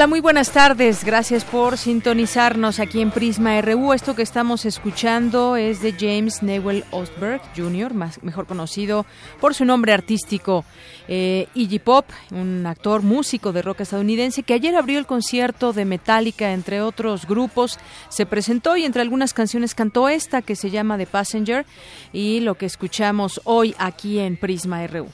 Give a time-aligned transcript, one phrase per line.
[0.00, 1.04] Hola, muy buenas tardes.
[1.04, 3.92] Gracias por sintonizarnos aquí en Prisma RU.
[3.92, 9.04] Esto que estamos escuchando es de James Newell Ostberg Jr., más, mejor conocido
[9.42, 10.64] por su nombre artístico
[11.06, 15.84] eh, Iggy Pop, un actor músico de rock estadounidense que ayer abrió el concierto de
[15.84, 17.78] Metallica, entre otros grupos.
[18.08, 21.66] Se presentó y entre algunas canciones cantó esta que se llama The Passenger
[22.10, 25.08] y lo que escuchamos hoy aquí en Prisma RU.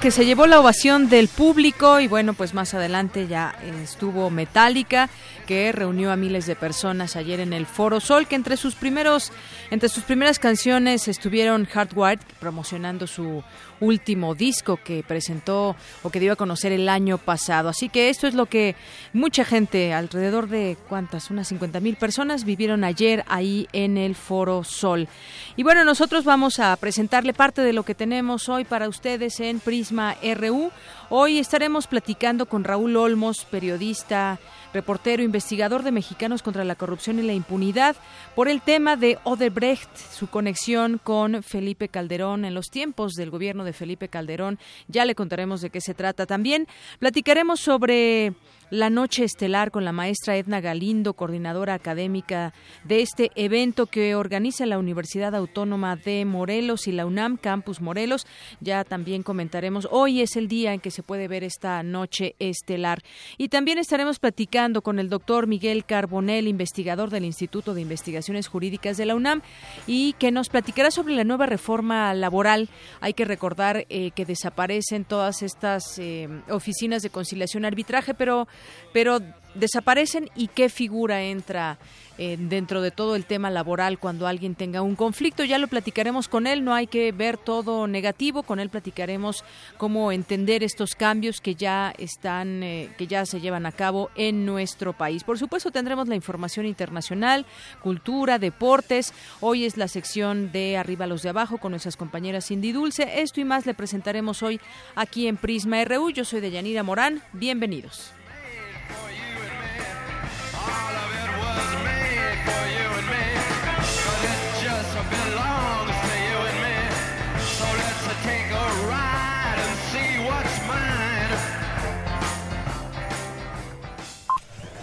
[0.00, 5.10] Que se llevó la ovación del público y bueno, pues más adelante ya estuvo Metallica
[5.44, 9.32] que reunió a miles de personas ayer en el Foro Sol, que entre sus primeros
[9.72, 13.42] entre sus primeras canciones estuvieron Hardwired promocionando su
[13.80, 17.68] último disco que presentó o que dio a conocer el año pasado.
[17.68, 18.76] Así que esto es lo que
[19.12, 24.64] mucha gente, alrededor de cuántas, unas 50 mil personas vivieron ayer ahí en el Foro
[24.64, 25.08] Sol.
[25.56, 29.60] Y bueno, nosotros vamos a presentarle parte de lo que tenemos hoy para ustedes en
[29.60, 30.70] Prisma RU.
[31.08, 34.38] Hoy estaremos platicando con Raúl Olmos, periodista,
[34.76, 37.96] reportero, investigador de Mexicanos contra la Corrupción y la Impunidad,
[38.34, 43.64] por el tema de Odebrecht, su conexión con Felipe Calderón en los tiempos del gobierno
[43.64, 44.58] de Felipe Calderón.
[44.86, 46.26] Ya le contaremos de qué se trata.
[46.26, 46.66] También
[46.98, 48.34] platicaremos sobre
[48.70, 52.52] la noche estelar con la maestra Edna Galindo, coordinadora académica
[52.84, 58.26] de este evento que organiza la Universidad Autónoma de Morelos y la UNAM Campus Morelos.
[58.60, 63.02] Ya también comentaremos, hoy es el día en que se puede ver esta noche estelar.
[63.38, 68.96] Y también estaremos platicando con el doctor Miguel Carbonell, investigador del Instituto de Investigaciones Jurídicas
[68.96, 69.42] de la UNAM,
[69.86, 72.68] y que nos platicará sobre la nueva reforma laboral.
[73.00, 78.48] Hay que recordar eh, que desaparecen todas estas eh, oficinas de conciliación arbitraje, pero
[78.92, 79.20] pero
[79.54, 81.78] desaparecen y qué figura entra
[82.18, 85.44] eh, dentro de todo el tema laboral cuando alguien tenga un conflicto.
[85.44, 89.44] Ya lo platicaremos con él, no hay que ver todo negativo, con él platicaremos
[89.76, 94.46] cómo entender estos cambios que ya están, eh, que ya se llevan a cabo en
[94.46, 95.24] nuestro país.
[95.24, 97.44] Por supuesto tendremos la información internacional,
[97.82, 99.12] cultura, deportes.
[99.40, 103.20] Hoy es la sección de Arriba los de Abajo con nuestras compañeras Cindy Dulce.
[103.20, 104.58] Esto y más le presentaremos hoy
[104.94, 106.10] aquí en Prisma RU.
[106.10, 107.22] Yo soy Deyanira Morán.
[107.34, 108.15] Bienvenidos.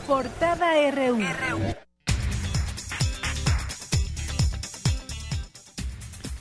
[0.07, 1.17] Portada RU.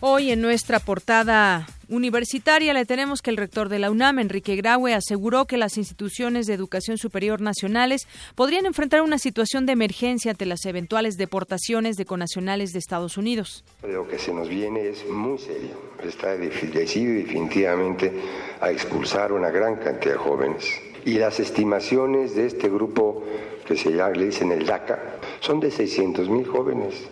[0.01, 4.95] Hoy en nuestra portada universitaria le tenemos que el rector de la UNAM, Enrique Graue,
[4.95, 10.45] aseguró que las instituciones de educación superior nacionales podrían enfrentar una situación de emergencia ante
[10.45, 13.65] las eventuales deportaciones de conacionales de Estados Unidos.
[13.87, 15.81] Lo que se nos viene es muy serio.
[16.03, 18.13] Está decidido definitivamente
[18.61, 20.92] a expulsar una gran cantidad de jóvenes.
[21.05, 23.25] Y las estimaciones de este grupo
[23.67, 27.09] que se llama, le dicen el DACA, son de 600 mil jóvenes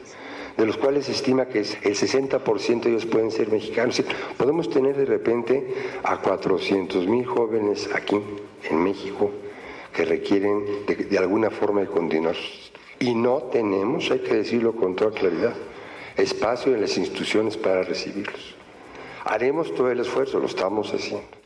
[0.57, 4.03] de los cuales se estima que el 60% de ellos pueden ser mexicanos.
[4.37, 8.21] Podemos tener de repente a 400 mil jóvenes aquí
[8.69, 9.31] en México
[9.95, 12.37] que requieren de, alguna forma de continuar.
[12.99, 15.55] Y no tenemos, hay que decirlo con toda claridad,
[16.17, 18.55] espacio en las instituciones para recibirlos.
[19.25, 21.40] Haremos todo el esfuerzo, lo estamos haciendo.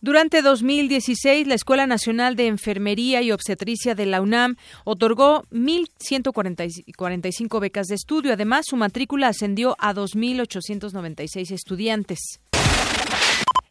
[0.00, 7.86] Durante 2016, la Escuela Nacional de Enfermería y Obstetricia de la UNAM otorgó 1.145 becas
[7.86, 8.32] de estudio.
[8.32, 12.18] Además, su matrícula ascendió a 2.896 estudiantes.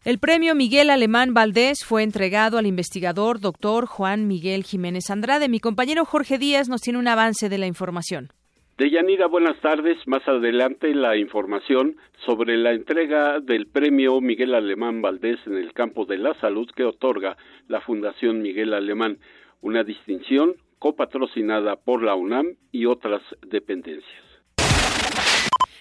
[0.03, 5.49] El premio Miguel Alemán Valdés fue entregado al investigador doctor Juan Miguel Jiménez Andrade.
[5.49, 8.31] Mi compañero Jorge Díaz nos tiene un avance de la información.
[8.77, 10.05] Deyanira, buenas tardes.
[10.05, 11.95] Más adelante la información
[12.25, 16.83] sobre la entrega del premio Miguel Alemán Valdés en el campo de la salud que
[16.83, 17.37] otorga
[17.69, 19.19] la Fundación Miguel Alemán,
[19.61, 24.24] una distinción copatrocinada por la UNAM y otras dependencias.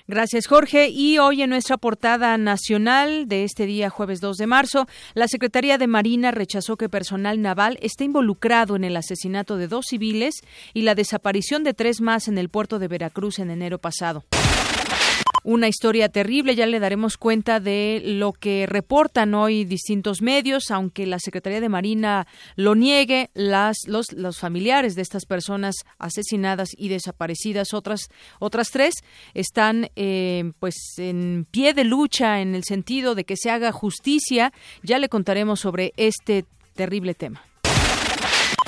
[0.06, 0.88] Gracias, Jorge.
[0.90, 5.78] Y hoy en nuestra portada nacional de este día, jueves 2 de marzo, la Secretaría
[5.78, 10.34] de Marina rechazó que personal naval esté involucrado en el asesinato de dos civiles
[10.74, 14.24] y la desaparición de tres más en el puerto de Veracruz en enero pasado
[15.44, 16.56] una historia terrible.
[16.56, 21.68] Ya le daremos cuenta de lo que reportan hoy distintos medios, aunque la Secretaría de
[21.68, 22.26] Marina
[22.56, 23.30] lo niegue.
[23.34, 28.08] Las, los, los familiares de estas personas asesinadas y desaparecidas, otras,
[28.40, 28.94] otras tres,
[29.34, 34.52] están eh, pues en pie de lucha en el sentido de que se haga justicia.
[34.82, 37.42] Ya le contaremos sobre este terrible tema.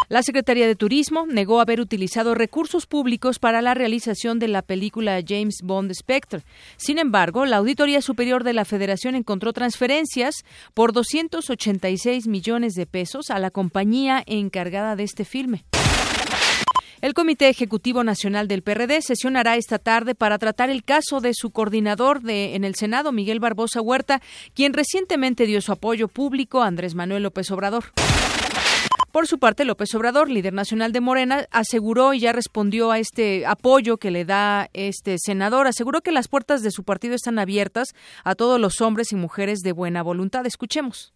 [0.08, 5.20] La Secretaría de Turismo negó haber utilizado recursos públicos para la realización de la película
[5.26, 6.42] James Bond Spectre.
[6.76, 10.44] Sin embargo, la Auditoría Superior de la Federación encontró transferencias
[10.74, 15.64] por 286 millones de pesos a la compañía encargada de este filme.
[17.00, 21.50] El Comité Ejecutivo Nacional del PRD sesionará esta tarde para tratar el caso de su
[21.50, 24.22] coordinador de, en el Senado, Miguel Barbosa Huerta,
[24.54, 27.92] quien recientemente dio su apoyo público a Andrés Manuel López Obrador.
[29.16, 33.46] Por su parte, López Obrador, líder nacional de Morena, aseguró y ya respondió a este
[33.46, 35.66] apoyo que le da este senador.
[35.66, 39.60] Aseguró que las puertas de su partido están abiertas a todos los hombres y mujeres
[39.60, 40.44] de buena voluntad.
[40.44, 41.14] Escuchemos.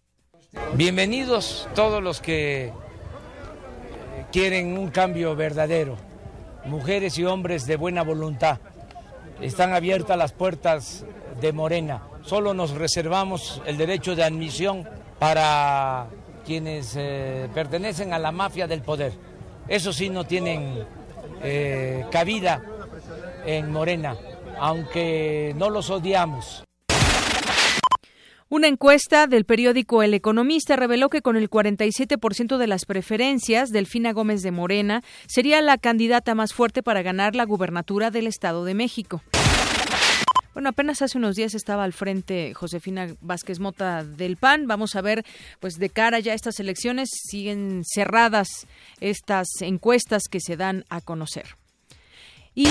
[0.73, 2.73] Bienvenidos todos los que
[4.31, 5.95] quieren un cambio verdadero,
[6.65, 8.57] mujeres y hombres de buena voluntad.
[9.41, 11.05] Están abiertas las puertas
[11.39, 12.01] de Morena.
[12.23, 14.89] Solo nos reservamos el derecho de admisión
[15.19, 16.07] para
[16.45, 19.13] quienes eh, pertenecen a la mafia del poder.
[19.67, 20.85] Eso sí no tienen
[21.43, 22.61] eh, cabida
[23.45, 24.15] en Morena,
[24.59, 26.63] aunque no los odiamos.
[28.49, 34.11] Una encuesta del periódico El Economista reveló que con el 47% de las preferencias, Delfina
[34.11, 38.73] Gómez de Morena sería la candidata más fuerte para ganar la gubernatura del Estado de
[38.73, 39.21] México.
[40.53, 44.67] Bueno, apenas hace unos días estaba al frente Josefina Vázquez Mota del PAN.
[44.67, 45.23] Vamos a ver,
[45.59, 48.67] pues de cara ya a estas elecciones, siguen cerradas
[48.99, 51.55] estas encuestas que se dan a conocer.
[52.53, 52.67] Y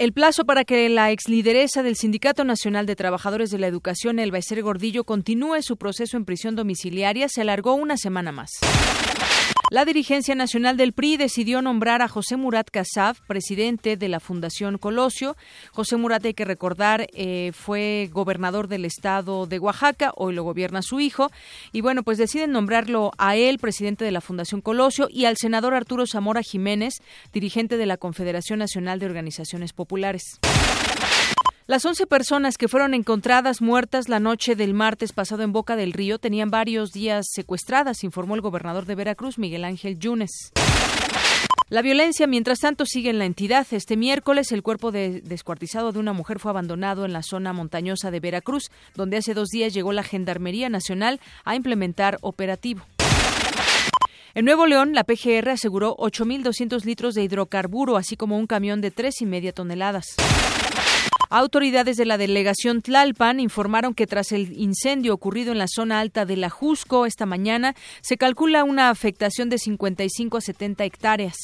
[0.00, 4.38] el plazo para que la exlideresa del Sindicato Nacional de Trabajadores de la Educación, Elba
[4.38, 8.52] Ecer Gordillo, continúe su proceso en prisión domiciliaria se alargó una semana más.
[9.70, 14.78] La dirigencia nacional del PRI decidió nombrar a José Murat Casab, presidente de la Fundación
[14.78, 15.36] Colosio.
[15.70, 20.82] José Murat, hay que recordar, eh, fue gobernador del estado de Oaxaca, hoy lo gobierna
[20.82, 21.30] su hijo.
[21.70, 25.74] Y bueno, pues deciden nombrarlo a él, presidente de la Fundación Colosio, y al senador
[25.74, 26.94] Arturo Zamora Jiménez,
[27.32, 30.40] dirigente de la Confederación Nacional de Organizaciones Populares.
[31.70, 35.92] Las 11 personas que fueron encontradas muertas la noche del martes pasado en Boca del
[35.92, 40.50] Río tenían varios días secuestradas, informó el gobernador de Veracruz, Miguel Ángel Yunes.
[41.68, 43.68] La violencia, mientras tanto, sigue en la entidad.
[43.70, 48.10] Este miércoles, el cuerpo de descuartizado de una mujer fue abandonado en la zona montañosa
[48.10, 52.82] de Veracruz, donde hace dos días llegó la Gendarmería Nacional a implementar operativo.
[54.34, 58.90] En Nuevo León, la PGR aseguró 8.200 litros de hidrocarburo, así como un camión de
[58.90, 60.16] tres y media toneladas.
[61.32, 66.26] Autoridades de la delegación Tlalpan informaron que tras el incendio ocurrido en la zona alta
[66.26, 71.36] de la Jusco esta mañana, se calcula una afectación de 55 a 70 hectáreas.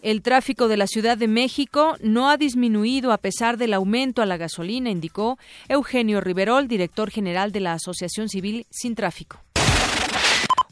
[0.00, 4.26] El tráfico de la Ciudad de México no ha disminuido a pesar del aumento a
[4.26, 9.45] la gasolina, indicó Eugenio Riverol, director general de la Asociación Civil Sin Tráfico.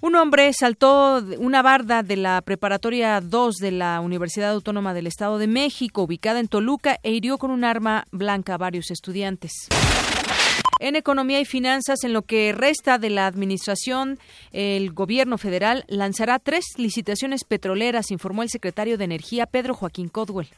[0.05, 5.39] Un hombre saltó una barda de la preparatoria 2 de la Universidad Autónoma del Estado
[5.39, 9.69] de México, ubicada en Toluca, e hirió con un arma blanca a varios estudiantes.
[10.79, 14.19] En economía y finanzas, en lo que resta de la administración,
[14.53, 20.49] el gobierno federal lanzará tres licitaciones petroleras, informó el secretario de Energía, Pedro Joaquín Codwell.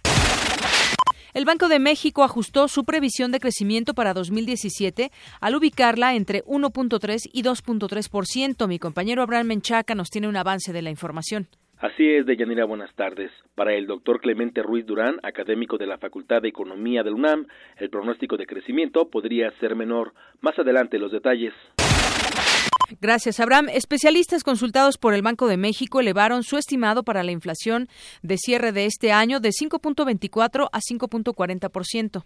[1.36, 5.10] El Banco de México ajustó su previsión de crecimiento para 2017
[5.42, 8.66] al ubicarla entre 1.3 y 2.3%.
[8.66, 11.48] Mi compañero Abraham Menchaca nos tiene un avance de la información.
[11.76, 13.30] Así es, Deyanira, buenas tardes.
[13.54, 17.90] Para el doctor Clemente Ruiz Durán, académico de la Facultad de Economía del UNAM, el
[17.90, 20.14] pronóstico de crecimiento podría ser menor.
[20.40, 21.52] Más adelante los detalles.
[23.00, 23.68] Gracias, Abraham.
[23.70, 27.88] Especialistas consultados por el Banco de México elevaron su estimado para la inflación
[28.22, 32.24] de cierre de este año de 5.24 a 5.40%.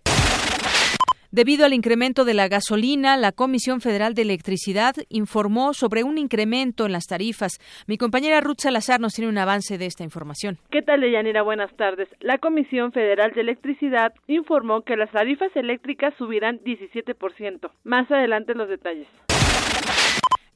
[1.33, 6.87] Debido al incremento de la gasolina, la Comisión Federal de Electricidad informó sobre un incremento
[6.87, 7.61] en las tarifas.
[7.87, 10.59] Mi compañera Ruth Salazar nos tiene un avance de esta información.
[10.73, 11.43] ¿Qué tal, Deyanira?
[11.43, 12.09] Buenas tardes.
[12.19, 17.71] La Comisión Federal de Electricidad informó que las tarifas eléctricas subirán 17%.
[17.85, 19.07] Más adelante los detalles.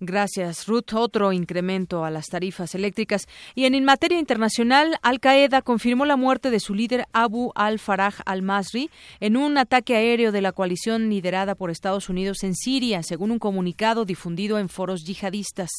[0.07, 0.93] Gracias, Ruth.
[0.93, 3.27] Otro incremento a las tarifas eléctricas.
[3.55, 8.91] Y en, materia internacional, Al Qaeda confirmó la muerte de su líder Abu al-Faraj al-Masri
[9.21, 13.39] en un ataque aéreo de la coalición liderada por Estados Unidos en Siria, según un
[13.39, 15.71] comunicado difundido en foros yihadistas.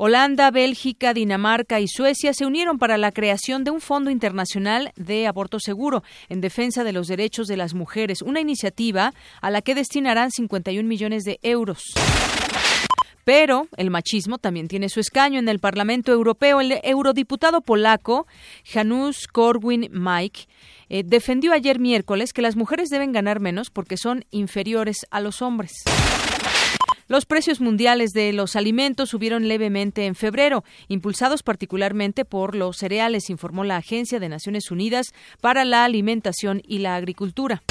[0.00, 5.26] Holanda, Bélgica, Dinamarca y Suecia se unieron para la creación de un Fondo Internacional de
[5.26, 9.74] Aborto Seguro en defensa de los derechos de las mujeres, una iniciativa a la que
[9.74, 11.82] destinarán 51 millones de euros.
[13.28, 16.62] Pero el machismo también tiene su escaño en el Parlamento Europeo.
[16.62, 18.26] El eurodiputado polaco
[18.64, 20.48] Janusz Korwin-Mikke
[20.88, 25.42] eh, defendió ayer miércoles que las mujeres deben ganar menos porque son inferiores a los
[25.42, 25.72] hombres.
[27.06, 33.28] Los precios mundiales de los alimentos subieron levemente en febrero, impulsados particularmente por los cereales,
[33.28, 35.08] informó la Agencia de Naciones Unidas
[35.42, 37.62] para la Alimentación y la Agricultura.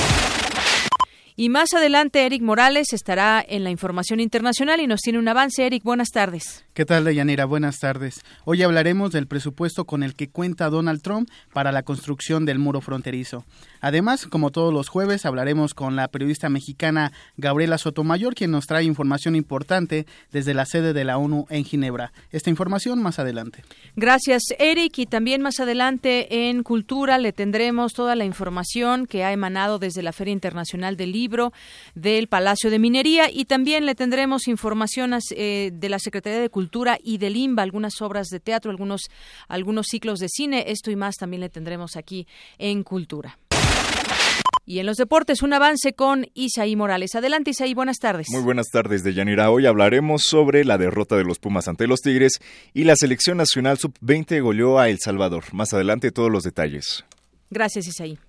[1.40, 5.68] Y más adelante, Eric Morales estará en la información internacional y nos tiene un avance.
[5.68, 6.66] Eric, buenas tardes.
[6.74, 7.46] ¿Qué tal, Deyanira?
[7.46, 8.24] Buenas tardes.
[8.44, 12.82] Hoy hablaremos del presupuesto con el que cuenta Donald Trump para la construcción del muro
[12.82, 13.46] fronterizo.
[13.82, 18.86] Además, como todos los jueves, hablaremos con la periodista mexicana Gabriela Sotomayor, quien nos trae
[18.86, 22.14] información importante desde la sede de la ONU en Ginebra.
[22.32, 23.64] Esta información más adelante.
[23.96, 24.98] Gracias, Eric.
[24.98, 30.02] Y también más adelante en Cultura le tendremos toda la información que ha emanado desde
[30.02, 31.27] la Feria Internacional del Libro
[31.96, 36.98] del Palacio de Minería y también le tendremos información eh, de la Secretaría de Cultura
[37.04, 39.02] y del IMBA, algunas obras de teatro, algunos,
[39.48, 40.66] algunos ciclos de cine.
[40.68, 43.38] Esto y más también le tendremos aquí en Cultura.
[44.70, 47.16] Y en los deportes, un avance con Isaí Morales.
[47.16, 48.28] Adelante, Isaí, buenas tardes.
[48.32, 49.50] Muy buenas tardes, Deyanira.
[49.50, 52.34] Hoy hablaremos sobre la derrota de los Pumas ante los Tigres
[52.74, 55.46] y la selección nacional sub-20 goleó a El Salvador.
[55.54, 57.06] Más adelante, todos los detalles.
[57.50, 58.20] Gracias, Isaí.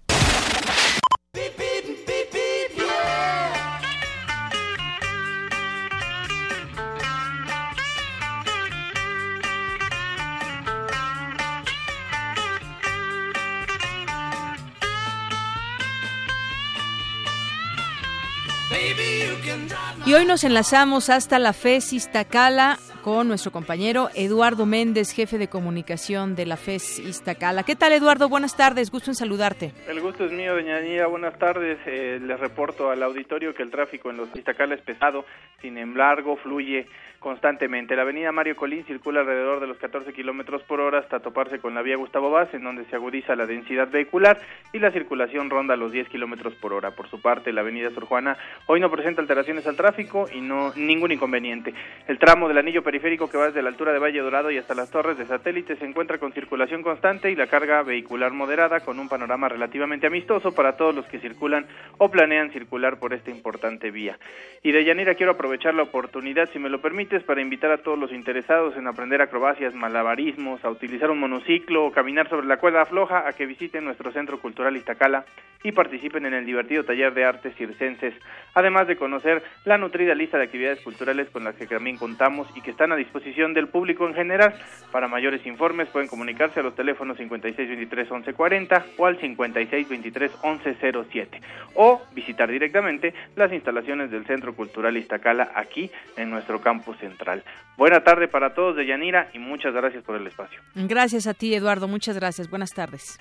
[20.09, 25.49] Y hoy nos enlazamos hasta la FES Iztacala con nuestro compañero Eduardo Méndez, jefe de
[25.49, 27.63] comunicación de la FES Iztacala.
[27.63, 28.31] ¿Qué tal, Eduardo?
[28.31, 29.75] Buenas tardes, gusto en saludarte.
[29.87, 31.07] El gusto es mío, doña Anía.
[31.09, 31.77] Buenas tardes.
[31.85, 35.27] Eh, les reporto al auditorio que el tráfico en los Iztacala es pesado,
[35.61, 36.87] sin embargo, fluye
[37.19, 37.97] constantemente.
[37.97, 41.75] La avenida Mario Colín circula alrededor de los 14 kilómetros por hora hasta toparse con
[41.75, 44.41] la vía Gustavo Vaz, en donde se agudiza la densidad vehicular
[44.73, 46.93] y la circulación ronda los 10 kilómetros por hora.
[46.93, 50.73] Por su parte, la avenida Sor Juana hoy no presenta alteraciones al tráfico y no
[50.77, 51.75] ningún inconveniente.
[52.07, 54.75] El tramo del anillo periférico que va desde la altura de Valle Dorado y hasta
[54.75, 58.99] las torres de satélite se encuentra con circulación constante y la carga vehicular moderada con
[58.99, 61.67] un panorama relativamente amistoso para todos los que circulan
[61.99, 64.19] o planean circular por esta importante vía.
[64.63, 67.99] Y de Yanira quiero aprovechar la oportunidad, si me lo permite, para invitar a todos
[67.99, 72.85] los interesados en aprender acrobacias, malabarismos, a utilizar un monociclo o caminar sobre la cuerda
[72.85, 75.25] floja a que visiten nuestro Centro Cultural Iztacala
[75.63, 78.15] y participen en el divertido taller de artes circenses,
[78.55, 82.61] además de conocer la nutrida lista de actividades culturales con las que también contamos y
[82.61, 84.55] que están a disposición del público en general.
[84.93, 91.41] Para mayores informes pueden comunicarse a los teléfonos 5623-1140 o al 5623-1107
[91.75, 97.45] o visitar directamente las instalaciones del Centro Cultural Iztacala aquí en nuestro campus central.
[97.77, 100.61] Buena tarde para todos de Yanira y muchas gracias por el espacio.
[100.75, 101.87] Gracias a ti, Eduardo.
[101.89, 102.49] Muchas gracias.
[102.51, 103.19] Buenas tardes.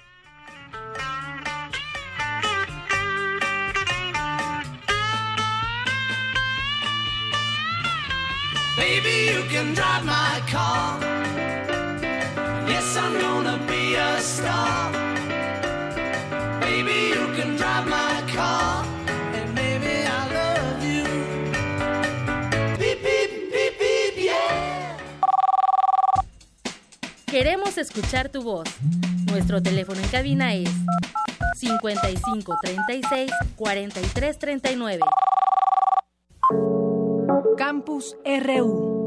[8.87, 10.97] Baby, you can drive my car.
[12.69, 14.93] Yes, I'm gonna be a star.
[16.61, 18.85] Baby, you can drive my car.
[19.35, 21.03] And baby, I love you.
[22.79, 24.95] Beep, beep, beep, beep, yeah.
[27.25, 28.69] Queremos escuchar tu voz.
[29.29, 30.71] Nuestro teléfono en cabina es
[31.57, 35.03] 55 36 43 39.
[37.57, 38.97] Campus RU.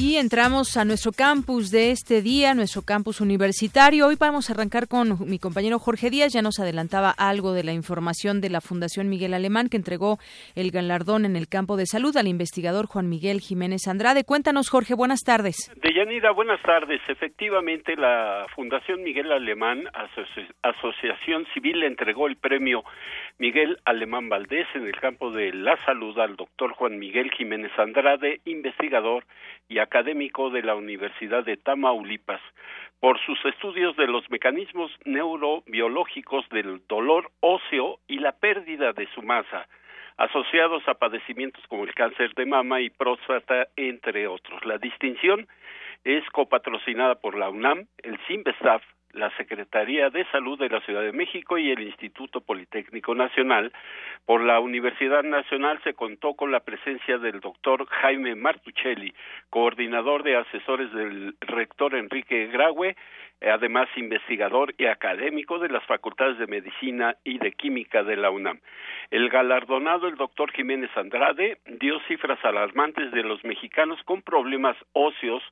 [0.00, 4.06] Y entramos a nuestro campus de este día, nuestro campus universitario.
[4.06, 6.32] Hoy vamos a arrancar con mi compañero Jorge Díaz.
[6.32, 10.16] Ya nos adelantaba algo de la información de la Fundación Miguel Alemán que entregó
[10.54, 14.24] el galardón en el campo de salud al investigador Juan Miguel Jiménez Andrade.
[14.24, 15.70] Cuéntanos, Jorge, buenas tardes.
[15.82, 17.02] Deyanira, buenas tardes.
[17.06, 22.84] Efectivamente, la Fundación Miguel Alemán, Asoci Asociación Civil, le entregó el premio
[23.40, 28.42] Miguel Alemán Valdés en el campo de la salud al doctor Juan Miguel Jiménez Andrade,
[28.44, 29.24] investigador
[29.66, 32.42] y académico de la Universidad de Tamaulipas,
[33.00, 39.22] por sus estudios de los mecanismos neurobiológicos del dolor óseo y la pérdida de su
[39.22, 39.66] masa,
[40.18, 44.62] asociados a padecimientos como el cáncer de mama y próstata, entre otros.
[44.66, 45.48] La distinción
[46.04, 51.12] es copatrocinada por la UNAM, el CIMBESTAF, la Secretaría de Salud de la Ciudad de
[51.12, 53.72] México y el Instituto Politécnico Nacional.
[54.26, 59.12] Por la Universidad Nacional se contó con la presencia del doctor Jaime Martuchelli,
[59.48, 62.96] coordinador de asesores del rector Enrique Graue,
[63.48, 68.60] además investigador y académico de las facultades de Medicina y de Química de la UNAM.
[69.10, 75.42] El galardonado, el doctor Jiménez Andrade, dio cifras alarmantes de los mexicanos con problemas óseos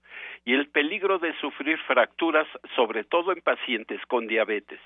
[0.45, 4.81] y el peligro de sufrir fracturas, sobre todo en pacientes con diabetes.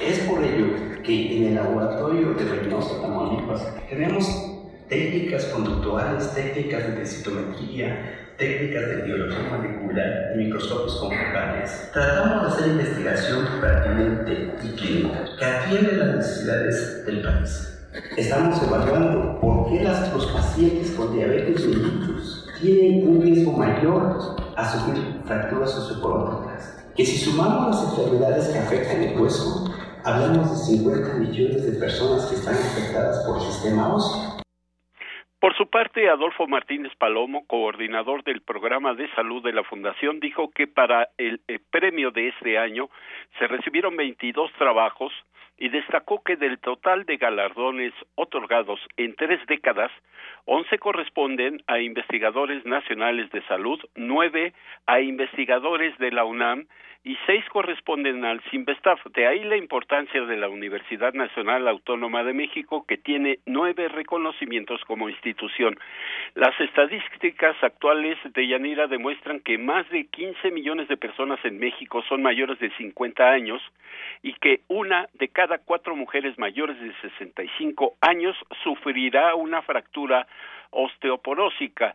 [0.00, 4.63] Es por ello que en el laboratorio de Reynosa, Tamaulipas, tenemos
[4.94, 11.90] técnicas conductuales, técnicas de densitometría, técnicas de biología molecular y microscopios confocales.
[11.92, 17.78] Tratamos de hacer investigación pertinente y clínica que atiende las necesidades del país.
[18.16, 24.72] Estamos evaluando por qué las, los pacientes con diabetes mellitus tienen un riesgo mayor a
[24.72, 26.76] sufrir fracturas osteoporóticas.
[26.94, 32.26] Que si sumamos las enfermedades que afectan el hueso, hablamos de 50 millones de personas
[32.26, 34.33] que están afectadas por sistema óseo.
[35.44, 40.50] Por su parte, Adolfo Martínez Palomo, coordinador del programa de salud de la Fundación, dijo
[40.50, 42.88] que para el, el premio de este año
[43.38, 45.12] se recibieron 22 trabajos
[45.58, 49.92] y destacó que del total de galardones otorgados en tres décadas,
[50.46, 54.54] 11 corresponden a investigadores nacionales de salud, 9
[54.86, 56.66] a investigadores de la UNAM
[57.04, 59.04] y seis corresponden al CIMBESTAF.
[59.12, 64.82] De ahí la importancia de la Universidad Nacional Autónoma de México, que tiene nueve reconocimientos
[64.86, 65.78] como institución.
[66.34, 72.02] Las estadísticas actuales de Yanira demuestran que más de 15 millones de personas en México
[72.08, 73.60] son mayores de 50 años
[74.22, 80.26] y que una de cada cuatro mujeres mayores de 65 años sufrirá una fractura
[80.70, 81.94] osteoporósica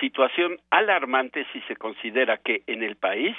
[0.00, 3.36] situación alarmante si se considera que en el país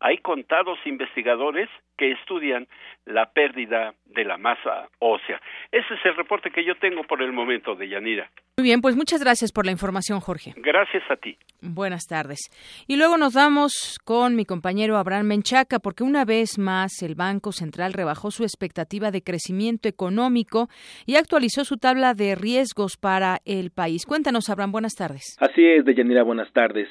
[0.00, 2.66] hay contados investigadores que estudian
[3.04, 5.40] la pérdida de la masa ósea.
[5.70, 8.30] Ese es el reporte que yo tengo por el momento de Yanira.
[8.58, 10.52] Muy bien, pues muchas gracias por la información, Jorge.
[10.56, 11.38] Gracias a ti.
[11.62, 12.38] Buenas tardes.
[12.86, 17.52] Y luego nos vamos con mi compañero Abraham Menchaca, porque una vez más el Banco
[17.52, 20.68] Central rebajó su expectativa de crecimiento económico
[21.06, 24.04] y actualizó su tabla de riesgos para el país.
[24.06, 25.36] Cuéntanos, Abraham, buenas tardes.
[25.40, 26.88] Así es, Deyanira, buenas tardes.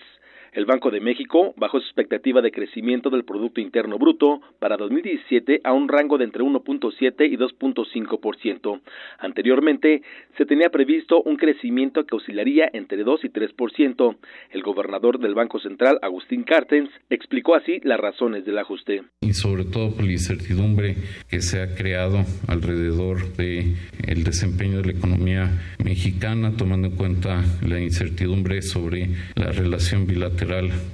[0.54, 5.62] El Banco de México bajó su expectativa de crecimiento del Producto Interno Bruto para 2017
[5.64, 8.82] a un rango de entre 1.7 y 2.5%.
[9.20, 10.02] Anteriormente,
[10.38, 14.18] se tenía previsto un crecimiento que oscilaría entre 2 y 3%.
[14.50, 19.04] El gobernador del Banco Central, Agustín Cartens, explicó así las razones del ajuste.
[19.22, 20.98] Y sobre todo por la incertidumbre
[21.30, 23.74] que se ha creado alrededor de
[24.06, 25.50] el desempeño de la economía
[25.82, 30.41] mexicana, tomando en cuenta la incertidumbre sobre la relación bilateral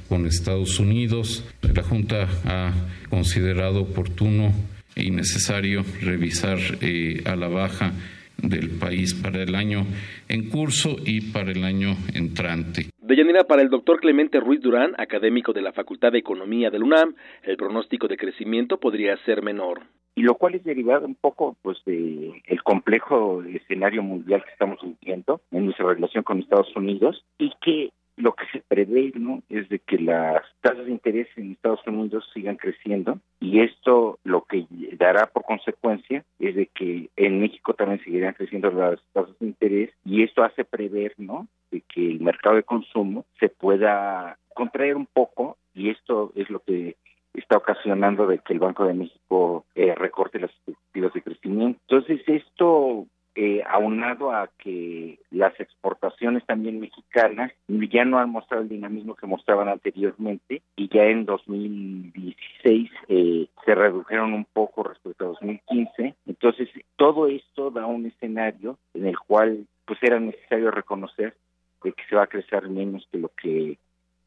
[0.09, 1.45] con Estados Unidos.
[1.73, 2.73] La Junta ha
[3.09, 4.51] considerado oportuno
[4.95, 7.93] y necesario revisar eh, a la baja
[8.37, 9.85] del país para el año
[10.27, 12.87] en curso y para el año entrante.
[12.99, 16.83] De Yanira, para el doctor Clemente Ruiz Durán, académico de la Facultad de Economía del
[16.83, 19.83] UNAM, el pronóstico de crecimiento podría ser menor.
[20.13, 24.79] y lo cual es derivado un poco pues de el complejo escenario mundial que estamos
[24.81, 29.69] viviendo en nuestra relación con Estados Unidos y que lo que se prevé no es
[29.69, 34.65] de que las tasas de interés en Estados Unidos sigan creciendo y esto lo que
[34.97, 39.91] dará por consecuencia es de que en México también seguirán creciendo las tasas de interés
[40.03, 45.05] y esto hace prever no de que el mercado de consumo se pueda contraer un
[45.05, 46.95] poco y esto es lo que
[47.33, 51.79] está ocasionando de que el Banco de México eh, recorte las expectativas de crecimiento.
[51.87, 53.05] Entonces, esto
[53.39, 59.27] eh, aunado a que las exportaciones también mexicanas ya no han mostrado el dinamismo que
[59.27, 66.15] mostraban anteriormente y ya en 2016 eh, se redujeron un poco respecto a 2015.
[66.25, 71.35] Entonces, todo esto da un escenario en el cual pues era necesario reconocer
[71.83, 73.77] de que se va a crecer menos que lo que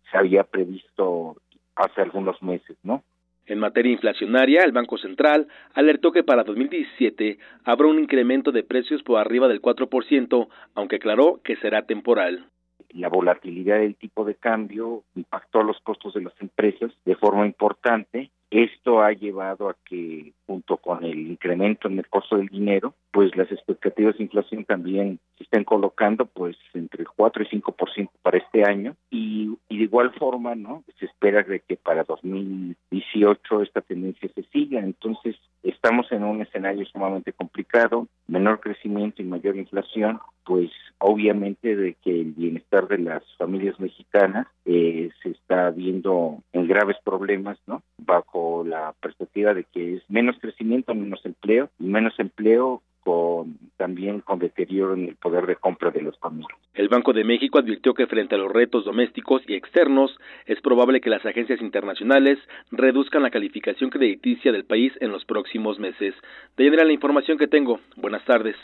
[0.09, 1.37] se había previsto
[1.75, 3.03] hace algunos meses, ¿no?
[3.47, 9.03] En materia inflacionaria, el Banco Central alertó que para 2017 habrá un incremento de precios
[9.03, 12.47] por arriba del 4%, aunque aclaró que será temporal.
[12.91, 18.31] La volatilidad del tipo de cambio impactó los costos de las empresas de forma importante.
[18.51, 23.37] Esto ha llevado a que, junto con el incremento en el costo del dinero, pues
[23.37, 28.65] las expectativas de inflación también se estén colocando pues entre 4 y 5% para este
[28.65, 30.83] año y, y de igual forma, ¿no?
[30.99, 36.85] Se espera de que para 2018 esta tendencia se siga, entonces estamos en un escenario
[36.87, 43.23] sumamente complicado, menor crecimiento y mayor inflación, pues obviamente de que el bienestar de las
[43.37, 47.83] familias mexicanas eh, se está viendo en graves problemas, ¿no?
[47.99, 54.39] Bajo la perspectiva de que es menos crecimiento, menos empleo menos empleo con también con
[54.39, 56.59] deterioro en el poder de compra de las familias.
[56.75, 61.01] El Banco de México advirtió que frente a los retos domésticos y externos es probable
[61.01, 62.39] que las agencias internacionales
[62.71, 66.15] reduzcan la calificación crediticia del país en los próximos meses.
[66.57, 67.81] De era la información que tengo.
[67.97, 68.57] Buenas tardes.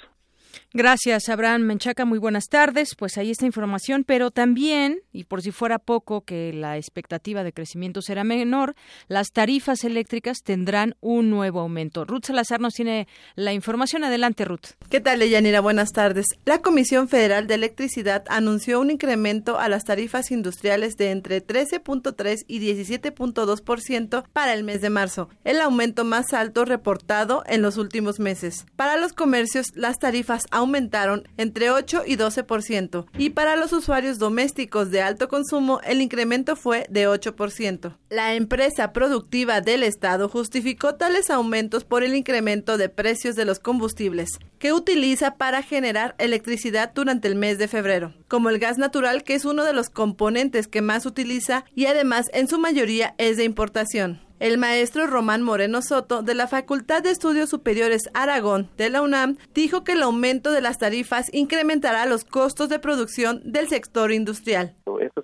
[0.77, 2.05] Gracias, Abraham Menchaca.
[2.05, 2.97] Muy buenas tardes.
[2.97, 7.55] Pues ahí está información, pero también, y por si fuera poco que la expectativa de
[7.55, 8.75] crecimiento será menor,
[9.09, 12.05] las tarifas eléctricas tendrán un nuevo aumento.
[12.05, 14.05] Ruth Salazar nos tiene la información.
[14.05, 14.75] Adelante, Ruth.
[14.91, 15.63] ¿Qué tal, Leyanira?
[15.63, 16.27] Buenas tardes.
[16.45, 22.45] La Comisión Federal de Electricidad anunció un incremento a las tarifas industriales de entre 13.3
[22.49, 28.21] y 17.2% para el mes de marzo, el aumento más alto reportado en los últimos
[28.21, 28.67] meses.
[28.77, 34.91] Para los comercios, las tarifas aumentaron entre 8 y 12%, y para los usuarios domésticos
[34.91, 37.97] de alto consumo, el incremento fue de 8%.
[38.11, 43.61] La empresa productiva del Estado justificó tales aumentos por el incremento de precios de los
[43.61, 49.23] combustibles, que utiliza para generar electricidad durante el mes de febrero, como el gas natural,
[49.23, 53.37] que es uno de los componentes que más utiliza y además en su mayoría es
[53.37, 54.26] de importación.
[54.39, 59.39] El maestro Román Moreno Soto de la Facultad de Estudios Superiores Aragón de la UNAM
[59.55, 64.75] dijo que el aumento de las tarifas incrementará los costos de producción del sector industrial.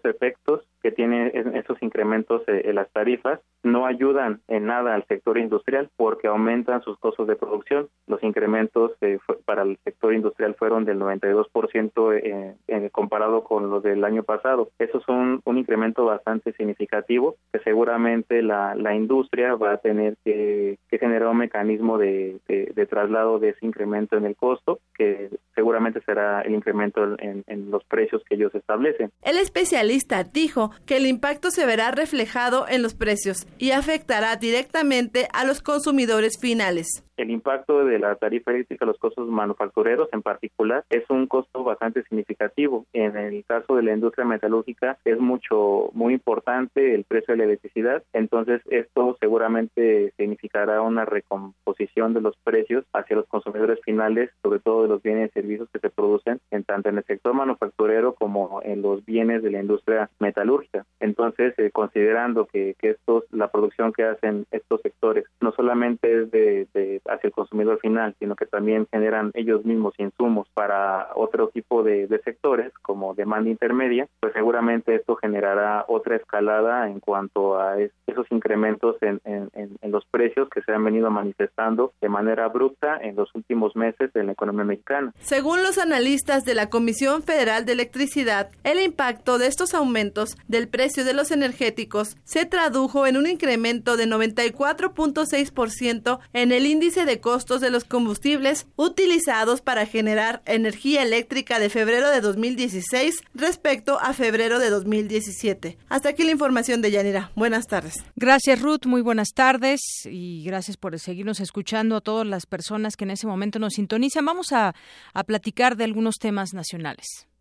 [0.05, 5.39] Efectos que tienen estos incrementos eh, en las tarifas no ayudan en nada al sector
[5.39, 7.89] industrial porque aumentan sus costos de producción.
[8.09, 14.05] Los incrementos eh, para el sector industrial fueron del 92% eh, comparado con los del
[14.05, 14.71] año pasado.
[14.79, 20.17] Eso es un, un incremento bastante significativo que seguramente la, la industria va a tener
[20.25, 24.81] que, que generar un mecanismo de, de, de, traslado de ese incremento en el costo
[24.95, 29.11] que seguramente será el incremento en, en los precios que ellos establecen.
[29.23, 35.29] El especialista dijo que el impacto se verá reflejado en los precios y afectará directamente
[35.33, 37.05] a los consumidores finales.
[37.17, 41.63] El impacto de la tarifa eléctrica a los costos manufactureros en particular es un costo
[41.63, 42.87] bastante significativo.
[42.93, 47.45] En el caso de la industria metalúrgica es mucho, muy importante el precio de la
[47.45, 48.03] electricidad.
[48.13, 54.83] Entonces esto seguramente significará una recomposición de los precios hacia los consumidores finales, sobre todo
[54.83, 58.61] de los bienes y servicios que se producen en tanto en el sector manufacturero como
[58.65, 60.62] en los bienes de la industria metalúrgica.
[61.01, 67.01] Entonces, eh, considerando que, estos, la producción que hacen estos sectores no solamente es de,
[67.09, 72.09] hacia el consumidor final, sino que también generan ellos mismos insumos para otro tipo de,
[72.25, 78.97] sectores como demanda intermedia, pues seguramente esto generará otra escalada en cuanto a esos incrementos
[79.01, 83.35] en, en, en los precios que se han venido manifestando de manera abrupta en los
[83.35, 85.13] últimos meses en la economía mexicana.
[85.21, 90.69] Según los analistas de la Comisión Federal de Electricidad, el impacto de estos aumentos del
[90.69, 97.19] precio de los energéticos se tradujo en un incremento de 94.6% en el índice de
[97.21, 104.13] costos de los combustibles utilizados para generar energía eléctrica de febrero de 2016 respecto a
[104.13, 105.77] febrero de 2017.
[105.89, 107.33] Hasta aquí la información de Yanira.
[107.35, 107.95] Buenas tardes.
[108.15, 113.05] Gracias Ruth, muy buenas tardes y gracias por seguirnos escuchando a todas las personas que
[113.05, 114.27] en ese momento nos sintonizan.
[114.27, 114.75] Vamos a,
[115.15, 117.32] a platicar de algunos temas nacionales.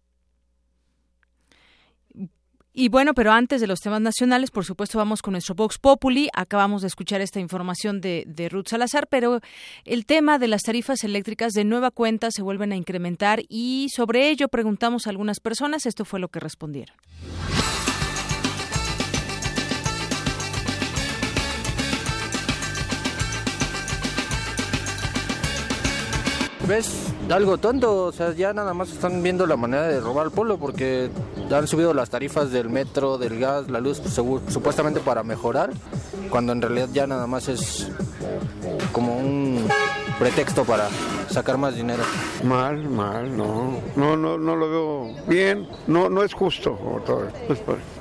[2.73, 6.29] Y bueno, pero antes de los temas nacionales, por supuesto, vamos con nuestro Vox Populi.
[6.33, 9.41] Acabamos de escuchar esta información de, Ruth Salazar, pero
[9.83, 14.29] el tema de las tarifas eléctricas de nueva cuenta se vuelven a incrementar y sobre
[14.29, 15.85] ello preguntamos a algunas personas.
[15.85, 16.95] Esto fue lo que respondieron.
[26.67, 27.10] ¿Ves?
[27.31, 30.57] Algo tonto, o sea, ya nada más están viendo la manera de robar al pueblo
[30.57, 31.09] porque
[31.49, 34.13] han subido las tarifas del metro, del gas, la luz, pues,
[34.49, 35.71] supuestamente para mejorar,
[36.29, 37.89] cuando en realidad ya nada más es
[38.91, 39.65] como un
[40.19, 40.89] pretexto para
[41.29, 42.03] sacar más dinero.
[42.43, 43.79] Mal, mal, no.
[43.95, 45.69] No, no, no lo veo bien.
[45.87, 46.77] No, no es justo.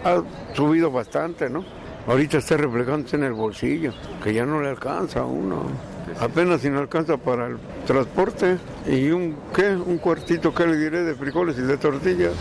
[0.05, 0.23] ha
[0.55, 1.65] subido bastante, ¿no?
[2.09, 3.93] Ahorita está reflejándose en el bolsillo,
[4.25, 5.67] que ya no le alcanza a uno.
[6.19, 8.59] Apenas si no alcanza para el transporte.
[8.87, 9.71] Y un, ¿qué?
[9.71, 11.03] Un cuartito, ¿qué le diré?
[11.05, 12.33] De frijoles y de tortillas.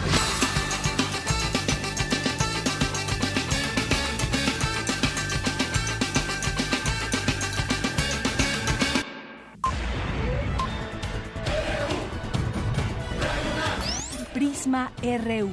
[14.34, 15.50] Prisma RU.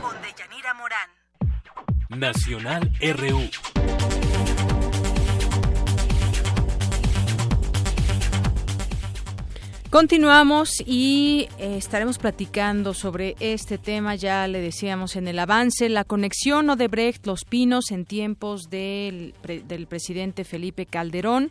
[0.00, 1.10] Con Deyanira Morán.
[2.08, 3.69] Nacional RU.
[9.90, 16.04] Continuamos y eh, estaremos platicando sobre este tema, ya le decíamos en el avance, la
[16.04, 21.50] conexión Odebrecht Los Pinos en tiempos del, del presidente Felipe Calderón.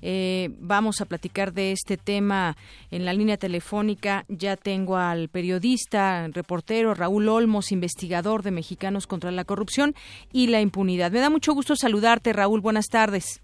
[0.00, 2.56] Eh, vamos a platicar de este tema
[2.90, 4.24] en la línea telefónica.
[4.28, 9.92] Ya tengo al periodista, reportero Raúl Olmos, investigador de Mexicanos contra la Corrupción
[10.32, 11.12] y la Impunidad.
[11.12, 12.62] Me da mucho gusto saludarte, Raúl.
[12.62, 13.42] Buenas tardes.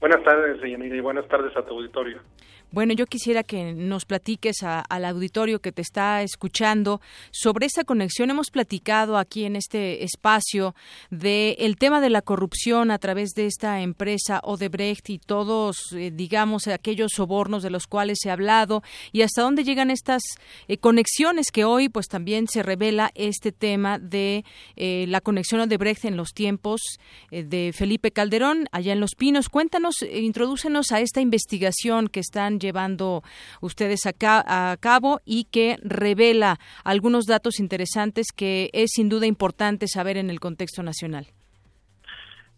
[0.00, 2.22] Buenas tardes, Yanira, y buenas tardes a tu auditorio.
[2.70, 7.00] Bueno, yo quisiera que nos platiques a- al auditorio que te está escuchando
[7.30, 8.28] sobre esta conexión.
[8.28, 10.74] Hemos platicado aquí en este espacio
[11.10, 16.10] de el tema de la corrupción a través de esta empresa Odebrecht y todos, eh,
[16.12, 20.20] digamos, aquellos sobornos de los cuales ha hablado y hasta dónde llegan estas
[20.68, 24.44] eh, conexiones que hoy, pues también se revela este tema de
[24.76, 26.82] eh, la conexión Odebrecht en los tiempos
[27.30, 29.48] eh, de Felipe Calderón allá en Los Pinos.
[29.48, 33.22] Cuéntanos, eh, introdúcenos a esta investigación que están llevando
[33.60, 39.26] ustedes a, ca- a cabo y que revela algunos datos interesantes que es sin duda
[39.26, 41.26] importante saber en el contexto nacional.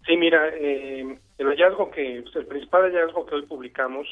[0.06, 4.06] Sí, mira, eh, el hallazgo que, pues, el principal hallazgo que hoy publicamos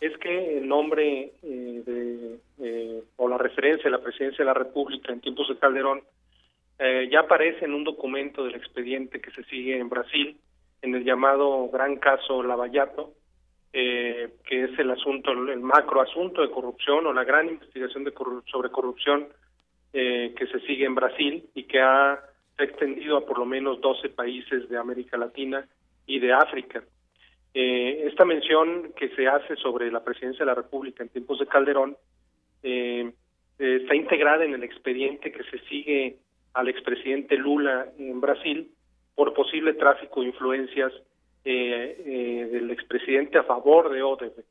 [0.00, 4.54] es que el nombre eh, de, eh, o la referencia de la presidencia de la
[4.54, 6.02] República en tiempos de Calderón
[6.78, 10.38] eh, ya aparece en un documento del expediente que se sigue en Brasil,
[10.80, 13.12] en el llamado Gran Caso Lavallato,
[13.72, 18.12] eh, que es el asunto, el macro asunto de corrupción o la gran investigación de
[18.14, 19.28] corru- sobre corrupción
[19.92, 22.20] eh, que se sigue en Brasil y que ha
[22.56, 25.66] se ha extendido a por lo menos 12 países de América Latina
[26.06, 26.82] y de África.
[27.54, 31.46] Eh, esta mención que se hace sobre la presidencia de la República en tiempos de
[31.46, 31.96] Calderón
[32.62, 33.10] eh,
[33.58, 36.16] está integrada en el expediente que se sigue
[36.54, 38.70] al expresidente Lula en Brasil
[39.14, 40.92] por posible tráfico de influencias
[41.44, 44.48] eh, eh, del expresidente a favor de Odebrecht.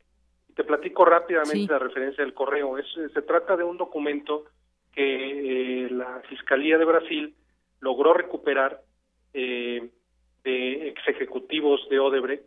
[0.55, 1.67] Te platico rápidamente Sí.
[1.67, 2.77] la referencia del correo.
[2.77, 4.45] Es, se trata de un documento
[4.93, 7.35] que eh, la Fiscalía de Brasil
[7.79, 8.81] logró recuperar
[9.33, 9.89] eh,
[10.43, 12.43] de ex ejecutivos de Odebrecht.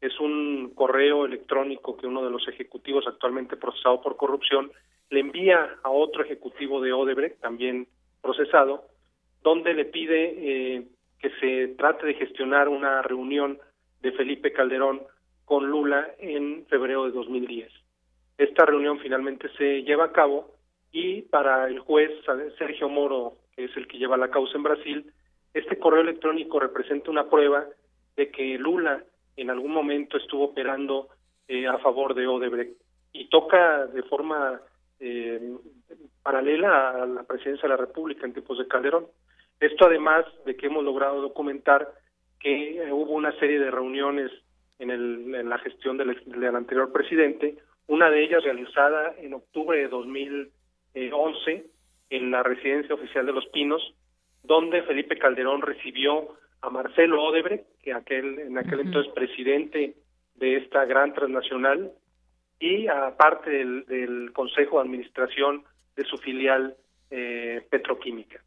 [0.00, 4.70] Es un correo electrónico que uno de los ejecutivos actualmente procesado por corrupción
[5.10, 7.88] le envía a otro ejecutivo de Odebrecht, también
[8.20, 8.84] procesado,
[9.42, 10.34] donde le pide
[10.76, 10.86] eh,
[11.18, 13.58] que se trate de gestionar una reunión
[14.00, 15.02] de Felipe Calderón
[15.44, 17.70] con Lula en febrero de 2010.
[18.38, 20.52] Esta reunión finalmente se lleva a cabo
[20.92, 22.10] y para el juez
[22.58, 25.12] Sergio Moro, que es el que lleva la causa en Brasil,
[25.54, 27.66] este correo electrónico representa una prueba
[28.16, 29.02] de que Lula
[29.36, 31.08] en algún momento estuvo operando
[31.48, 32.76] eh, a favor de Odebrecht
[33.12, 34.60] y toca de forma
[35.00, 35.54] eh,
[36.22, 39.06] paralela a la presidencia de la República en tiempos de Calderón.
[39.60, 41.90] Esto además de que hemos logrado documentar
[42.40, 44.30] que eh, hubo una serie de reuniones
[44.78, 49.78] en, el, en la gestión del, del anterior presidente, una de ellas realizada en octubre
[49.78, 51.66] de 2011
[52.10, 53.94] en la residencia oficial de Los Pinos,
[54.42, 59.94] donde Felipe Calderón recibió a Marcelo Odebrecht, que aquel, en aquel entonces presidente
[60.36, 61.92] de esta gran transnacional,
[62.58, 66.76] y a parte del, del Consejo de Administración de su filial
[67.10, 68.40] eh, petroquímica.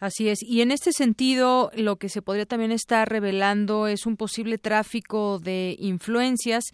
[0.00, 0.42] Así es.
[0.42, 5.38] Y en este sentido, lo que se podría también estar revelando es un posible tráfico
[5.38, 6.64] de influencias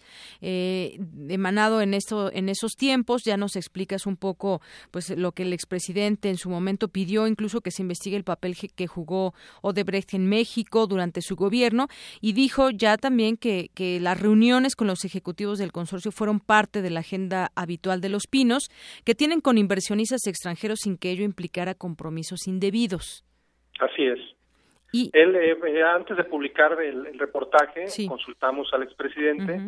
[0.41, 0.99] eh,
[1.29, 3.23] emanado en esto, en esos tiempos.
[3.25, 7.61] Ya nos explicas un poco, pues, lo que el expresidente en su momento pidió, incluso
[7.61, 11.87] que se investigue el papel que- jugó Odebrecht en México durante su gobierno,
[12.21, 16.81] y dijo ya también que, que las reuniones con los ejecutivos del consorcio fueron parte
[16.81, 18.69] de la agenda habitual de los Pinos,
[19.03, 23.04] que tienen con inversionistas extranjeros sin que ello implicara compromisos indebidos.
[23.79, 24.19] Así es.
[25.13, 29.59] Él, eh, antes de publicar el, el reportaje, consultamos al expresidente,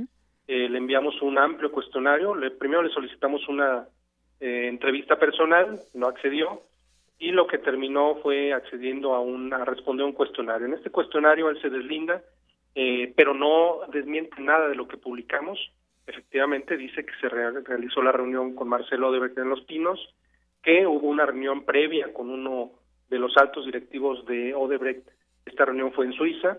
[0.48, 3.86] eh, le enviamos un amplio cuestionario, le, primero le solicitamos una
[4.40, 6.62] eh, entrevista personal, no accedió,
[7.20, 10.68] y lo que terminó fue accediendo a, un, a responder un cuestionario.
[10.68, 12.22] En este cuestionario él se deslinda,
[12.76, 15.60] eh, pero no desmiente nada de lo que publicamos.
[16.06, 20.00] Efectivamente dice que se rea- realizó la reunión con Marcelo de en Los Pinos,
[20.64, 22.72] que hubo una reunión previa con uno
[23.10, 25.08] de los altos directivos de Odebrecht,
[25.46, 26.58] esta reunión fue en Suiza,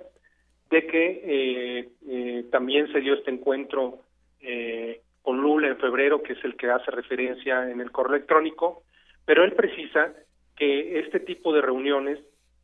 [0.71, 4.01] de que eh, eh, también se dio este encuentro
[4.41, 8.83] eh, con Lula en febrero, que es el que hace referencia en el correo electrónico,
[9.25, 10.13] pero él precisa
[10.57, 12.19] que este tipo de reuniones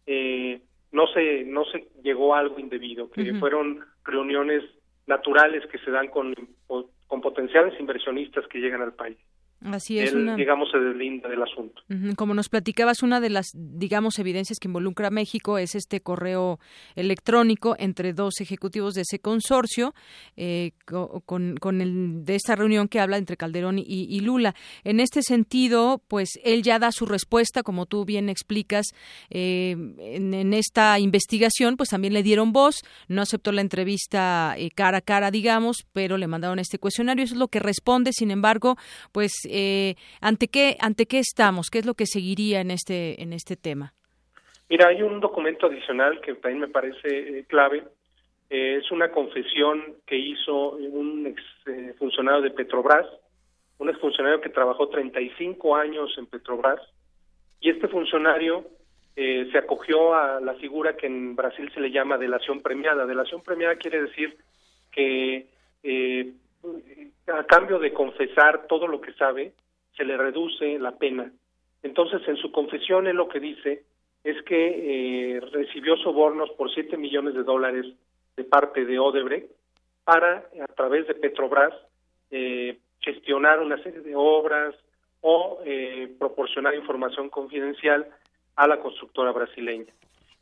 [0.06, 0.60] eh,
[0.92, 4.62] no se no se llegó a algo indebido, que fueron reuniones
[5.06, 6.34] naturales que se dan con,
[6.66, 9.18] con potenciales inversionistas que llegan al país.
[9.64, 10.12] Así es.
[10.12, 11.82] Él, una- digamos, se deslinda del asunto.
[12.16, 16.58] Como nos platicabas, una de las, digamos, evidencias que involucra a México es este correo
[16.96, 19.94] electrónico entre dos ejecutivos de ese consorcio,
[20.36, 24.54] eh, co- con, con el de esta reunión que habla entre Calderón y, y Lula.
[24.84, 28.86] En este sentido, pues él ya da su respuesta, como tú bien explicas,
[29.30, 34.70] eh, en, en esta investigación, pues también le dieron voz, no aceptó la entrevista eh,
[34.74, 37.24] cara a cara, digamos, pero le mandaron este cuestionario.
[37.24, 38.76] Eso es lo que responde, sin embargo,
[39.12, 43.32] pues eh, ante qué ante qué estamos, qué es lo que seguiría en este en
[43.32, 43.94] este tema.
[44.68, 47.84] Mira, hay un documento adicional que también me parece eh, clave.
[48.50, 53.06] Eh, es una confesión que hizo un ex eh, funcionario de Petrobras,
[53.78, 56.80] un ex funcionario que trabajó 35 años en Petrobras,
[57.60, 58.64] y este funcionario
[59.16, 63.06] eh, se acogió a la figura que en Brasil se le llama delación premiada.
[63.06, 64.36] Delación premiada quiere decir
[64.90, 65.46] que
[67.26, 69.52] a cambio de confesar todo lo que sabe,
[69.96, 71.30] se le reduce la pena.
[71.82, 73.84] Entonces, en su confesión, él lo que dice
[74.22, 77.86] es que eh, recibió sobornos por 7 millones de dólares
[78.36, 79.50] de parte de Odebrecht
[80.04, 81.74] para, a través de Petrobras,
[82.30, 84.74] eh, gestionar una serie de obras
[85.20, 88.06] o eh, proporcionar información confidencial
[88.56, 89.92] a la constructora brasileña.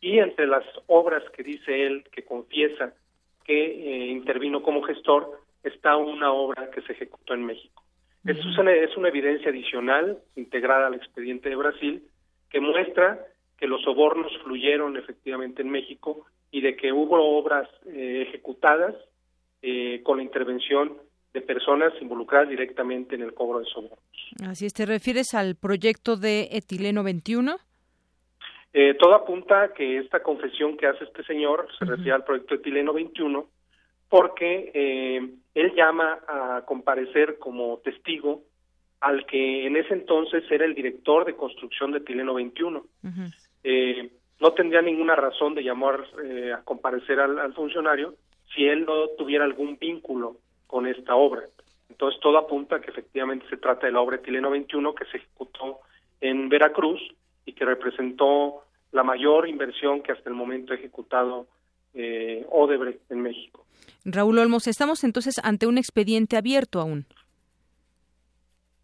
[0.01, 2.93] Y entre las obras que dice él, que confiesa
[3.45, 7.83] que eh, intervino como gestor, está una obra que se ejecutó en México.
[8.25, 12.03] Esto es una, es una evidencia adicional integrada al expediente de Brasil
[12.51, 13.21] que muestra
[13.59, 18.95] que los sobornos fluyeron efectivamente en México y de que hubo obras eh, ejecutadas
[19.63, 20.99] eh, con la intervención
[21.33, 23.99] de personas involucradas directamente en el cobro de sobornos.
[24.47, 27.57] Así es, ¿te refieres al proyecto de etileno 21?
[28.75, 32.55] Eh, todo apunta a que esta confesión que hace este señor se refiere al proyecto
[32.55, 33.47] Etileno 21
[34.13, 38.43] porque eh, él llama a comparecer como testigo
[39.01, 42.85] al que en ese entonces era el director de construcción de Etileno 21.
[43.65, 48.17] Eh, no tendría ninguna razón de llamar eh, a comparecer al, al funcionario
[48.55, 51.45] si él no tuviera algún vínculo con esta obra.
[51.89, 55.17] Entonces todo apunta a que efectivamente se trata de la obra Etileno 21 que se
[55.17, 55.81] ejecutó
[56.21, 57.01] en Veracruz
[57.47, 61.47] y que representó la mayor inversión que hasta el momento ha ejecutado
[61.95, 63.65] eh, Odebrecht en México.
[64.05, 67.07] Raúl Olmos, estamos entonces ante un expediente abierto aún.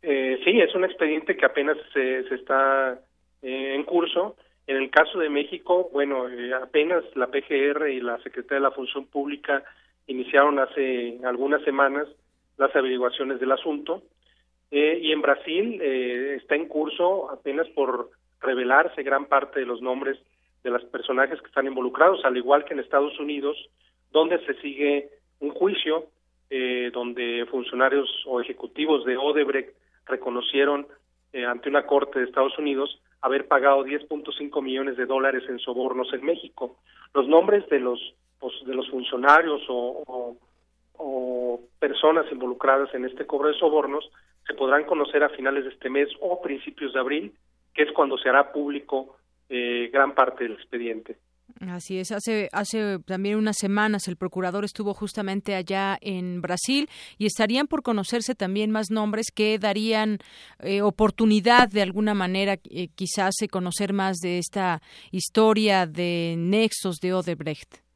[0.03, 3.01] Eh, sí, es un expediente que apenas se, se está
[3.43, 4.37] eh, en curso.
[4.69, 8.71] En el caso de México, bueno, eh, apenas la PGR y la Secretaría de la
[8.71, 9.65] Función Pública
[10.07, 12.07] iniciaron hace algunas semanas
[12.59, 14.03] las averiguaciones del asunto.
[14.71, 19.81] Eh, y en Brasil eh, está en curso apenas por revelarse gran parte de los
[19.81, 20.19] nombres
[20.63, 23.57] de los personajes que están involucrados, al igual que en Estados Unidos,
[24.11, 26.07] donde se sigue un juicio
[26.51, 30.87] eh, donde funcionarios o ejecutivos de Odebrecht reconocieron
[31.33, 36.13] eh, ante una corte de Estados Unidos haber pagado 10.5 millones de dólares en sobornos
[36.15, 36.77] en México.
[37.13, 40.37] Los nombres de los pues, de los funcionarios o, o,
[40.95, 44.09] o personas involucradas en este cobro de sobornos
[44.47, 47.35] se podrán conocer a finales de este mes o principios de abril,
[47.75, 49.17] que es cuando se hará público
[49.49, 51.17] eh, gran parte del expediente.
[51.61, 56.89] Así es, hace, hace también unas semanas el procurador estuvo justamente allá en Brasil
[57.19, 60.19] y estarían por conocerse también más nombres que darían
[60.63, 64.81] eh, oportunidad de alguna manera eh, quizás de conocer más de esta
[65.11, 67.89] historia de nexos de Odebrecht.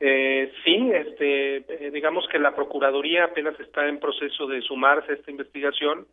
[0.00, 5.14] Eh, sí, este, eh, digamos que la Procuraduría apenas está en proceso de sumarse a
[5.16, 6.06] esta investigación.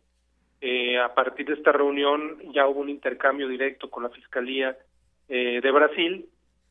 [0.60, 4.76] Eh, a partir de esta reunión ya hubo un intercambio directo con la Fiscalía
[5.28, 6.26] eh, de Brasil,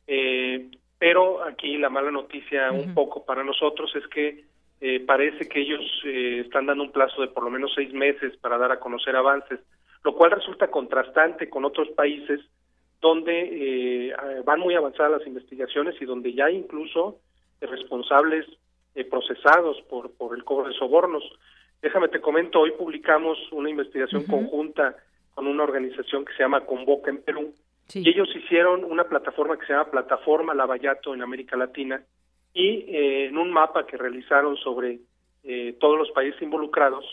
[0.06, 0.68] eh,
[0.98, 4.44] pero aquí la mala noticia un poco para nosotros es que
[4.80, 8.36] eh, parece que ellos eh, están dando un plazo de por lo menos seis meses
[8.38, 9.60] para dar a conocer avances,
[10.04, 12.40] lo cual resulta contrastante con otros países
[13.00, 14.14] donde eh,
[14.44, 17.18] van muy avanzadas las investigaciones y donde ya hay incluso
[17.60, 18.46] responsables
[18.94, 21.22] eh, procesados por, por el cobro de sobornos.
[21.80, 24.96] Déjame te comento, hoy publicamos una investigación conjunta
[25.34, 27.54] con una organización que se llama Convoca en Perú,
[27.94, 32.02] y ellos hicieron una plataforma que se llama Plataforma Lavallato en América Latina,
[32.52, 34.98] y eh, en un mapa que realizaron sobre
[35.44, 37.04] eh, todos los países involucrados,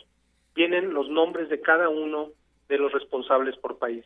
[0.55, 2.30] vienen los nombres de cada uno
[2.68, 4.03] de los responsables por país.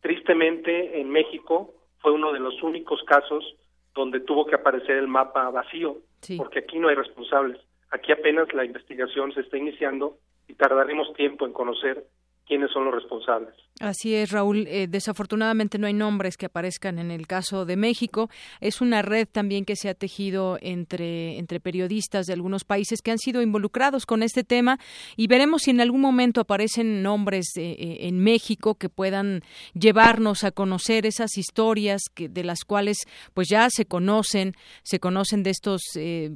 [0.00, 3.56] Tristemente, en México fue uno de los únicos casos
[3.94, 5.96] donde tuvo que aparecer el mapa vacío,
[6.36, 7.58] porque aquí no hay responsables.
[7.90, 10.18] Aquí apenas la investigación se está iniciando
[10.48, 12.04] y tardaremos tiempo en conocer
[12.50, 13.54] quiénes son los responsables.
[13.78, 14.66] Así es, Raúl.
[14.66, 18.28] Eh, desafortunadamente no hay nombres que aparezcan en el caso de México.
[18.60, 23.12] Es una red también que se ha tejido entre, entre periodistas de algunos países que
[23.12, 24.80] han sido involucrados con este tema
[25.16, 29.42] y veremos si en algún momento aparecen nombres eh, eh, en México que puedan
[29.74, 32.98] llevarnos a conocer esas historias que, de las cuales
[33.32, 35.82] pues ya se conocen, se conocen de estos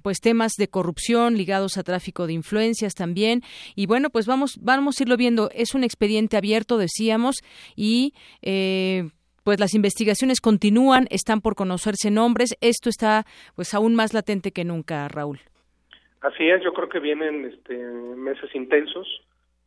[0.02, 3.42] pues temas de corrupción ligados a tráfico de influencias también
[3.74, 5.50] y bueno pues vamos vamos a irlo viendo.
[5.52, 7.36] Es un expediente abierto decíamos
[7.76, 9.08] y eh,
[9.42, 12.56] pues las investigaciones continúan, están por conocerse nombres.
[12.60, 13.24] Esto está
[13.56, 15.40] pues aún más latente que nunca, Raúl.
[16.20, 19.06] Así es, yo creo que vienen este, meses intensos,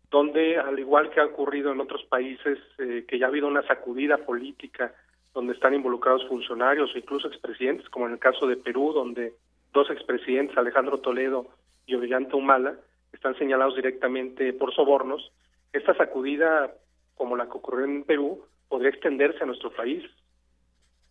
[0.09, 3.65] donde al igual que ha ocurrido en otros países, eh, que ya ha habido una
[3.67, 4.93] sacudida política,
[5.33, 9.33] donde están involucrados funcionarios o incluso expresidentes, como en el caso de Perú, donde
[9.73, 11.47] dos expresidentes, Alejandro Toledo
[11.85, 12.75] y Ollanta Humala,
[13.13, 15.31] están señalados directamente por sobornos.
[15.77, 16.73] Esta sacudida,
[17.15, 20.03] como la que ocurrió en Perú, podría extenderse a nuestro país.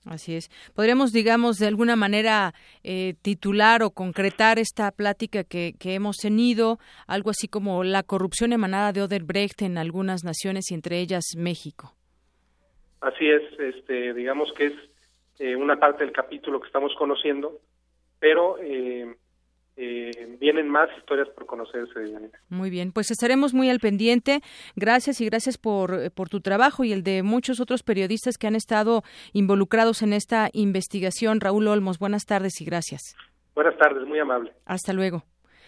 [0.05, 0.51] Así es.
[0.75, 2.53] Podríamos, digamos, de alguna manera
[2.85, 8.53] eh, titular o concretar esta plática que, que hemos tenido, algo así como la corrupción
[8.53, 11.95] emanada de Odebrecht en algunas naciones y entre ellas México.
[13.01, 14.75] Así es, este, digamos que es
[15.39, 17.61] eh, una parte del capítulo que estamos conociendo,
[18.19, 19.17] pero eh,
[19.77, 22.01] eh, vienen más historias por conocerse.
[22.49, 24.41] Muy bien, pues estaremos muy al pendiente.
[24.75, 28.47] Gracias y gracias por, eh, por tu trabajo y el de muchos otros periodistas que
[28.47, 29.03] han estado
[29.33, 31.41] involucrados en esta investigación.
[31.41, 33.15] Raúl Olmos, buenas tardes y gracias.
[33.55, 34.53] Buenas tardes, muy amable.
[34.65, 35.25] Hasta luego.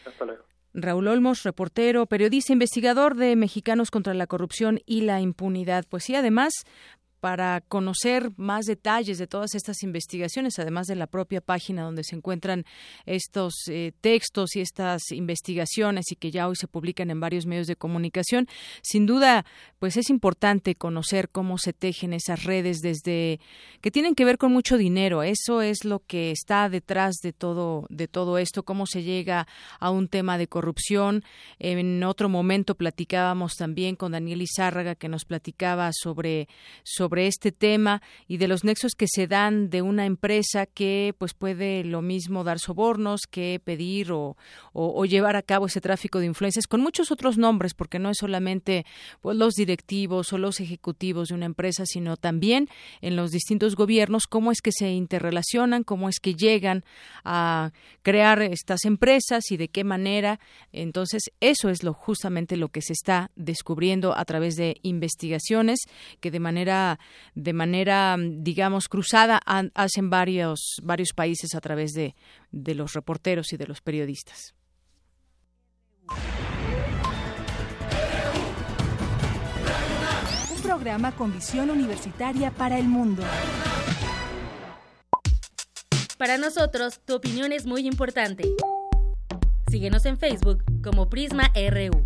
[0.06, 0.48] Hasta luego.
[0.74, 5.84] Raúl Olmos, reportero, periodista, investigador de Mexicanos contra la Corrupción y la Impunidad.
[5.88, 6.52] Pues sí, además,
[7.20, 12.16] para conocer más detalles de todas estas investigaciones, además de la propia página donde se
[12.16, 12.64] encuentran
[13.06, 17.66] estos eh, textos y estas investigaciones y que ya hoy se publican en varios medios
[17.66, 18.46] de comunicación,
[18.82, 19.44] sin duda,
[19.78, 23.40] pues es importante conocer cómo se tejen esas redes desde
[23.80, 25.22] que tienen que ver con mucho dinero.
[25.22, 29.46] Eso es lo que está detrás de todo de todo esto, cómo se llega
[29.80, 31.24] a un tema de corrupción.
[31.58, 36.48] En otro momento platicábamos también con Daniel Izárraga que nos platicaba sobre
[36.84, 41.32] sobre este tema y de los nexos que se dan de una empresa que pues
[41.34, 44.36] puede lo mismo dar sobornos que pedir o,
[44.72, 48.10] o, o llevar a cabo ese tráfico de influencias con muchos otros nombres porque no
[48.10, 48.84] es solamente
[49.20, 52.68] pues los directivos o los ejecutivos de una empresa sino también
[53.00, 56.84] en los distintos gobiernos cómo es que se interrelacionan cómo es que llegan
[57.24, 60.40] a crear estas empresas y de qué manera.
[60.72, 65.80] Entonces eso es lo justamente lo que se está descubriendo a través de investigaciones
[66.20, 66.97] que de manera
[67.34, 69.40] de manera, digamos, cruzada
[69.74, 72.14] hacen varios, varios países a través de,
[72.50, 74.54] de los reporteros y de los periodistas.
[80.54, 83.22] Un programa con visión universitaria para el mundo.
[86.18, 88.44] Para nosotros, tu opinión es muy importante.
[89.70, 92.04] Síguenos en Facebook como Prisma RU.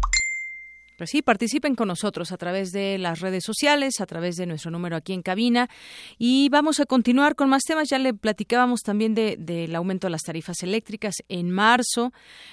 [1.03, 4.71] Pues sí, participen con nosotros a través de las redes sociales, a través de nuestro
[4.71, 5.69] número aquí en cabina.
[6.17, 7.89] Y vamos a continuar con más temas.
[7.91, 12.13] Ya le platicábamos también de- del aumento de las tarifas eléctricas en marzo,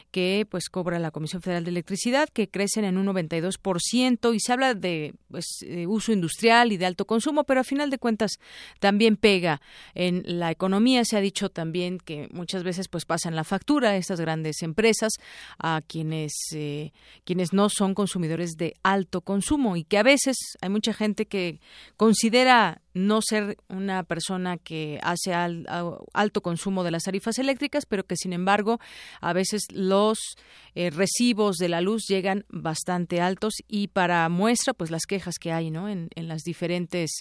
[0.09, 4.33] que pues cobra la Comisión Federal de Electricidad, que crecen en un 92%.
[4.33, 7.91] Y se habla de pues, eh, uso industrial y de alto consumo, pero a final
[7.91, 8.39] de cuentas
[8.79, 9.61] también pega
[9.93, 11.05] en la economía.
[11.05, 15.11] Se ha dicho también que muchas veces pues pasan la factura a estas grandes empresas
[15.59, 16.93] a quienes, eh,
[17.25, 21.59] quienes no son consumidores de alto consumo y que a veces hay mucha gente que
[21.97, 28.15] considera no ser una persona que hace alto consumo de las tarifas eléctricas, pero que
[28.15, 28.79] sin embargo
[29.21, 30.19] a veces los
[30.75, 35.51] eh, recibos de la luz llegan bastante altos y para muestra pues las quejas que
[35.51, 35.87] hay ¿no?
[35.87, 37.11] en, en las diferentes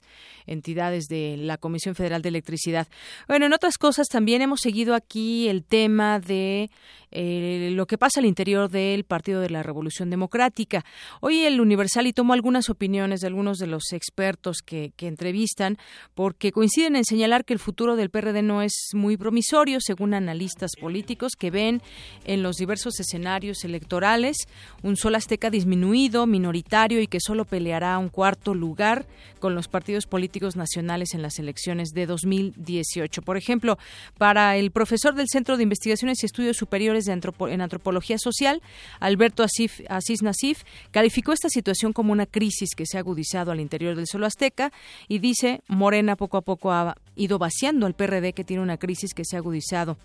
[0.46, 2.88] entidades de la Comisión Federal de Electricidad.
[3.26, 6.70] Bueno, en otras cosas también hemos seguido aquí el tema de
[7.10, 10.84] eh, lo que pasa al interior del Partido de la Revolución Democrática.
[11.20, 15.78] Hoy el Universal y tomó algunas opiniones de algunos de los expertos que, que entrevistan
[16.14, 20.72] porque coinciden en señalar que el futuro del PRD no es muy promisorio, según analistas
[20.80, 21.82] políticos que ven
[22.24, 24.36] en los diversos escenarios electorales
[24.82, 29.06] un sol azteca disminuido, minoritario y que solo peleará un cuarto lugar
[29.38, 33.22] con los partidos políticos nacionales en las elecciones de 2018.
[33.22, 33.78] Por ejemplo,
[34.18, 38.62] para el profesor del Centro de Investigaciones y Estudios Superiores en Antropología Social,
[38.98, 43.60] Alberto Asif, Asís Nasif, calificó esta situación como una crisis que se ha agudizado al
[43.60, 44.72] interior del solo azteca
[45.06, 49.12] y dice Morena poco a poco ha ido vaciando al PRD que tiene una crisis
[49.14, 49.96] que se ha agudizado.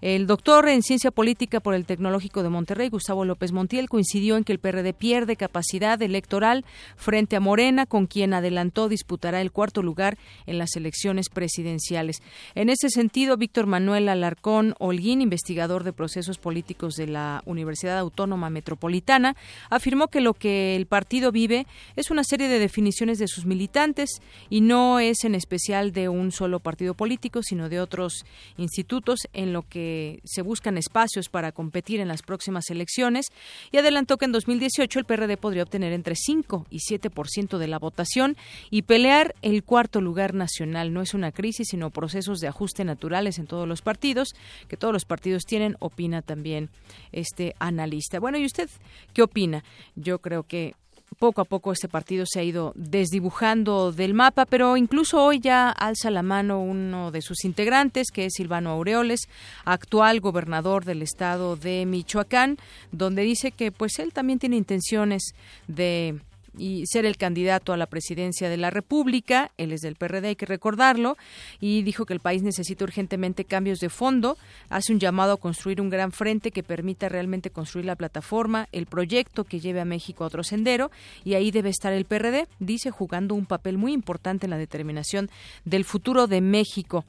[0.00, 4.44] El doctor en ciencia política por el Tecnológico de Monterrey, Gustavo López Montiel, coincidió en
[4.44, 6.64] que el PRD pierde capacidad electoral
[6.96, 12.22] frente a Morena, con quien adelantó disputará el cuarto lugar en las elecciones presidenciales.
[12.54, 18.50] En ese sentido, Víctor Manuel Alarcón Holguín, investigador de procesos políticos de la Universidad Autónoma
[18.50, 19.36] Metropolitana,
[19.70, 21.66] afirmó que lo que el partido vive
[21.96, 24.20] es una serie de definiciones de sus militantes
[24.50, 28.24] y no es en especial de un solo partido político, sino de otros
[28.56, 33.26] institutos en lo que se buscan espacios para competir en las próximas elecciones
[33.72, 37.78] y adelantó que en 2018 el PRD podría obtener entre 5 y 7% de la
[37.78, 38.36] votación
[38.70, 40.92] y pelear el cuarto lugar nacional.
[40.92, 44.34] No es una crisis, sino procesos de ajuste naturales en todos los partidos,
[44.68, 46.68] que todos los partidos tienen, opina también
[47.12, 48.20] este analista.
[48.20, 48.68] Bueno, ¿y usted
[49.14, 49.64] qué opina?
[49.94, 50.74] Yo creo que
[51.18, 55.70] poco a poco este partido se ha ido desdibujando del mapa, pero incluso hoy ya
[55.70, 59.28] alza la mano uno de sus integrantes, que es Silvano Aureoles,
[59.64, 62.58] actual gobernador del estado de Michoacán,
[62.92, 65.34] donde dice que pues él también tiene intenciones
[65.68, 66.20] de
[66.58, 69.52] y ser el candidato a la presidencia de la República.
[69.56, 71.16] Él es del PRD, hay que recordarlo,
[71.60, 74.36] y dijo que el país necesita urgentemente cambios de fondo.
[74.68, 78.86] Hace un llamado a construir un gran frente que permita realmente construir la plataforma, el
[78.86, 80.90] proyecto que lleve a México a otro sendero,
[81.24, 85.30] y ahí debe estar el PRD, dice, jugando un papel muy importante en la determinación
[85.64, 87.04] del futuro de México.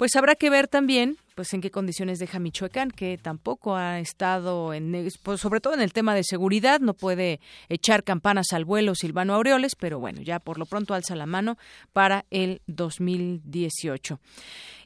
[0.00, 4.72] Pues habrá que ver también pues en qué condiciones deja Michoacán, que tampoco ha estado
[4.72, 7.38] en pues, sobre todo en el tema de seguridad, no puede
[7.68, 11.58] echar campanas al vuelo Silvano Aureoles, pero bueno, ya por lo pronto alza la mano
[11.92, 14.20] para el 2018.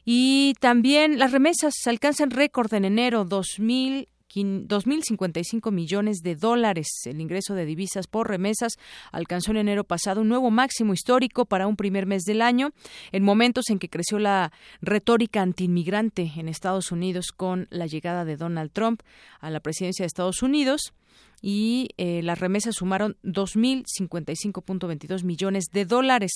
[0.03, 4.09] Y también las remesas alcanzan récord en enero 2000
[4.43, 6.87] 2.055 millones de dólares.
[7.05, 8.73] El ingreso de divisas por remesas
[9.11, 12.71] alcanzó en enero pasado un nuevo máximo histórico para un primer mes del año,
[13.11, 18.37] en momentos en que creció la retórica antiinmigrante en Estados Unidos con la llegada de
[18.37, 19.01] Donald Trump
[19.39, 20.93] a la presidencia de Estados Unidos
[21.41, 26.31] y eh, las remesas sumaron 2.055.22 millones de dólares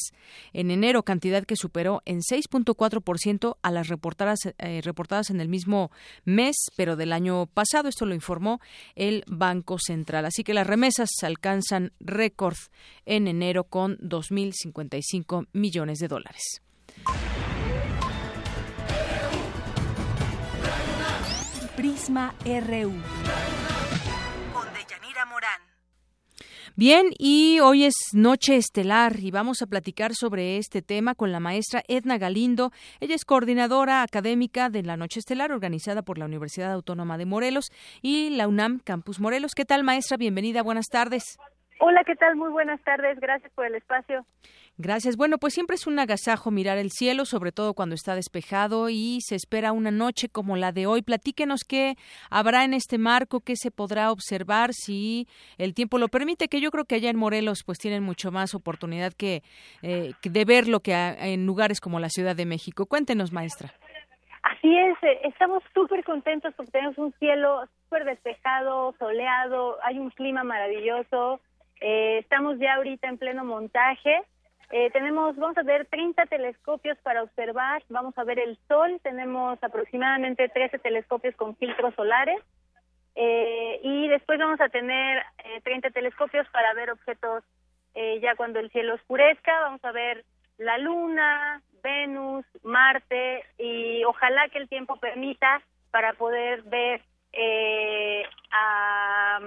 [0.53, 5.89] en enero, cantidad que superó en 6.4% a las reportadas, eh, reportadas en el mismo
[6.25, 7.89] mes, pero del año pasado.
[7.89, 8.61] Esto lo informó
[8.93, 10.25] el Banco Central.
[10.25, 12.57] Así que las remesas alcanzan récord
[13.07, 16.61] en enero con 2.055 millones de dólares.
[21.75, 22.93] Prisma RU.
[26.79, 31.41] Bien, y hoy es Noche Estelar y vamos a platicar sobre este tema con la
[31.41, 32.71] maestra Edna Galindo.
[33.01, 37.65] Ella es coordinadora académica de la Noche Estelar organizada por la Universidad Autónoma de Morelos
[38.01, 39.55] y la UNAM Campus Morelos.
[39.55, 40.15] ¿Qué tal, maestra?
[40.15, 41.37] Bienvenida, buenas tardes.
[41.81, 42.37] Hola, ¿qué tal?
[42.37, 43.19] Muy buenas tardes.
[43.19, 44.25] Gracias por el espacio.
[44.81, 45.17] Gracias.
[45.17, 49.19] Bueno, pues siempre es un agasajo mirar el cielo, sobre todo cuando está despejado y
[49.19, 51.01] se espera una noche como la de hoy.
[51.01, 51.95] Platíquenos qué
[52.29, 55.27] habrá en este marco, qué se podrá observar si
[55.57, 58.55] el tiempo lo permite, que yo creo que allá en Morelos pues tienen mucho más
[58.55, 59.43] oportunidad que
[59.81, 62.85] eh, de ver lo que en lugares como la Ciudad de México.
[62.85, 63.73] Cuéntenos, maestra.
[64.43, 70.09] Así es, eh, estamos súper contentos porque tenemos un cielo súper despejado, soleado, hay un
[70.11, 71.41] clima maravilloso.
[71.81, 74.23] Eh, estamos ya ahorita en pleno montaje.
[74.71, 79.61] Eh, tenemos, vamos a ver 30 telescopios para observar, vamos a ver el sol, tenemos
[79.63, 82.39] aproximadamente 13 telescopios con filtros solares.
[83.15, 87.43] Eh, y después vamos a tener eh, 30 telescopios para ver objetos
[87.95, 90.23] eh, ya cuando el cielo oscurezca, vamos a ver
[90.57, 95.61] la luna, Venus, Marte y ojalá que el tiempo permita
[95.91, 97.01] para poder ver
[97.33, 99.39] eh, a,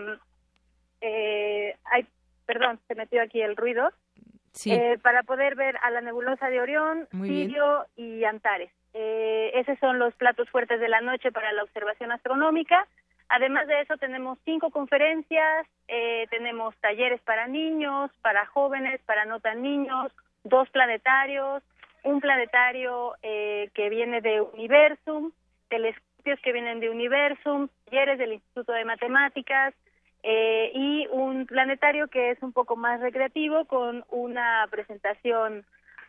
[1.01, 2.07] eh, ay,
[2.47, 3.91] perdón, se metió aquí el ruido,
[4.53, 4.73] Sí.
[4.73, 7.49] eh, para poder ver a la nebulosa de Orión, Muy bien.
[7.49, 8.71] Sirio y Antares.
[8.95, 12.87] Eh, esos son los platos fuertes de la noche para la observación astronómica.
[13.29, 19.41] Además de eso, tenemos cinco conferencias, eh, tenemos talleres para niños, para jóvenes, para no
[19.41, 20.13] tan niños,
[20.45, 21.63] dos planetarios,
[22.05, 25.33] un planetario eh, que viene de Universum,
[25.71, 29.73] telescopios que vienen de Universum, talleres del Instituto de Matemáticas,
[30.23, 35.65] eh, y un planetario que es un poco más recreativo con una presentación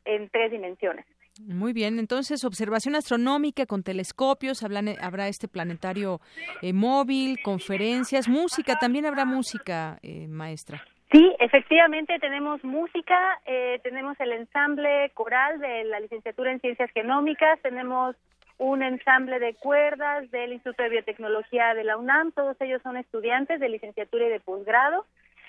[0.05, 1.05] en tres dimensiones.
[1.41, 6.21] Muy bien, entonces observación astronómica con telescopios, hablan- habrá este planetario
[6.61, 10.83] eh, móvil, conferencias, música, también habrá música, eh, maestra.
[11.11, 17.59] Sí, efectivamente tenemos música, eh, tenemos el ensamble coral de la licenciatura en ciencias genómicas,
[17.61, 18.15] tenemos
[18.57, 23.59] un ensamble de cuerdas del Instituto de Biotecnología de la UNAM, todos ellos son estudiantes
[23.59, 25.05] de licenciatura y de posgrado.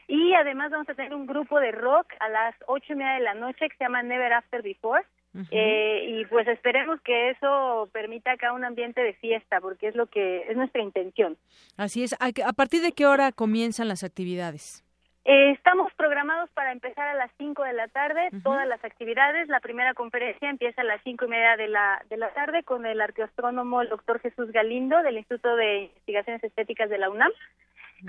[0.06, 3.20] Y además vamos a tener un grupo de rock a las ocho y media de
[3.20, 5.04] la noche que se llama Never After Before.
[5.50, 10.06] Eh, y pues esperemos que eso permita acá un ambiente de fiesta, porque es lo
[10.06, 11.36] que es nuestra intención.
[11.76, 14.83] Así es, ¿a, a partir de qué hora comienzan las actividades?
[15.26, 19.48] Eh, estamos programados para empezar a las 5 de la tarde, todas las actividades.
[19.48, 22.84] La primera conferencia empieza a las cinco y media de la, de la tarde con
[22.84, 27.32] el arqueoastrónomo el doctor Jesús Galindo del Instituto de Investigaciones Estéticas de la UNAM.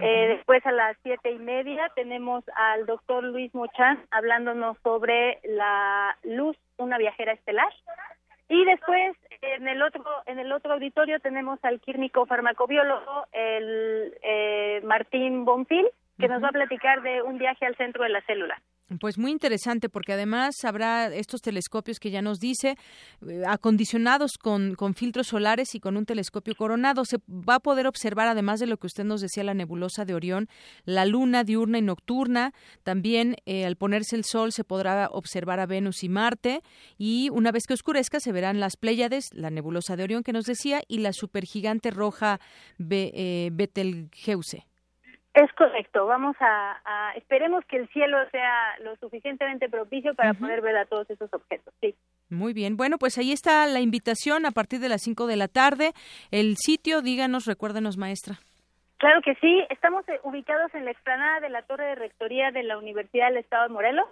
[0.01, 6.17] Eh, después a las siete y media tenemos al doctor Luis Mochán hablándonos sobre la
[6.23, 7.71] luz, una viajera estelar.
[8.49, 14.81] Y después en el otro en el otro auditorio tenemos al químico farmacobiólogo el eh,
[14.83, 15.87] Martín Bonfil
[16.17, 18.61] que nos va a platicar de un viaje al centro de la célula.
[18.99, 22.75] Pues muy interesante porque además habrá estos telescopios que ya nos dice,
[23.27, 27.03] eh, acondicionados con, con filtros solares y con un telescopio coronado.
[27.03, 30.13] Se va a poder observar, además de lo que usted nos decía, la nebulosa de
[30.13, 30.47] Orión,
[30.85, 32.53] la luna diurna y nocturna.
[32.83, 36.61] También eh, al ponerse el sol se podrá observar a Venus y Marte.
[36.99, 40.45] Y una vez que oscurezca se verán las Pléyades, la nebulosa de Orión que nos
[40.45, 42.39] decía, y la supergigante roja
[42.77, 44.67] Be- eh, Betelgeuse.
[45.35, 50.61] Es correcto, vamos a, a- esperemos que el cielo sea lo suficientemente propicio para poder
[50.61, 51.73] ver a todos esos objetos.
[51.81, 51.93] Sí.
[52.29, 55.49] Muy bien, bueno, pues ahí está la invitación a partir de las 5 de la
[55.49, 55.91] tarde.
[56.31, 58.35] El sitio, díganos, recuérdenos, maestra.
[58.97, 62.63] Claro que sí, estamos eh, ubicados en la explanada de la Torre de Rectoría de
[62.63, 64.07] la Universidad del Estado de Morelos,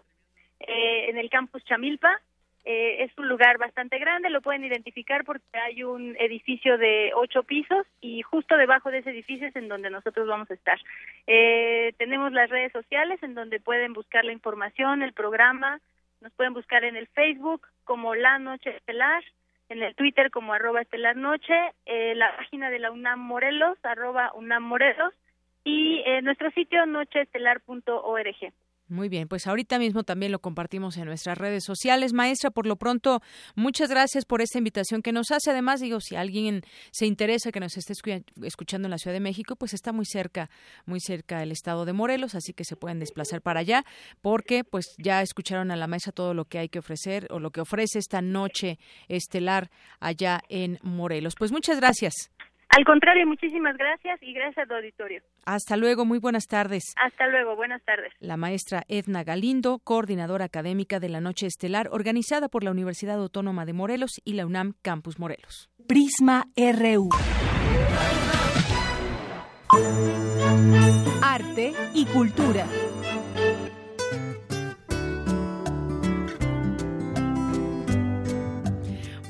[0.59, 2.19] eh, en el campus Chamilpa.
[2.65, 7.43] Eh, es un lugar bastante grande, lo pueden identificar porque hay un edificio de ocho
[7.43, 10.79] pisos y justo debajo de ese edificio es en donde nosotros vamos a estar.
[11.27, 15.81] Eh, tenemos las redes sociales en donde pueden buscar la información, el programa,
[16.21, 19.23] nos pueden buscar en el Facebook como La Noche Estelar,
[19.69, 21.53] en el Twitter como arroba estelar noche,
[21.85, 25.13] eh, la página de la UNAM Morelos, arroba UNAM Morelos,
[25.63, 28.53] y eh, nuestro sitio nocheestelar.org.
[28.89, 32.11] Muy bien, pues ahorita mismo también lo compartimos en nuestras redes sociales.
[32.11, 33.21] Maestra, por lo pronto,
[33.55, 35.51] muchas gracias por esta invitación que nos hace.
[35.51, 36.61] Además, digo, si alguien
[36.91, 40.05] se interesa que nos esté escu- escuchando en la Ciudad de México, pues está muy
[40.05, 40.49] cerca,
[40.85, 43.85] muy cerca el estado de Morelos, así que se pueden desplazar para allá,
[44.21, 47.51] porque pues ya escucharon a la maestra todo lo que hay que ofrecer o lo
[47.51, 48.77] que ofrece esta noche
[49.07, 49.71] estelar
[50.01, 51.35] allá en Morelos.
[51.39, 52.13] Pues muchas gracias.
[52.75, 55.21] Al contrario, muchísimas gracias y gracias a tu auditorio.
[55.45, 56.83] Hasta luego, muy buenas tardes.
[56.95, 58.11] Hasta luego, buenas tardes.
[58.19, 63.65] La maestra Edna Galindo, coordinadora académica de la Noche Estelar, organizada por la Universidad Autónoma
[63.65, 65.69] de Morelos y la UNAM Campus Morelos.
[65.87, 67.09] Prisma RU.
[71.21, 72.65] Arte y cultura.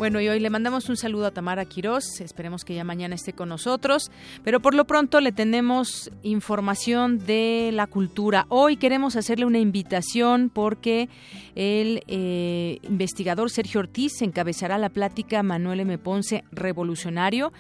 [0.04, 3.32] Bueno, y hoy le mandamos un saludo a Tamara Quirós, esperemos que ya mañana esté
[3.32, 4.12] con nosotros,
[4.44, 8.46] pero por lo pronto le tenemos información de la cultura.
[8.50, 11.08] Hoy queremos hacerle una invitación porque
[11.56, 15.98] el eh, investigador Sergio Ortiz encabezará la plática Manuel M.
[15.98, 17.54] Ponce Revolucionario.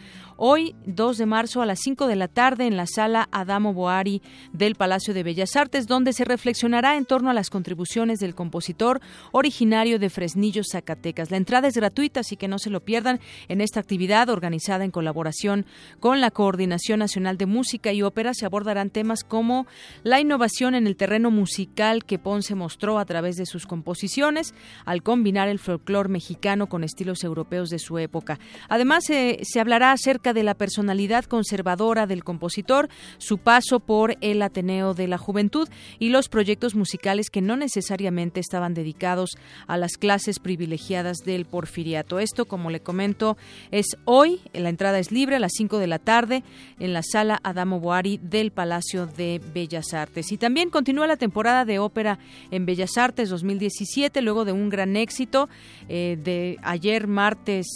[0.45, 4.21] Hoy 2 de marzo a las 5 de la tarde en la sala Adamo Boari
[4.51, 8.99] del Palacio de Bellas Artes, donde se reflexionará en torno a las contribuciones del compositor
[9.31, 11.31] originario de Fresnillo, Zacatecas.
[11.31, 14.91] La entrada es gratuita, así que no se lo pierdan en esta actividad organizada en
[14.91, 15.65] colaboración
[16.01, 18.33] con la Coordinación Nacional de Música y Ópera.
[18.33, 19.65] Se abordarán temas como
[20.03, 25.03] la innovación en el terreno musical que Ponce mostró a través de sus composiciones, al
[25.03, 28.39] combinar el folclore mexicano con estilos europeos de su época.
[28.67, 34.41] Además, eh, se hablará acerca de la personalidad conservadora del compositor, su paso por el
[34.41, 35.69] Ateneo de la Juventud
[35.99, 39.31] y los proyectos musicales que no necesariamente estaban dedicados
[39.67, 42.19] a las clases privilegiadas del porfiriato.
[42.19, 43.37] Esto, como le comento,
[43.71, 46.43] es hoy, la entrada es libre a las 5 de la tarde
[46.79, 50.31] en la sala Adamo Boari del Palacio de Bellas Artes.
[50.31, 52.19] Y también continúa la temporada de ópera
[52.51, 55.49] en Bellas Artes 2017, luego de un gran éxito
[55.89, 57.67] eh, de ayer martes,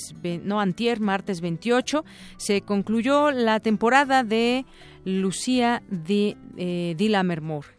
[0.44, 2.04] no, antier, martes 28,
[2.38, 4.66] se concluyó la temporada de
[5.06, 6.96] Lucía de eh,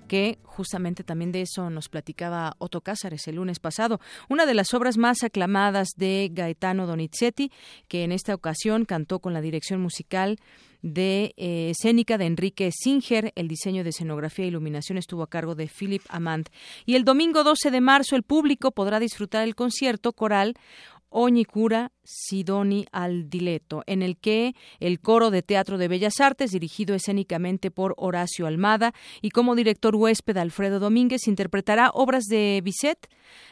[0.09, 4.74] que justamente también de eso nos platicaba Otto Cázares el lunes pasado, una de las
[4.74, 7.52] obras más aclamadas de Gaetano Donizetti,
[7.86, 10.38] que en esta ocasión cantó con la dirección musical
[10.82, 13.32] de eh, escénica de Enrique Singer.
[13.34, 16.48] El diseño de escenografía e iluminación estuvo a cargo de Philip Amand.
[16.86, 20.54] Y el domingo 12 de marzo el público podrá disfrutar el concierto coral
[21.11, 26.94] Oñicura Sidoni al Dileto, en el que el coro de Teatro de Bellas Artes, dirigido
[26.94, 33.09] escénicamente por Horacio Almada y como director huésped Alfredo Domínguez, interpretará obras de Bizet,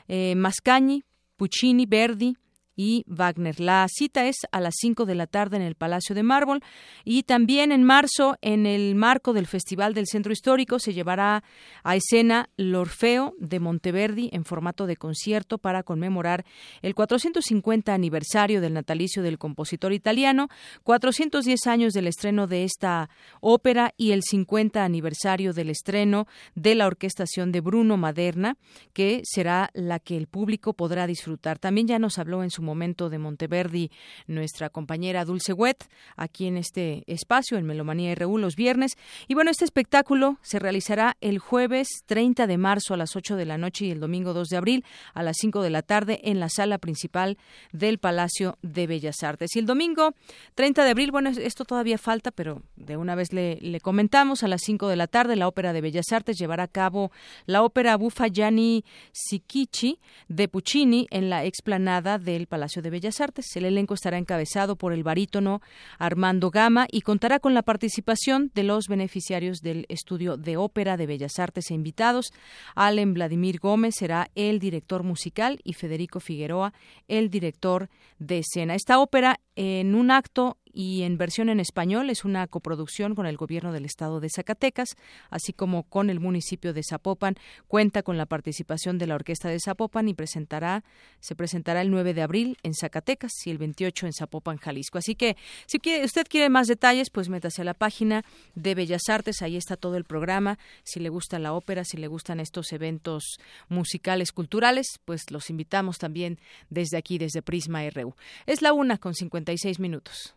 [0.08, 1.04] eh, Mascagni,
[1.36, 2.36] Puccini, Verdi,
[2.76, 3.58] y Wagner.
[3.58, 6.62] La cita es a las 5 de la tarde en el Palacio de Mármol
[7.04, 11.42] y también en marzo, en el marco del Festival del Centro Histórico, se llevará
[11.82, 16.44] a escena L'Orfeo de Monteverdi en formato de concierto para conmemorar
[16.82, 20.48] el 450 aniversario del natalicio del compositor italiano,
[20.84, 23.08] 410 años del estreno de esta
[23.40, 28.56] ópera y el 50 aniversario del estreno de la orquestación de Bruno Maderna,
[28.92, 31.58] que será la que el público podrá disfrutar.
[31.58, 33.90] También ya nos habló en su momento de Monteverdi
[34.26, 38.98] nuestra compañera Dulce Wet, aquí en este espacio, en Melomanía RU, los viernes.
[39.28, 43.46] Y bueno, este espectáculo se realizará el jueves 30 de marzo a las 8 de
[43.46, 46.40] la noche y el domingo 2 de abril a las 5 de la tarde en
[46.40, 47.38] la sala principal
[47.72, 49.54] del Palacio de Bellas Artes.
[49.54, 50.14] Y el domingo
[50.54, 54.62] 30 de abril, bueno, esto todavía falta, pero de una vez le, comentamos, a las
[54.62, 57.12] 5 de la tarde la Ópera de Bellas Artes llevará a cabo
[57.46, 63.54] la ópera Buffa Gianni Sikichi de Puccini en la explanada del Palacio de Bellas Artes.
[63.54, 65.60] El elenco estará encabezado por el barítono
[65.98, 71.06] Armando Gama y contará con la participación de los beneficiarios del estudio de ópera de
[71.06, 72.32] Bellas Artes e invitados.
[72.74, 76.72] Allen Vladimir Gómez será el director musical y Federico Figueroa
[77.08, 78.74] el director de escena.
[78.74, 83.38] Esta ópera en un acto y en versión en español es una coproducción con el
[83.38, 84.94] gobierno del estado de Zacatecas,
[85.30, 87.36] así como con el municipio de Zapopan.
[87.66, 90.84] Cuenta con la participación de la Orquesta de Zapopan y presentará
[91.18, 94.98] se presentará el 9 de abril en Zacatecas y el 28 en Zapopan, Jalisco.
[94.98, 98.22] Así que si quiere, usted quiere más detalles, pues métase a la página
[98.54, 100.58] de Bellas Artes, ahí está todo el programa.
[100.84, 103.38] Si le gusta la ópera, si le gustan estos eventos
[103.70, 108.14] musicales, culturales, pues los invitamos también desde aquí, desde Prisma RU.
[108.44, 110.34] Es la una con 56 minutos.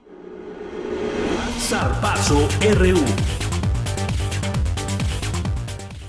[1.59, 2.99] Zarpazo RU.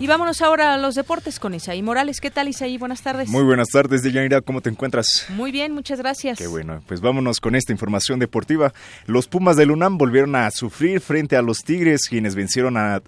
[0.01, 2.23] Y vámonos ahora a los deportes con Isaí Morales.
[2.23, 2.79] ¿Qué tal, Isaí?
[2.79, 3.29] Buenas tardes.
[3.29, 4.41] Muy buenas tardes, Deyanira.
[4.41, 5.27] ¿Cómo te encuentras?
[5.29, 6.39] Muy bien, muchas gracias.
[6.39, 8.73] Qué bueno, pues vámonos con esta información deportiva.
[9.05, 13.03] Los Pumas del UNAM volvieron a sufrir frente a los Tigres, quienes vencieron a,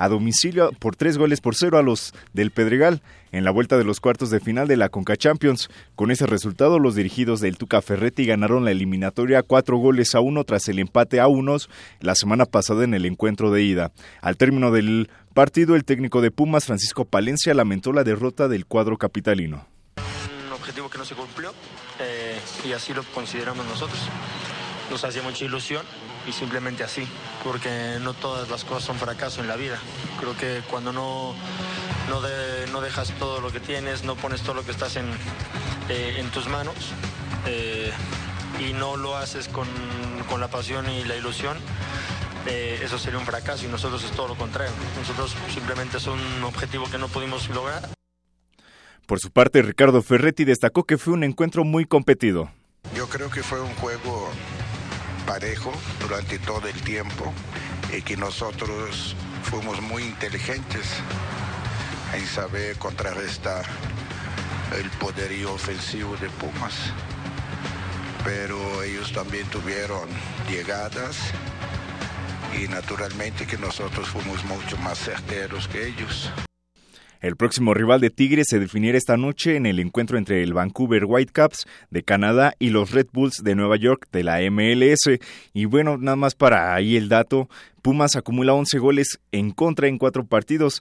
[0.00, 3.84] a domicilio por tres goles por cero a los del Pedregal en la vuelta de
[3.84, 5.68] los cuartos de final de la Conca Champions.
[5.94, 10.44] Con ese resultado, los dirigidos del Tuca Ferretti ganaron la eliminatoria cuatro goles a uno
[10.44, 11.68] tras el empate a unos
[12.00, 13.92] la semana pasada en el encuentro de ida.
[14.22, 18.96] Al término del partido, el técnico de Pumas, Francisco Palencia, lamentó la derrota del cuadro
[18.96, 19.66] capitalino.
[20.46, 21.52] un objetivo que no se cumplió
[22.00, 24.00] eh, y así lo consideramos nosotros.
[24.90, 25.84] Nos hacía mucha ilusión
[26.26, 27.06] y simplemente así,
[27.44, 29.78] porque no todas las cosas son fracaso en la vida.
[30.18, 31.34] Creo que cuando no,
[32.08, 35.06] no, de- no dejas todo lo que tienes, no pones todo lo que estás en,
[35.88, 36.74] eh, en tus manos
[37.46, 37.90] eh,
[38.58, 39.66] y no lo haces con,
[40.28, 41.56] con la pasión y la ilusión,
[42.46, 44.72] eh, eso sería un fracaso y nosotros es todo lo contrario.
[44.98, 47.88] Nosotros simplemente es un objetivo que no pudimos lograr.
[49.06, 52.50] Por su parte, Ricardo Ferretti destacó que fue un encuentro muy competido.
[52.94, 54.30] Yo creo que fue un juego
[55.30, 57.32] parejo durante todo el tiempo
[57.96, 59.14] y que nosotros
[59.44, 60.84] fuimos muy inteligentes
[62.12, 63.64] en saber contrarrestar
[64.76, 66.74] el poderío ofensivo de Pumas.
[68.24, 70.08] pero ellos también tuvieron
[70.48, 71.16] llegadas
[72.60, 76.32] y naturalmente que nosotros fuimos mucho más certeros que ellos.
[77.20, 81.04] El próximo rival de Tigres se definirá esta noche en el encuentro entre el Vancouver
[81.04, 85.18] Whitecaps de Canadá y los Red Bulls de Nueva York de la MLS.
[85.52, 87.50] Y bueno, nada más para ahí el dato,
[87.82, 90.80] Pumas acumula 11 goles en contra en cuatro partidos,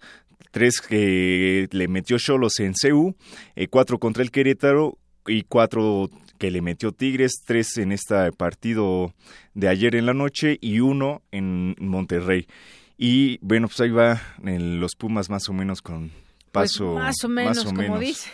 [0.51, 3.15] tres que le metió Cholos en CU,
[3.57, 9.13] eh, cuatro contra el Querétaro y cuatro que le metió Tigres, tres en este partido
[9.55, 12.47] de ayer en la noche y uno en Monterrey.
[12.97, 16.11] Y bueno, pues ahí va en los Pumas más o menos con
[16.51, 17.99] paso Pues más o menos, más o como menos.
[17.99, 18.31] dices.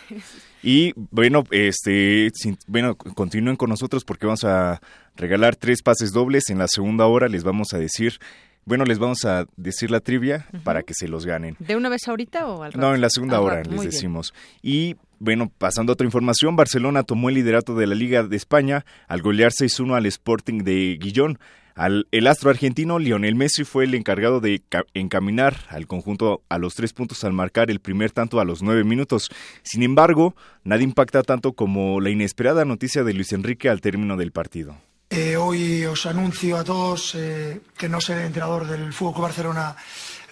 [0.62, 4.80] Y bueno, este, sin- bueno, continúen con nosotros porque vamos a
[5.16, 6.50] regalar tres pases dobles.
[6.50, 8.18] En la segunda hora les vamos a decir,
[8.64, 11.56] bueno, les vamos a decir la trivia para que se los ganen.
[11.60, 12.84] ¿De una vez ahorita o al rato?
[12.84, 13.90] No, en la segunda Al hora rato, les bien.
[13.92, 14.34] decimos.
[14.60, 18.84] Y bueno, pasando a otra información, Barcelona tomó el liderato de la Liga de España
[19.06, 21.38] al golear 6-1 al Sporting de Guillón.
[21.76, 26.74] El astro argentino Lionel Messi fue el encargado de ca- encaminar al conjunto a los
[26.74, 29.30] tres puntos al marcar el primer tanto a los nueve minutos.
[29.62, 34.32] Sin embargo, nada impacta tanto como la inesperada noticia de Luis Enrique al término del
[34.32, 34.76] partido.
[35.10, 39.76] Eh, hoy os anuncio a todos eh, que no seré entrenador del Fútbol Barcelona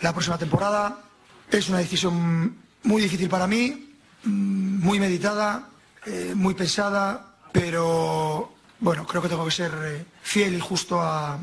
[0.01, 0.99] la próxima temporada.
[1.53, 3.91] Es una decisión muy difícil para mí,
[4.25, 5.69] mm, muy meditada,
[6.07, 8.54] eh, muy pensada, pero
[8.85, 11.41] bueno, creo que tengo que ser eh, fiel y justo a,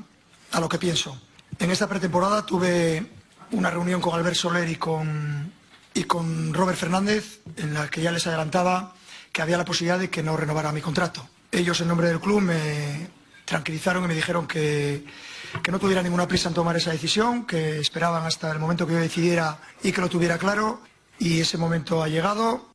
[0.60, 1.20] lo que pienso.
[1.58, 3.04] En esta pretemporada tuve
[3.50, 5.52] una reunión con Albert Soler y con,
[5.96, 8.94] y con Robert Fernández, en la que ya les adelantaba
[9.32, 11.28] que había la posibilidad de que no renovara mi contrato.
[11.52, 13.10] Ellos, en nombre del club, me
[13.46, 15.04] tranquilizaron y me dijeron que,
[15.64, 18.94] que no tuviera ninguna prisa en tomar esa decisión, que esperaban hasta el momento que
[18.94, 20.82] yo decidiera y que lo tuviera claro.
[21.18, 22.71] Y ese momento ha llegado.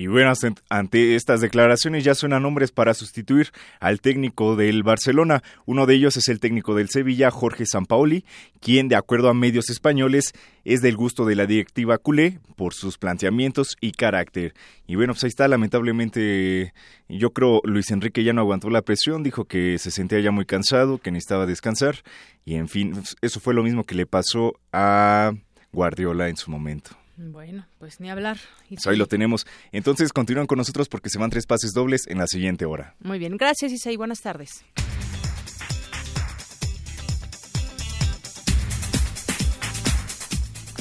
[0.00, 0.32] Y bueno,
[0.70, 5.42] ante- estas declaraciones ya suenan nombres para sustituir al técnico del Barcelona.
[5.66, 8.24] Uno de ellos es el técnico del Sevilla, Jorge Sampaoli,
[8.62, 10.32] quien, de acuerdo a medios españoles,
[10.64, 14.54] es del gusto de la directiva culé por sus planteamientos y carácter.
[14.86, 16.72] Y bueno, pues ahí está, lamentablemente,
[17.10, 20.46] yo creo Luis Enrique ya no aguantó la presión, dijo que se sentía ya muy
[20.46, 21.96] cansado, que necesitaba descansar.
[22.46, 25.32] Y en fin, eso fue lo mismo que le pasó a
[25.72, 26.96] Guardiola en su momento.
[27.22, 28.38] Bueno, pues ni hablar.
[28.70, 29.46] Y Pues ahí lo tenemos.
[29.72, 32.94] Entonces continúan con nosotros porque se van tres pases dobles en la siguiente hora.
[33.00, 34.64] Muy bien, gracias Isaí, buenas tardes.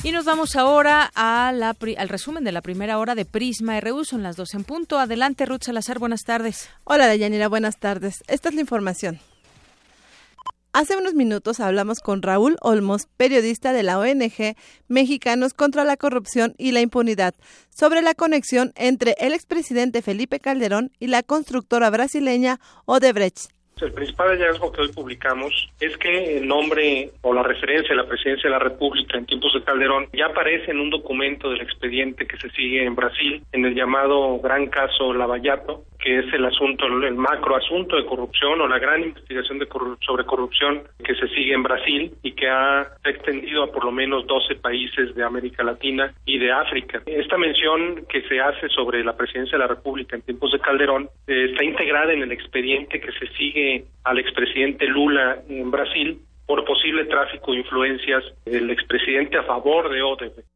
[0.02, 3.80] Y nos vamos ahora a la pri- al resumen de la primera hora de Prisma
[3.82, 4.98] RU, son las dos en punto.
[4.98, 6.70] Adelante, Ruth Salazar, buenas tardes.
[6.86, 8.24] Hola, Deyanira, buenas tardes.
[8.28, 9.20] Esta es la información.
[10.72, 14.56] Hace unos minutos hablamos con Raúl Olmos, periodista de la ONG
[14.88, 17.34] Mexicanos contra la Corrupción y la Impunidad,
[17.76, 23.50] sobre la conexión entre el expresidente Felipe Calderón y la constructora brasileña Odebrecht.
[23.82, 28.08] El principal hallazgo que hoy publicamos es que el nombre o la referencia a la
[28.08, 32.28] presidencia de la República en tiempos de Calderón ya aparece en un documento del expediente
[32.28, 36.86] que se sigue en Brasil, en el llamado Gran Caso Lavallato, que es el asunto,
[36.88, 41.28] el macro asunto de corrupción o la gran investigación de corru- sobre corrupción que se
[41.30, 45.64] sigue en Brasil y que ha extendido a por lo menos 12 países de América
[45.64, 47.02] Latina y de África.
[47.06, 51.10] Esta mención que se hace sobre la presidencia de la República en tiempos de Calderón
[51.28, 53.69] eh, está integrada en el expediente que se sigue
[54.04, 60.02] al expresidente Lula en Brasil por posible tráfico de influencias del expresidente a favor de
[60.02, 60.50] Odebrecht.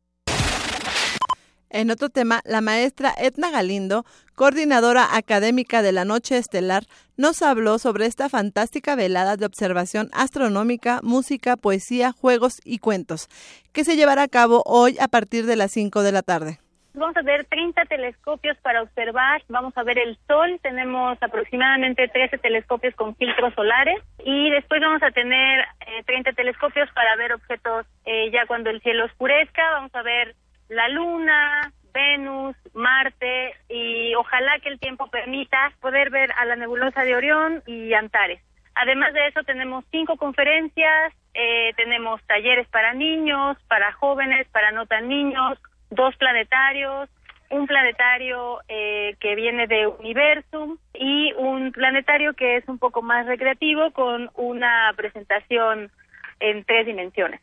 [1.74, 4.06] En otro tema, la maestra Etna Galindo,
[4.36, 6.84] coordinadora académica de la Noche Estelar,
[7.18, 13.28] nos habló sobre esta fantástica velada de observación astronómica, música, poesía, juegos y cuentos,
[13.72, 16.60] que se llevará a cabo hoy a partir de las 5 de la tarde.
[16.96, 22.38] Vamos a ver 30 telescopios para observar, vamos a ver el sol, tenemos aproximadamente 13
[22.38, 24.00] telescopios con filtros solares.
[24.24, 28.80] Y después vamos a tener eh, 30 telescopios para ver objetos eh, ya cuando el
[28.82, 30.36] cielo oscurezca, vamos a ver
[30.70, 33.56] la luna, Venus, Marte.
[33.70, 38.40] Y ojalá que el tiempo permita poder ver a la nebulosa de Orión y Antares.
[38.76, 44.86] Además de eso tenemos cinco conferencias, eh, tenemos talleres para niños, para jóvenes, para no
[44.86, 45.60] tan niños,
[45.96, 47.10] dos planetarios,
[47.50, 53.26] un planetario eh, que viene de Universum y un planetario que es un poco más
[53.26, 55.92] recreativo con una presentación
[56.40, 57.40] en tres dimensiones.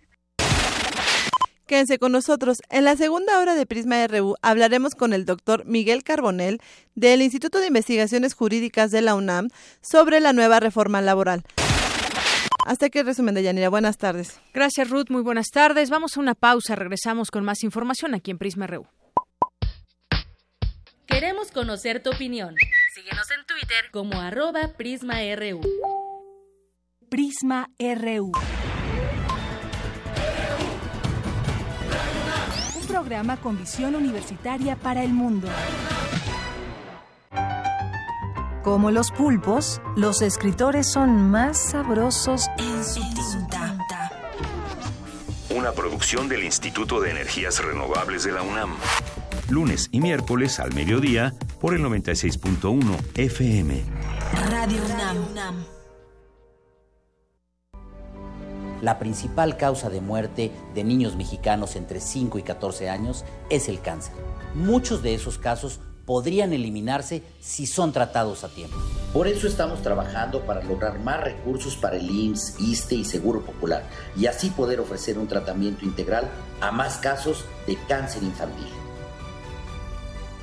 [1.70, 2.62] Quédense con nosotros.
[2.68, 6.58] En la segunda hora de Prisma RU hablaremos con el doctor Miguel Carbonell
[6.96, 11.44] del Instituto de Investigaciones Jurídicas de la UNAM sobre la nueva reforma laboral.
[12.66, 13.68] Hasta aquí el resumen de Yanira.
[13.68, 14.40] Buenas tardes.
[14.52, 15.06] Gracias, Ruth.
[15.08, 15.90] Muy buenas tardes.
[15.90, 16.76] Vamos a una pausa.
[16.76, 18.86] Regresamos con más información aquí en Prisma RU.
[21.06, 22.54] Queremos conocer tu opinión.
[22.94, 25.60] Síguenos en Twitter como arroba PrismaRU.
[27.08, 28.32] Prisma RU.
[32.76, 35.48] Un programa con visión universitaria para el mundo.
[38.62, 43.00] Como los pulpos, los escritores son más sabrosos en su
[43.48, 44.12] tinta.
[45.48, 48.76] Una producción del Instituto de Energías Renovables de la UNAM.
[49.48, 53.82] Lunes y miércoles al mediodía por el 96.1 FM.
[54.50, 54.82] Radio
[55.32, 55.64] UNAM.
[58.82, 63.80] La principal causa de muerte de niños mexicanos entre 5 y 14 años es el
[63.80, 64.12] cáncer.
[64.54, 68.76] Muchos de esos casos podrían eliminarse si son tratados a tiempo.
[69.12, 73.84] Por eso estamos trabajando para lograr más recursos para el IMSS, ISTE y Seguro Popular
[74.16, 76.28] y así poder ofrecer un tratamiento integral
[76.60, 78.68] a más casos de cáncer infantil.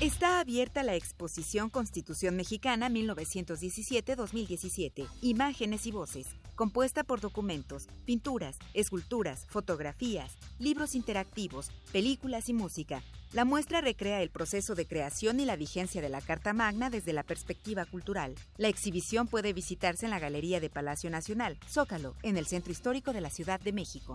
[0.00, 9.46] Está abierta la exposición Constitución Mexicana 1917-2017, Imágenes y Voces, compuesta por documentos, pinturas, esculturas,
[9.48, 13.02] fotografías, libros interactivos, películas y música.
[13.32, 17.12] La muestra recrea el proceso de creación y la vigencia de la Carta Magna desde
[17.12, 18.34] la perspectiva cultural.
[18.56, 23.12] La exhibición puede visitarse en la Galería de Palacio Nacional, Zócalo, en el Centro Histórico
[23.12, 24.14] de la Ciudad de México.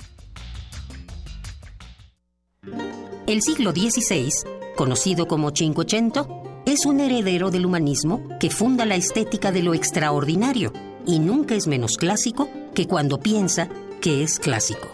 [3.27, 4.29] El siglo XVI,
[4.75, 10.73] conocido como Cinquecento, es un heredero del humanismo que funda la estética de lo extraordinario
[11.05, 13.69] y nunca es menos clásico que cuando piensa
[14.01, 14.87] que es clásico.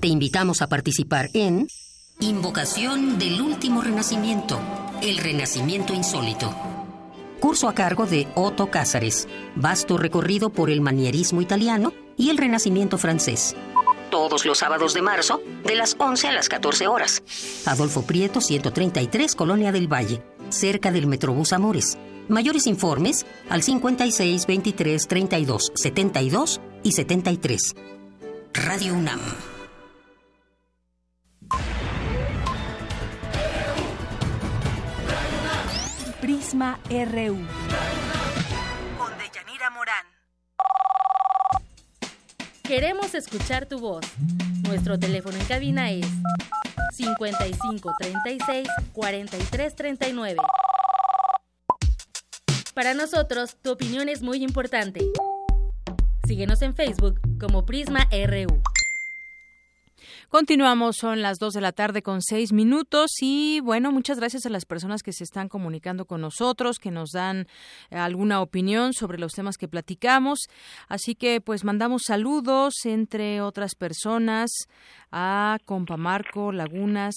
[0.00, 1.68] Te invitamos a participar en
[2.20, 4.60] Invocación del Último Renacimiento,
[5.02, 6.54] el Renacimiento Insólito.
[7.40, 9.26] Curso a cargo de Otto Cázares,
[9.56, 13.56] vasto recorrido por el manierismo italiano y el Renacimiento francés
[14.12, 17.22] todos los sábados de marzo, de las 11 a las 14 horas.
[17.64, 21.96] Adolfo Prieto, 133, Colonia del Valle, cerca del Metrobús Amores.
[22.28, 27.74] Mayores informes al 56 23 32 72 y 73.
[28.54, 29.20] Radio UNAM.
[36.20, 37.36] Prisma RU.
[38.96, 40.06] Con Deyanira Morán.
[42.62, 44.04] Queremos escuchar tu voz.
[44.68, 46.06] Nuestro teléfono en cabina es
[46.94, 50.36] 55 36 43 39.
[52.74, 55.00] Para nosotros, tu opinión es muy importante.
[56.26, 58.62] Síguenos en Facebook como Prisma RU.
[60.30, 64.48] Continuamos, son las 2 de la tarde con 6 minutos y bueno, muchas gracias a
[64.48, 67.46] las personas que se están comunicando con nosotros, que nos dan
[67.90, 70.38] eh, alguna opinión sobre los temas que platicamos.
[70.88, 74.50] Así que pues mandamos saludos entre otras personas
[75.10, 77.14] a Compa Marco Lagunas,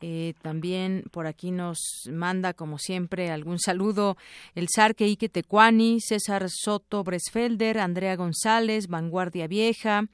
[0.00, 1.78] eh, también por aquí nos
[2.10, 4.16] manda, como siempre, algún saludo
[4.54, 10.04] el Sarque Ike Tecuani, César Soto Bresfelder, Andrea González, Vanguardia Vieja.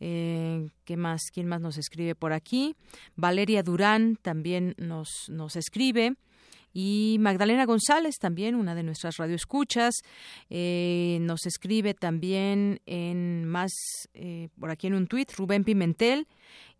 [0.00, 1.22] Eh, ¿Qué más?
[1.32, 2.76] ¿Quién más nos escribe por aquí?
[3.16, 6.16] Valeria Durán también nos, nos escribe
[6.74, 10.02] y Magdalena González, también una de nuestras radioescuchas,
[10.50, 13.72] eh, nos escribe también en más,
[14.12, 16.26] eh, por aquí en un tuit, Rubén Pimentel,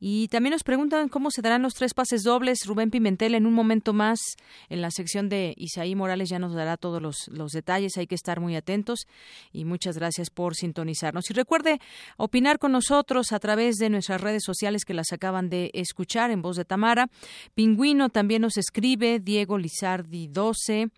[0.01, 2.67] y también nos preguntan cómo se darán los tres pases dobles.
[2.67, 4.21] Rubén Pimentel en un momento más
[4.69, 7.97] en la sección de Isaí Morales ya nos dará todos los, los detalles.
[7.97, 9.07] Hay que estar muy atentos
[9.53, 11.31] y muchas gracias por sintonizarnos.
[11.31, 11.81] Y recuerde
[12.17, 16.43] opinar con nosotros a través de nuestras redes sociales que las acaban de escuchar en
[16.43, 17.09] voz de Tamara.
[17.55, 20.91] Pingüino también nos escribe, Diego Lizardi 12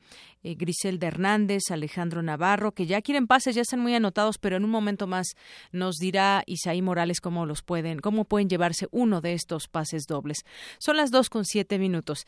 [0.42, 4.64] eh, Griselda Hernández, Alejandro Navarro, que ya quieren pases, ya están muy anotados, pero en
[4.64, 5.34] un momento más
[5.72, 10.44] nos dirá Isaí Morales cómo los pueden, cómo pueden llevarse uno de estos pases dobles.
[10.78, 12.26] Son las dos con siete minutos.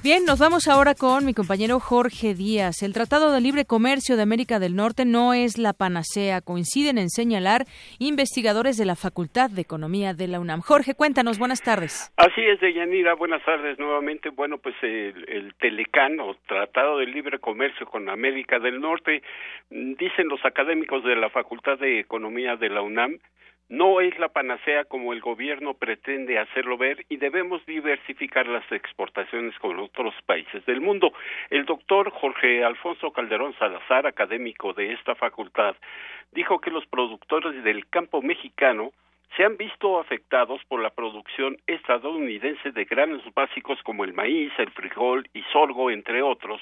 [0.00, 2.84] Bien, nos vamos ahora con mi compañero Jorge Díaz.
[2.84, 7.08] El Tratado de Libre Comercio de América del Norte no es la panacea, coinciden en
[7.08, 7.64] señalar
[7.98, 10.60] investigadores de la Facultad de Economía de la UNAM.
[10.60, 12.12] Jorge, cuéntanos, buenas tardes.
[12.16, 14.30] Así es, Deyanira, buenas tardes nuevamente.
[14.30, 19.22] Bueno, pues el, el Telecán o Tratado de Libre Comercio con América del Norte,
[19.68, 23.18] dicen los académicos de la Facultad de Economía de la UNAM,
[23.68, 29.58] no es la panacea como el gobierno pretende hacerlo ver y debemos diversificar las exportaciones
[29.58, 31.12] con otros países del mundo.
[31.50, 35.76] El doctor Jorge Alfonso Calderón Salazar, académico de esta facultad,
[36.32, 38.92] dijo que los productores del campo mexicano
[39.36, 44.70] se han visto afectados por la producción estadounidense de granos básicos como el maíz, el
[44.70, 46.60] frijol y sorgo, entre otros,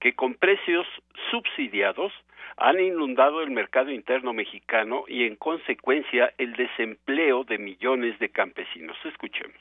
[0.00, 0.86] que con precios
[1.30, 2.12] subsidiados
[2.56, 8.96] han inundado el mercado interno mexicano y en consecuencia el desempleo de millones de campesinos.
[9.04, 9.60] Escuchemos.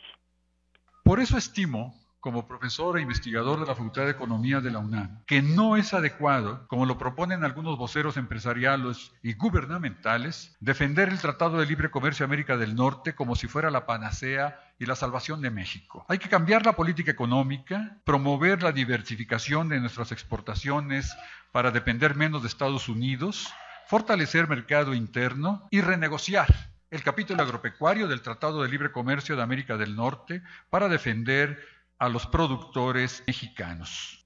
[1.04, 5.24] Por eso estimo como profesor e investigador de la Facultad de Economía de la UNAM,
[5.26, 11.60] que no es adecuado, como lo proponen algunos voceros empresariales y gubernamentales, defender el Tratado
[11.60, 15.42] de Libre Comercio de América del Norte como si fuera la panacea y la salvación
[15.42, 16.06] de México.
[16.08, 21.16] Hay que cambiar la política económica, promover la diversificación de nuestras exportaciones
[21.52, 23.48] para depender menos de Estados Unidos,
[23.88, 26.48] fortalecer mercado interno y renegociar
[26.92, 31.60] el capítulo agropecuario del Tratado de Libre Comercio de América del Norte para defender
[32.00, 34.26] a los productores mexicanos.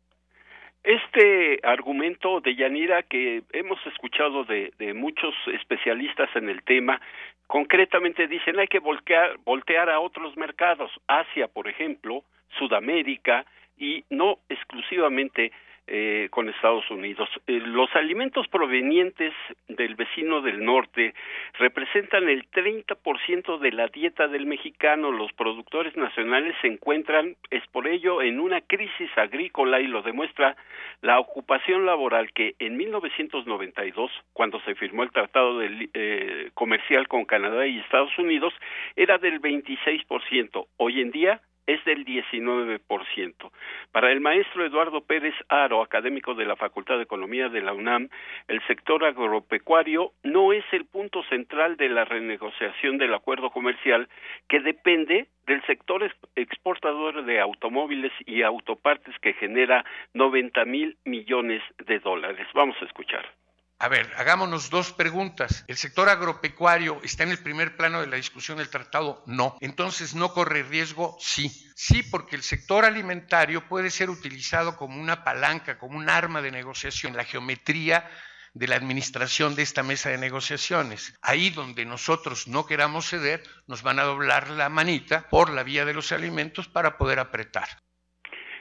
[0.84, 7.02] Este argumento de Yanira que hemos escuchado de, muchos especialistas en el tema,
[7.48, 12.24] concretamente dicen hay que voltear, voltear a otros mercados, Asia, por ejemplo,
[12.60, 13.46] Sudamérica,
[13.78, 15.52] y no exclusivamente
[15.86, 17.30] eh, con Estados Unidos.
[17.46, 19.34] Eh, los alimentos provenientes
[19.68, 21.14] del vecino del norte
[21.60, 25.12] representan el 30% de la dieta del mexicano.
[25.12, 30.56] Los productores nacionales se encuentran, es por ello, en una crisis agrícola y lo demuestra
[31.02, 37.26] la ocupación laboral que en 1992, cuando se firmó el Tratado de, eh, Comercial con
[37.26, 38.54] Canadá y Estados Unidos,
[38.96, 40.68] era del 26%.
[40.78, 43.52] Hoy en día es del 19%.
[43.92, 48.10] Para el maestro Eduardo Pérez Aro, académico de la Facultad de Economía de la UNAM,
[48.48, 54.10] el sector agropecuario no es el punto central de la renegociación del acuerdo comercial
[54.48, 59.84] que depende del sector exportador de automóviles y autopartes que genera
[60.14, 62.48] 90 mil millones de dólares.
[62.54, 63.43] Vamos a escuchar.
[63.84, 65.66] A ver, hagámonos dos preguntas.
[65.68, 69.22] ¿El sector agropecuario está en el primer plano de la discusión del tratado?
[69.26, 69.58] No.
[69.60, 71.18] Entonces, ¿no corre riesgo?
[71.20, 71.50] Sí.
[71.76, 76.52] Sí, porque el sector alimentario puede ser utilizado como una palanca, como un arma de
[76.52, 77.18] negociación.
[77.18, 78.10] La geometría
[78.54, 81.20] de la administración de esta mesa de negociaciones.
[81.22, 85.84] Ahí donde nosotros no queramos ceder, nos van a doblar la manita por la vía
[85.84, 87.68] de los alimentos para poder apretar.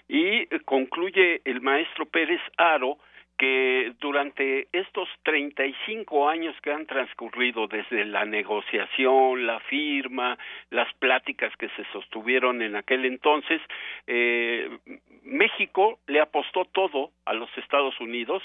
[0.09, 2.99] Y concluye el maestro Pérez Aro
[3.43, 10.39] que durante estos 35 años que han transcurrido desde la negociación, la firma,
[10.71, 13.61] las pláticas que se sostuvieron en aquel entonces,
[14.07, 14.71] eh,
[15.25, 18.45] México le apostó todo a los Estados Unidos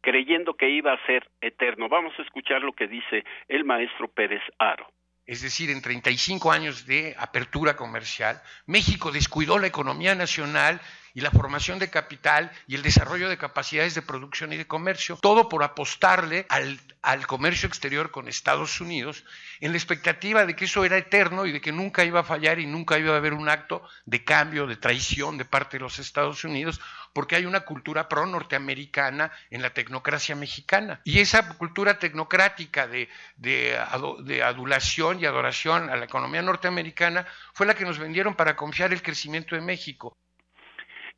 [0.00, 1.88] creyendo que iba a ser eterno.
[1.88, 4.86] Vamos a escuchar lo que dice el maestro Pérez Aro.
[5.26, 10.80] Es decir, en 35 años de apertura comercial, México descuidó la economía nacional
[11.16, 15.16] y la formación de capital y el desarrollo de capacidades de producción y de comercio,
[15.22, 19.24] todo por apostarle al, al, comercio exterior con Estados Unidos
[19.60, 22.58] en la expectativa de que eso era eterno y de que nunca iba a fallar
[22.58, 25.98] y nunca iba a haber un acto de cambio, de traición de parte de los
[25.98, 26.82] Estados Unidos,
[27.14, 31.00] porque hay una cultura pro-norteamericana en la tecnocracia mexicana.
[31.04, 33.08] Y esa cultura tecnocrática de,
[33.38, 33.80] de,
[34.18, 38.92] de adulación y adoración a la economía norteamericana fue la que nos vendieron para confiar
[38.92, 40.14] el crecimiento de México.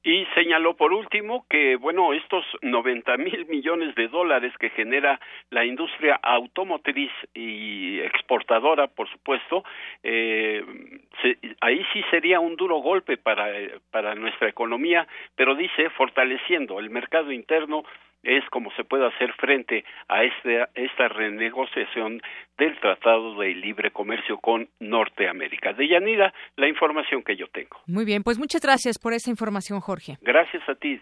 [0.08, 5.66] Y señaló por último que, bueno, estos 90 mil millones de dólares que genera la
[5.66, 9.64] industria automotriz y exportadora, por supuesto,
[10.02, 10.64] eh,
[11.20, 13.48] se, ahí sí sería un duro golpe para,
[13.90, 15.06] para nuestra economía,
[15.36, 17.84] pero dice fortaleciendo el mercado interno
[18.22, 22.20] es como se puede hacer frente a este, esta renegociación
[22.56, 25.72] del Tratado de Libre Comercio con Norteamérica.
[25.72, 27.78] De Yanira, la información que yo tengo.
[27.86, 30.16] Muy bien, pues muchas gracias por esa información, Jorge.
[30.20, 31.00] Gracias a ti.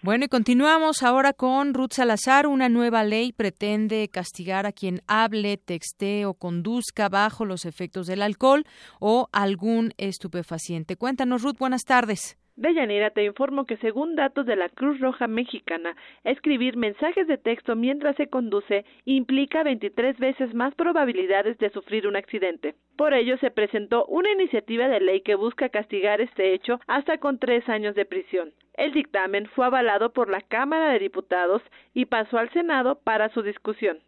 [0.00, 2.46] Bueno, y continuamos ahora con Ruth Salazar.
[2.46, 8.22] Una nueva ley pretende castigar a quien hable, texte o conduzca bajo los efectos del
[8.22, 8.64] alcohol
[9.00, 10.94] o algún estupefaciente.
[10.94, 12.38] Cuéntanos, Ruth, buenas tardes.
[12.58, 15.94] Deyanira te informo que según datos de la Cruz Roja Mexicana,
[16.24, 22.16] escribir mensajes de texto mientras se conduce implica 23 veces más probabilidades de sufrir un
[22.16, 22.74] accidente.
[22.96, 27.38] Por ello se presentó una iniciativa de ley que busca castigar este hecho hasta con
[27.38, 28.52] tres años de prisión.
[28.74, 31.62] El dictamen fue avalado por la Cámara de Diputados
[31.94, 33.98] y pasó al Senado para su discusión.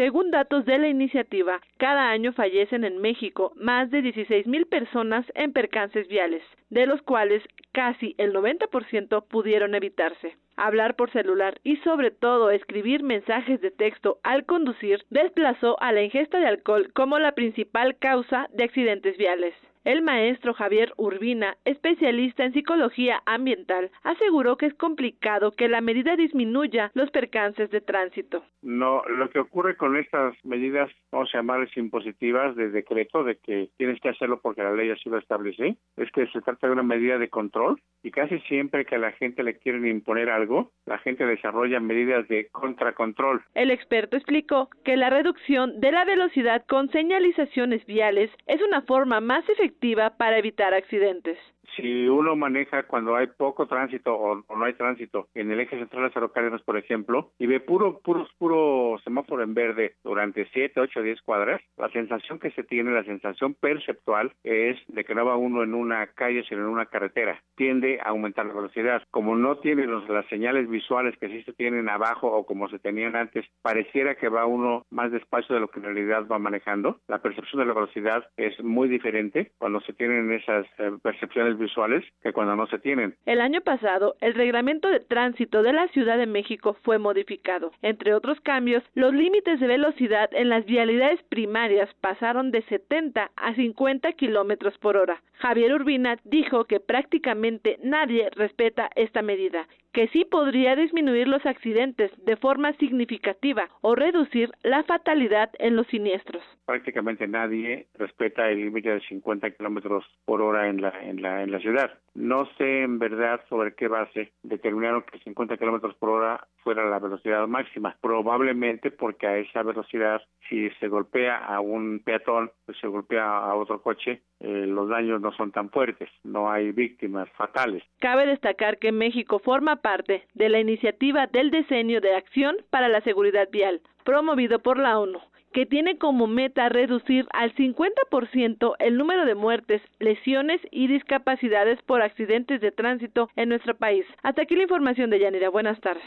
[0.00, 5.26] Según datos de la iniciativa, cada año fallecen en México más de 16 mil personas
[5.34, 10.38] en percances viales, de los cuales casi el 90% pudieron evitarse.
[10.56, 16.02] Hablar por celular y sobre todo escribir mensajes de texto al conducir desplazó a la
[16.02, 19.52] ingesta de alcohol como la principal causa de accidentes viales.
[19.82, 26.16] El maestro Javier Urbina, especialista en psicología ambiental, aseguró que es complicado que la medida
[26.16, 28.44] disminuya los percances de tránsito.
[28.60, 33.70] No, lo que ocurre con estas medidas, vamos a llamarles impositivas de decreto, de que
[33.78, 36.82] tienes que hacerlo porque la ley así lo establece, es que se trata de una
[36.82, 40.98] medida de control y casi siempre que a la gente le quieren imponer algo, la
[40.98, 43.42] gente desarrolla medidas de contracontrol.
[43.54, 49.20] El experto explicó que la reducción de la velocidad con señalizaciones viales es una forma
[49.20, 49.69] más efectiva
[50.16, 51.38] para evitar accidentes.
[51.76, 56.04] Si uno maneja cuando hay poco tránsito o, no hay tránsito en el eje central
[56.04, 56.30] de Cerro
[56.64, 61.60] por ejemplo, y ve puro, puro, puro semáforo en verde durante 7, 8, 10 cuadras,
[61.76, 65.74] la sensación que se tiene, la sensación perceptual es de que no va uno en
[65.74, 67.42] una calle, sino en una carretera.
[67.56, 69.02] Tiende a aumentar la velocidad.
[69.10, 72.78] Como no tiene los, las señales visuales que sí se tienen abajo o como se
[72.78, 77.00] tenían antes, pareciera que va uno más despacio de lo que en realidad va manejando.
[77.08, 82.04] La percepción de la velocidad es muy diferente cuando se tienen esas eh, percepciones visuales
[82.22, 83.14] que cuando no se tienen.
[83.26, 87.70] El año pasado, el reglamento de tránsito de la Ciudad de México fue modificado.
[87.82, 93.54] Entre otros cambios, los límites de velocidad en las vialidades primarias pasaron de 70 a
[93.54, 95.22] 50 kilómetros por hora.
[95.34, 102.10] Javier Urbina dijo que prácticamente nadie respeta esta medida que sí podría disminuir los accidentes
[102.24, 106.42] de forma significativa o reducir la fatalidad en los siniestros.
[106.66, 111.50] Prácticamente nadie respeta el límite de 50 kilómetros por hora en la, en, la, en
[111.50, 111.90] la ciudad.
[112.14, 116.98] No sé en verdad sobre qué base determinaron que 50 kilómetros por hora fuera la
[116.98, 117.96] velocidad máxima.
[118.00, 123.54] Probablemente porque a esa velocidad, si se golpea a un peatón, pues se golpea a
[123.54, 127.82] otro coche, eh, los daños no son tan fuertes, no hay víctimas fatales.
[128.00, 133.00] Cabe destacar que México forma parte de la iniciativa del diseño de acción para la
[133.02, 135.20] seguridad vial, promovido por la ONU
[135.52, 142.02] que tiene como meta reducir al 50% el número de muertes, lesiones y discapacidades por
[142.02, 144.04] accidentes de tránsito en nuestro país.
[144.22, 145.50] Hasta aquí la información de Yanira.
[145.50, 146.04] Buenas tardes.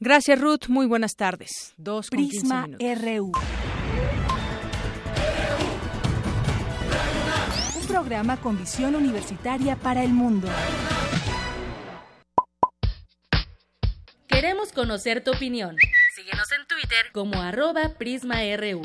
[0.00, 0.68] Gracias, Ruth.
[0.68, 1.74] Muy buenas tardes.
[1.76, 3.32] Dos Prisma RU.
[7.80, 10.48] Un programa con visión universitaria para el mundo.
[14.28, 15.76] Queremos conocer tu opinión.
[16.14, 18.82] Síguenos en Twitter como arroba PrismaRU.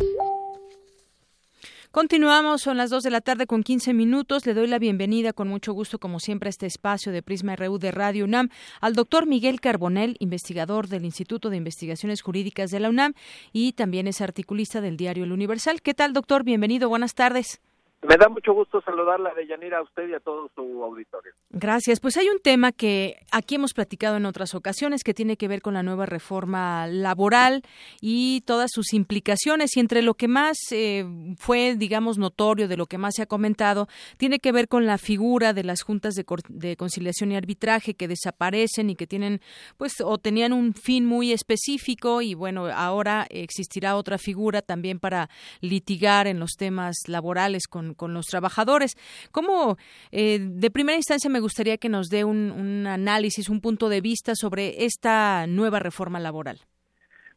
[1.92, 4.46] Continuamos, son las 2 de la tarde con 15 minutos.
[4.46, 7.80] Le doy la bienvenida con mucho gusto, como siempre, a este espacio de Prisma RU
[7.80, 8.48] de Radio UNAM
[8.80, 13.14] al doctor Miguel Carbonel, investigador del Instituto de Investigaciones Jurídicas de la UNAM
[13.52, 15.82] y también es articulista del diario El Universal.
[15.82, 16.46] ¿Qué tal, doctor?
[16.46, 17.60] Bienvenido, buenas tardes.
[18.04, 21.34] Me da mucho gusto saludarla de Yanira a usted y a todo su auditorio.
[21.50, 22.00] Gracias.
[22.00, 25.64] Pues hay un tema que aquí hemos platicado en otras ocasiones que tiene que ver
[25.64, 27.64] con la nueva reforma laboral
[28.00, 29.76] y todas sus implicaciones.
[29.76, 31.06] Y entre lo que más eh,
[31.40, 33.88] fue, digamos, notorio, de lo que más se ha comentado,
[34.18, 38.08] tiene que ver con la figura de las juntas de, de conciliación y arbitraje que
[38.08, 39.42] desaparecen y que tienen,
[39.78, 42.22] pues, o tenían un fin muy específico.
[42.22, 45.30] Y bueno, ahora existirá otra figura también para
[45.62, 48.96] litigar en los temas laborales con con, los trabajadores.
[49.32, 49.78] ¿Cómo,
[50.12, 54.34] eh, de primera instancia, me gustaría que nos dé un, análisis, un punto de vista
[54.36, 56.60] sobre esta nueva reforma laboral?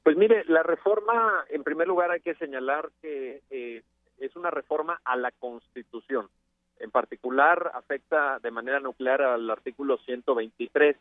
[0.02, 3.82] Pues mire, la reforma, en primer lugar, hay que señalar que eh,
[4.18, 6.28] es una reforma a la Constitución.
[6.78, 10.96] En particular, afecta de manera nuclear al artículo 123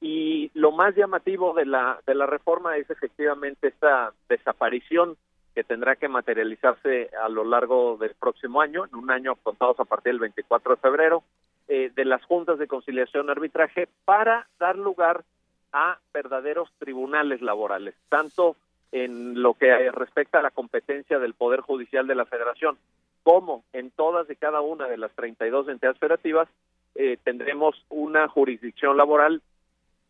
[0.00, 5.16] y lo más llamativo de la de la reforma es efectivamente esta desaparición
[5.54, 9.84] que tendrá que materializarse a lo largo del próximo año, en un año contados a
[9.84, 11.22] partir del 24 de febrero,
[11.68, 15.24] eh, de las juntas de conciliación arbitraje para dar lugar
[15.72, 18.56] a verdaderos tribunales laborales, tanto
[18.92, 22.78] en lo que respecta a la competencia del Poder Judicial de la Federación,
[23.22, 26.48] como en todas y cada una de las 32 entidades federativas,
[26.94, 29.42] eh, tendremos una jurisdicción laboral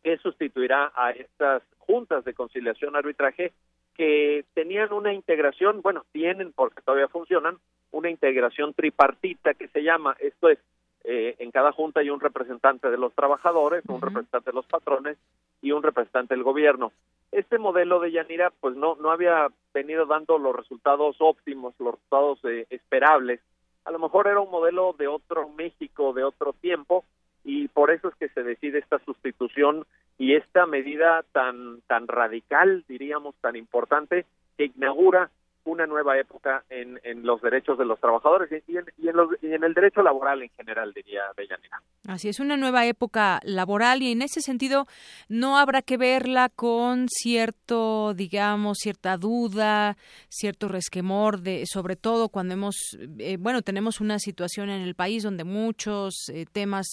[0.03, 3.53] que sustituirá a estas juntas de conciliación arbitraje
[3.95, 7.59] que tenían una integración, bueno, tienen porque todavía funcionan,
[7.93, 10.59] una integración tripartita que se llama, esto es,
[11.05, 15.17] eh, en cada junta hay un representante de los trabajadores, un representante de los patrones
[15.63, 16.93] y un representante del gobierno.
[17.31, 22.39] Este modelo de Yanira pues no, no había venido dando los resultados óptimos, los resultados
[22.45, 23.41] eh, esperables.
[23.85, 27.05] A lo mejor era un modelo de otro México, de otro tiempo,
[27.45, 29.85] y por eso es que se decide esta sustitución
[30.19, 34.27] y esta medida tan tan radical, diríamos, tan importante
[34.57, 35.31] que inaugura
[35.65, 39.31] una nueva época en, en los derechos de los trabajadores y en, y en, los,
[39.43, 41.81] y en el derecho laboral en general, diría Bellanera.
[42.07, 44.87] Así es, una nueva época laboral y en ese sentido
[45.31, 49.97] no habrá que verla con cierto, digamos, cierta duda,
[50.29, 52.77] cierto resquemor, de, sobre todo cuando hemos,
[53.19, 56.87] eh, bueno, tenemos una situación en el país donde muchos eh, temas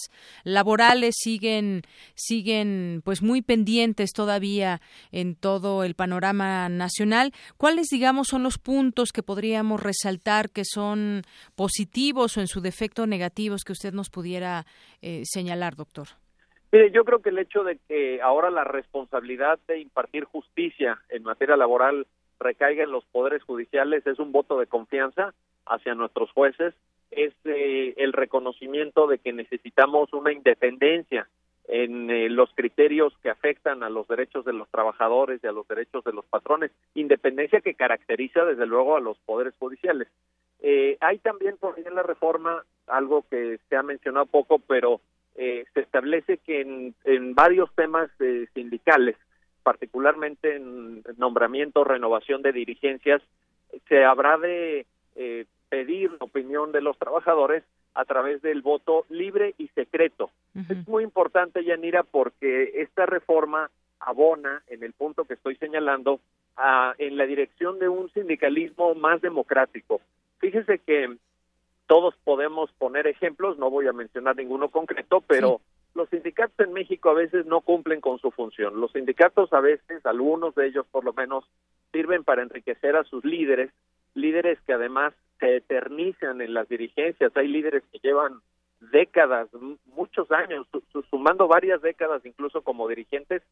[0.44, 1.82] laborales siguen,
[2.14, 4.80] siguen, pues muy pendientes todavía
[5.10, 7.34] en todo el panorama nacional.
[7.58, 11.20] ¿Cuáles, digamos, son los puntos que podríamos resaltar que son
[11.54, 14.64] positivos o en su defecto negativos que usted nos pudiera
[15.02, 16.06] eh, señalar, doctor?
[16.72, 21.22] Mire, yo creo que el hecho de que ahora la responsabilidad de impartir justicia en
[21.22, 22.06] materia laboral
[22.40, 25.34] recaiga en los poderes judiciales es un voto de confianza
[25.66, 26.74] hacia nuestros jueces,
[27.10, 31.28] es eh, el reconocimiento de que necesitamos una independencia
[31.68, 35.68] en eh, los criterios que afectan a los derechos de los trabajadores y a los
[35.68, 40.08] derechos de los patrones, independencia que caracteriza desde luego a los poderes judiciales.
[40.62, 45.00] Eh, hay también por ahí en la reforma algo que se ha mencionado poco, pero
[45.34, 48.10] eh, se establece que en, en varios temas
[48.54, 49.16] sindicales,
[49.62, 53.22] particularmente en nombramiento, renovación de dirigencias,
[53.88, 54.86] se habrá de
[55.68, 57.64] pedir la opinión de los trabajadores
[57.94, 60.30] a través del voto libre y secreto.
[60.68, 63.70] Es muy importante, Yanira, porque esta reforma
[64.00, 66.20] abona, en el punto que estoy señalando,
[66.56, 70.00] a, en la dirección de un sindicalismo más democrático.
[70.42, 71.16] Fíjese que
[71.86, 75.60] todos podemos poner ejemplos, no voy a mencionar ninguno concreto, pero
[75.94, 78.80] los sindicatos en México a veces no cumplen con su función.
[78.80, 81.44] Los sindicatos a veces, algunos de ellos por lo menos,
[81.92, 83.70] sirven para enriquecer a sus líderes,
[84.14, 87.30] líderes que además se eternizan en las dirigencias.
[87.36, 88.40] Hay líderes que llevan
[88.80, 89.48] décadas,
[89.94, 90.66] muchos años,
[91.08, 93.42] sumando varias décadas incluso como dirigentes,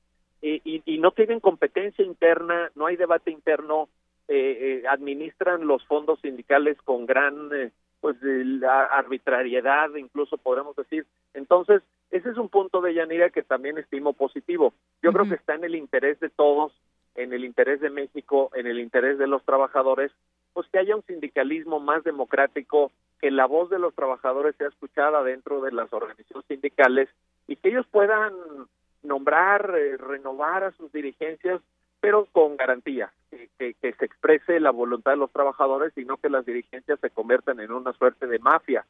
[0.42, 3.88] y, y, no tienen competencia interna, no hay debate interno,
[4.32, 11.04] eh, eh, administran los fondos sindicales con gran eh, pues la arbitrariedad, incluso podemos decir.
[11.34, 11.82] Entonces,
[12.12, 14.72] ese es un punto de Yanira que también estimo positivo.
[15.02, 16.72] Yo creo que está en el interés de todos,
[17.16, 20.12] en el interés de México, en el interés de los trabajadores,
[20.52, 25.24] pues que haya un sindicalismo más democrático, que la voz de los trabajadores sea escuchada
[25.24, 27.08] dentro de las organizaciones sindicales
[27.48, 28.32] y que ellos puedan
[29.02, 31.60] nombrar, eh, renovar a sus dirigencias,
[32.00, 36.30] pero con garantía, que, que, se exprese la voluntad de los trabajadores y no que
[36.30, 38.84] las dirigencias se conviertan en una suerte de mafia,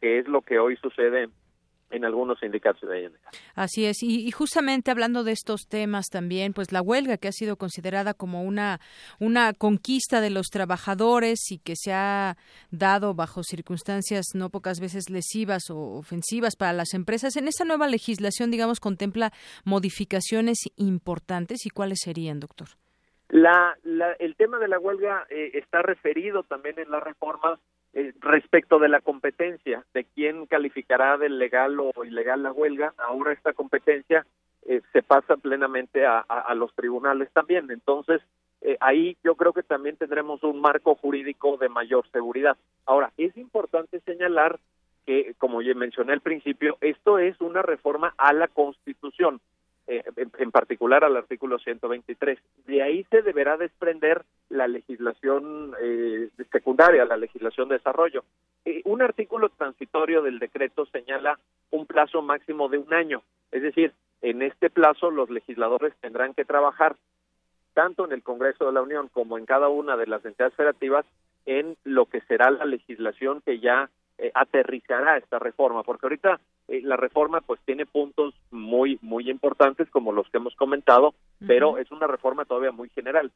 [0.00, 1.32] que es lo que hoy sucede en
[2.04, 3.10] algunos sindicatos de
[3.54, 7.56] Así es, y, justamente hablando de estos temas también, pues la huelga que ha sido
[7.56, 8.80] considerada como una,
[9.20, 12.36] una conquista de los trabajadores y que se ha
[12.70, 17.88] dado bajo circunstancias no pocas veces lesivas o ofensivas para las empresas, en esta nueva
[17.88, 19.32] legislación, digamos, contempla
[19.64, 22.68] modificaciones importantes y cuáles serían, doctor.
[23.28, 27.58] La, la, el tema de la huelga eh, está referido también en la reforma
[27.96, 33.32] eh, respecto de la competencia, de quién calificará de legal o ilegal la huelga, ahora
[33.32, 34.26] esta competencia
[34.66, 36.24] eh, se pasa plenamente a,
[36.56, 37.70] los tribunales también.
[37.70, 38.20] Entonces,
[38.62, 42.56] eh, ahí yo creo que también tendremos un marco jurídico de mayor seguridad.
[42.84, 44.58] Ahora, es importante señalar
[45.06, 49.40] que, como ya mencioné al principio, esto es una reforma a la Constitución.
[49.86, 50.02] Eh,
[50.38, 52.38] en, particular al artículo 123.
[52.66, 58.24] De ahí se deberá desprender la legislación eh, secundaria, la legislación de desarrollo.
[58.64, 61.38] Eh, un artículo transitorio del decreto señala
[61.70, 63.92] un plazo máximo de un año, es decir,
[64.22, 66.96] en este plazo los legisladores tendrán que trabajar
[67.74, 71.04] tanto en el Congreso de la Unión como en cada una de las entidades federativas
[71.44, 76.80] en lo que será la legislación que ya eh, aterrizará esta reforma, porque ahorita eh,
[76.82, 81.14] la reforma pues tiene puntos muy muy importantes como los que hemos comentado,
[81.46, 83.30] pero es una reforma todavía muy general.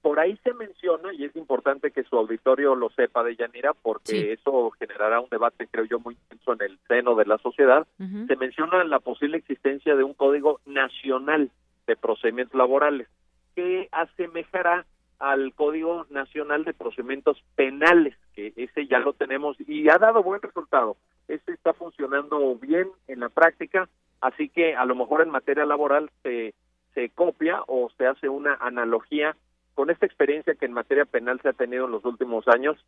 [0.00, 4.32] Por ahí se menciona y es importante que su auditorio lo sepa de Yanira porque
[4.32, 7.86] eso generará un debate creo yo muy intenso en el seno de la sociedad.
[7.98, 11.50] Se menciona la posible existencia de un código nacional
[11.86, 13.08] de procedimientos laborales
[13.54, 14.86] que asemejará
[15.22, 20.42] al Código Nacional de Procedimientos Penales, que ese ya lo tenemos y ha dado buen
[20.42, 20.96] resultado.
[21.28, 23.88] Este está funcionando bien en la práctica,
[24.20, 26.54] así que a lo mejor en materia laboral se,
[26.92, 29.36] se copia o se hace una analogía
[29.74, 32.84] con esta experiencia que en materia penal se ha tenido en los últimos años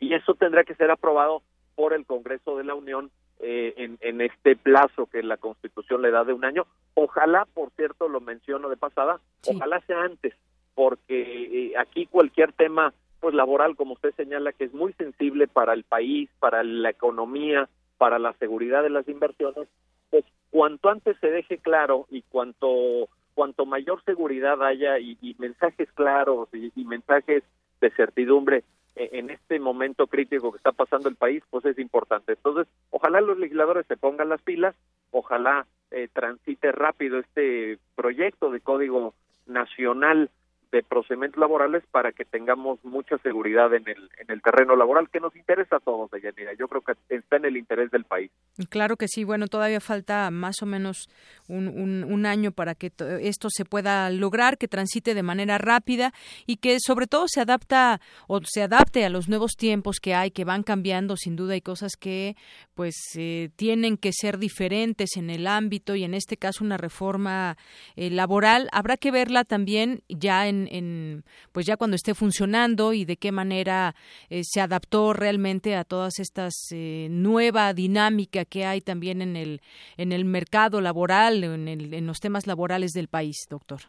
[0.00, 1.42] y eso tendrá que ser aprobado
[1.74, 6.10] por el Congreso de la Unión eh, en, en, este plazo que la Constitución le
[6.10, 6.66] da de un año.
[6.94, 10.34] Ojalá, por cierto, lo menciono de pasada, ojalá sea antes,
[10.78, 15.72] porque eh, aquí cualquier tema pues laboral, como usted señala, que es muy sensible para
[15.72, 19.66] el país, para la economía, para la seguridad de las inversiones,
[20.08, 26.48] pues cuanto antes se deje claro y cuanto cuanto mayor seguridad haya y, mensajes claros
[26.52, 27.42] y, y mensajes
[27.80, 28.62] de certidumbre
[28.94, 32.34] eh, en este momento crítico que está pasando el país, pues es importante.
[32.34, 34.76] Entonces, ojalá los legisladores se pongan las pilas,
[35.10, 39.14] ojalá eh, transite rápido este proyecto de código
[39.48, 40.30] nacional
[40.70, 45.20] de procedimientos laborales para que tengamos mucha seguridad en el, en el terreno laboral que
[45.20, 46.52] nos interesa a todos, Deyanira.
[46.58, 48.30] Yo creo que está en el interés del país.
[48.68, 49.24] Claro que sí.
[49.24, 51.08] Bueno, todavía falta más o menos
[51.48, 56.12] un, un, año para que esto se pueda lograr, que transite de manera rápida
[56.46, 60.30] y que sobre todo se adapta o se adapte a los nuevos tiempos que hay,
[60.30, 61.16] que van cambiando.
[61.16, 62.36] Sin duda hay cosas que
[62.74, 67.56] pues eh, tienen que ser diferentes en el ámbito y en este caso una reforma
[67.96, 68.68] eh, laboral.
[68.72, 73.30] Habrá que verla también ya en en, pues ya cuando esté funcionando y de qué
[73.30, 73.94] manera
[74.30, 79.60] eh, se adaptó realmente a todas estas eh, nueva dinámica que hay también en el
[79.96, 83.80] en el mercado laboral en, el, en los temas laborales del país doctor.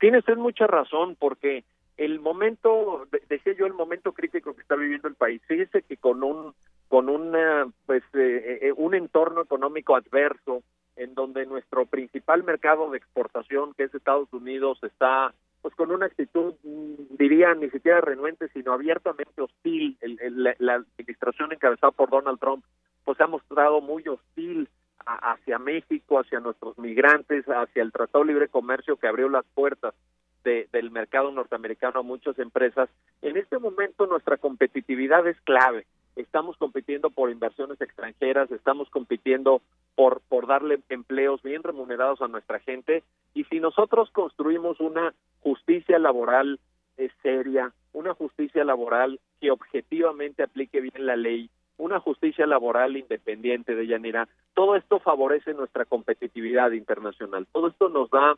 [0.00, 1.64] Tiene usted mucha razón porque
[1.96, 5.42] el momento decía yo el momento crítico que está viviendo el país.
[5.46, 6.54] Fíjese que con un
[6.88, 10.62] con una pues eh, un entorno económico adverso
[10.98, 15.32] en donde nuestro principal mercado de exportación que es Estados Unidos está
[15.68, 19.98] pues con una actitud, mm, diría, ni siquiera renuente, sino abiertamente hostil.
[20.00, 22.64] la administración encabezada por Donald Trump,
[23.04, 24.66] pues se ha mostrado muy hostil
[25.04, 29.94] hacia México, hacia nuestros migrantes, hacia el Tratado Libre Comercio que abrió las puertas
[30.42, 32.88] del mercado norteamericano a muchas empresas.
[33.20, 35.84] En este momento nuestra competitividad es clave
[36.20, 39.62] estamos compitiendo por inversiones extranjeras, estamos compitiendo
[39.94, 43.04] por, por darle empleos bien remunerados a nuestra gente.
[43.34, 46.58] Y si nosotros construimos una justicia laboral
[46.96, 53.76] eh, seria, una justicia laboral que objetivamente aplique bien la ley, una justicia laboral independiente
[53.76, 58.36] de Yanira, todo esto favorece nuestra competitividad internacional, todo esto nos da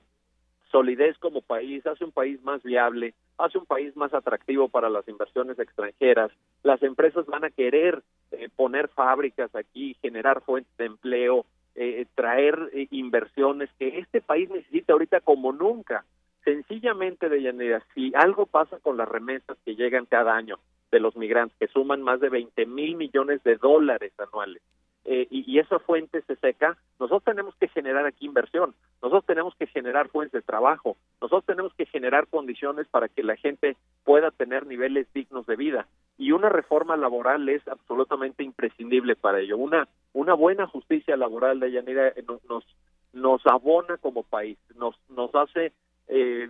[0.70, 5.06] solidez como país, hace un país más viable, hace un país más atractivo para las
[5.08, 6.30] inversiones extranjeras.
[6.62, 8.02] Las empresas van a querer
[8.32, 14.50] eh, poner fábricas aquí, generar fuentes de empleo, eh, traer eh, inversiones que este país
[14.50, 16.04] necesita ahorita como nunca.
[16.44, 20.58] Sencillamente, de Llanera, si algo pasa con las remesas que llegan cada año
[20.90, 24.62] de los migrantes, que suman más de 20 mil millones de dólares anuales,
[25.04, 29.66] eh, y, esa fuente se seca, nosotros tenemos que generar aquí inversión, nosotros tenemos que
[29.66, 34.66] generar fuentes de trabajo, nosotros tenemos que generar condiciones para que la gente pueda tener
[34.66, 35.86] niveles dignos de vida.
[36.18, 39.56] Y una reforma laboral es absolutamente imprescindible para ello.
[39.56, 42.66] Una, una buena justicia laboral de Yanira eh, nos,
[43.14, 45.72] nos abona como país, nos, nos hace,
[46.08, 46.48] eh,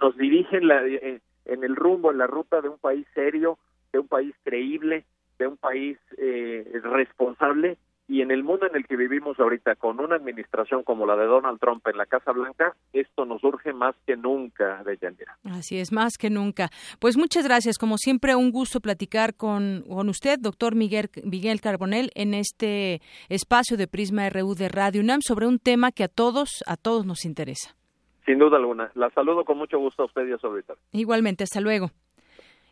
[0.00, 3.58] nos dirige en, la, en el rumbo, en la ruta de un país serio,
[3.92, 5.04] de un país creíble,
[5.38, 7.76] de un país eh, responsable
[8.12, 11.24] y en el mundo en el que vivimos ahorita, con una administración como la de
[11.24, 15.38] Donald Trump en la Casa Blanca, esto nos urge más que nunca, de Yanira.
[15.44, 16.68] Así es, más que nunca.
[16.98, 17.78] Pues muchas gracias.
[17.78, 23.00] Como siempre, un gusto platicar con, con usted, doctor Miguel, Miguel Carbonel, en este
[23.30, 27.06] espacio de Prisma RU de Radio UNAM sobre un tema que a todos, a todos
[27.06, 27.74] nos interesa.
[28.26, 28.90] Sin duda alguna.
[28.94, 30.82] La saludo con mucho gusto a usted y a su auditorio.
[30.92, 31.90] Igualmente, hasta luego.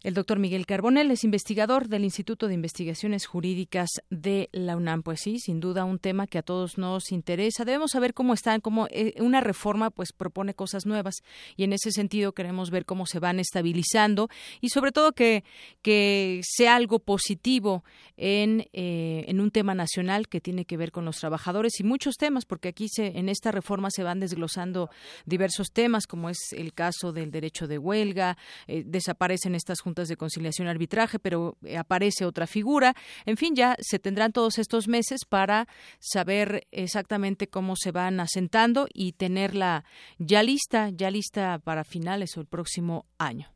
[0.03, 5.03] El doctor Miguel Carbonel es investigador del Instituto de Investigaciones Jurídicas de la UNAM.
[5.03, 7.67] Pues sí, sin duda un tema que a todos nos interesa.
[7.67, 11.17] Debemos saber cómo están, cómo eh, una reforma pues propone cosas nuevas
[11.55, 14.31] y en ese sentido queremos ver cómo se van estabilizando
[14.63, 15.45] y sobre todo que,
[15.83, 17.85] que sea algo positivo
[18.17, 22.17] en, eh, en un tema nacional que tiene que ver con los trabajadores y muchos
[22.17, 24.89] temas, porque aquí se, en esta reforma se van desglosando
[25.27, 30.67] diversos temas, como es el caso del derecho de huelga, eh, desaparecen estas de conciliación
[30.67, 32.95] y arbitraje, pero eh, aparece otra figura.
[33.27, 35.69] En fin, ya se tendrán todos estos meses para
[35.99, 39.85] saber exactamente cómo se van asentando y tenerla
[40.19, 43.53] ya lista, ya lista para finales o el próximo año.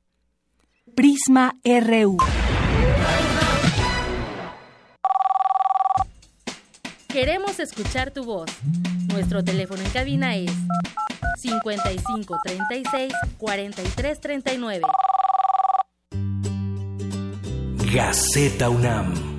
[0.94, 2.19] Prisma RU.
[7.09, 8.51] Queremos escuchar tu voz.
[9.12, 10.51] Nuestro teléfono en cabina es
[11.39, 14.82] 55 36 43 39.
[17.93, 19.34] Gaceta UNAM.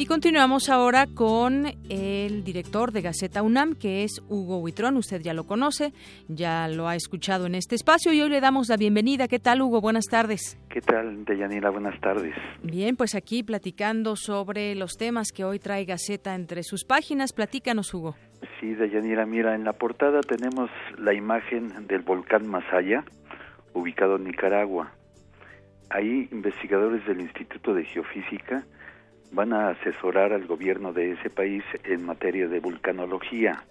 [0.00, 4.96] Y continuamos ahora con el director de Gaceta UNAM, que es Hugo Huitrón.
[4.96, 5.92] Usted ya lo conoce,
[6.26, 9.28] ya lo ha escuchado en este espacio y hoy le damos la bienvenida.
[9.28, 9.82] ¿Qué tal, Hugo?
[9.82, 10.58] Buenas tardes.
[10.70, 11.68] ¿Qué tal, Deyanira?
[11.68, 12.34] Buenas tardes.
[12.62, 17.34] Bien, pues aquí platicando sobre los temas que hoy trae Gaceta entre sus páginas.
[17.34, 18.16] Platícanos, Hugo.
[18.58, 23.04] Sí, Deyanira, mira, en la portada tenemos la imagen del volcán Masaya,
[23.74, 24.94] ubicado en Nicaragua.
[25.90, 28.64] Ahí investigadores del Instituto de Geofísica
[29.32, 33.64] van a asesorar al gobierno de ese país en materia de vulcanología.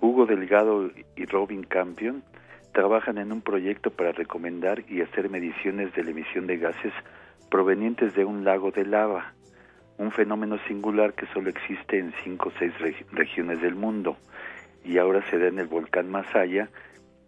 [0.00, 2.24] Hugo Delgado y Robin Campion
[2.72, 6.92] trabajan en un proyecto para recomendar y hacer mediciones de la emisión de gases
[7.50, 9.34] provenientes de un lago de lava,
[9.98, 12.72] un fenómeno singular que solo existe en cinco o seis
[13.12, 14.16] regiones del mundo
[14.84, 16.70] y ahora se da en el volcán Masaya,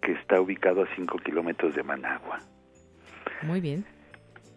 [0.00, 2.40] que está ubicado a cinco kilómetros de Managua.
[3.42, 3.84] Muy bien.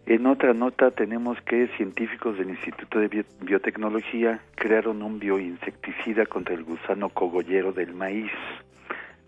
[0.06, 6.62] En otra nota tenemos que científicos del Instituto de Biotecnología crearon un bioinsecticida contra el
[6.62, 8.30] gusano cogollero del maíz,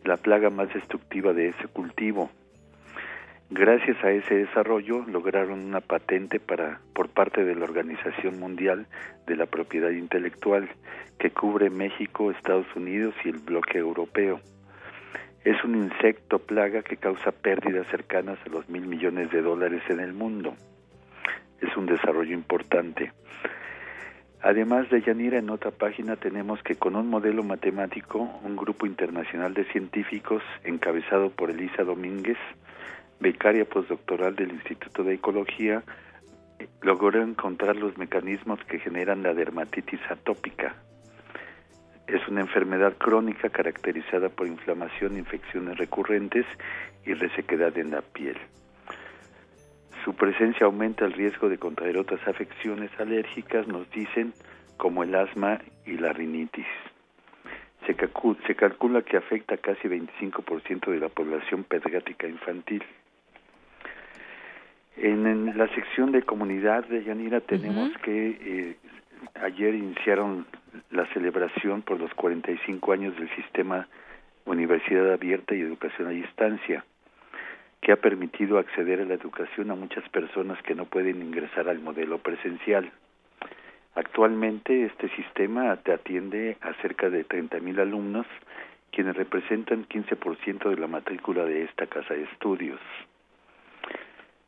[0.04, 2.30] la plaga más destructiva de ese cultivo.
[3.50, 8.86] Gracias a ese desarrollo lograron una patente para por parte de la Organización Mundial
[9.26, 10.68] de la Propiedad Intelectual
[11.18, 14.40] que cubre México, Estados Unidos y el bloque europeo.
[15.48, 19.98] Es un insecto plaga que causa pérdidas cercanas a los mil millones de dólares en
[19.98, 20.54] el mundo.
[21.62, 23.12] Es un desarrollo importante.
[24.42, 29.54] Además de Yanira, en otra página tenemos que con un modelo matemático, un grupo internacional
[29.54, 32.36] de científicos encabezado por Elisa Domínguez,
[33.18, 35.82] becaria postdoctoral del Instituto de Ecología,
[36.82, 40.74] logró encontrar los mecanismos que generan la dermatitis atópica,
[42.08, 46.46] es una enfermedad crónica caracterizada por inflamación, infecciones recurrentes
[47.04, 48.36] y resequedad en la piel.
[50.04, 54.32] Su presencia aumenta el riesgo de contraer otras afecciones alérgicas, nos dicen,
[54.78, 56.66] como el asma y la rinitis.
[57.86, 57.94] Se,
[58.46, 62.82] se calcula que afecta casi 25% de la población pediátrica infantil.
[64.96, 68.76] En, la sección de comunidad de Yanira tenemos que eh,
[69.42, 70.46] ayer iniciaron
[70.90, 73.88] la celebración por los 45 años del sistema
[74.44, 76.84] Universidad Abierta y Educación a Distancia,
[77.80, 81.80] que ha permitido acceder a la educación a muchas personas que no pueden ingresar al
[81.80, 82.90] modelo presencial.
[83.94, 88.26] Actualmente este sistema te atiende a cerca de 30.000 alumnos,
[88.90, 92.80] quienes representan 15% de la matrícula de esta casa de estudios.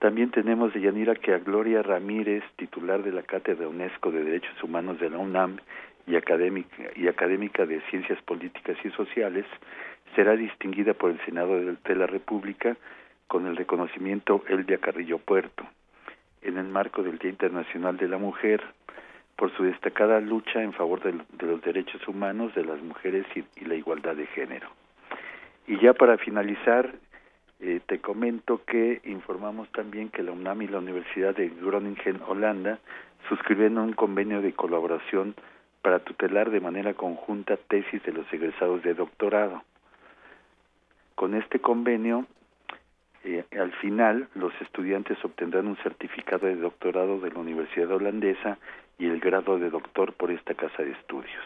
[0.00, 4.62] También tenemos de Yanira que a Gloria Ramírez, titular de la Cátedra UNESCO de Derechos
[4.62, 5.58] Humanos de la UNAM
[6.06, 9.44] y académica, y académica de Ciencias Políticas y Sociales,
[10.16, 12.78] será distinguida por el Senado de la República
[13.26, 15.66] con el reconocimiento Elvia Carrillo Puerto,
[16.40, 18.62] en el marco del Día Internacional de la Mujer,
[19.36, 21.12] por su destacada lucha en favor de,
[21.46, 24.70] los derechos humanos de las mujeres y la igualdad de género.
[25.66, 26.90] Y ya para finalizar,
[27.62, 32.78] eh, te comento que informamos también que la UNAM y la Universidad de Groningen, Holanda,
[33.28, 35.34] suscribieron un convenio de colaboración
[35.82, 39.62] para tutelar de manera conjunta tesis de los egresados de doctorado.
[41.14, 42.26] Con este convenio,
[43.24, 48.56] eh, al final, los estudiantes obtendrán un certificado de doctorado de la Universidad Holandesa
[48.98, 51.44] y el grado de doctor por esta casa de estudios.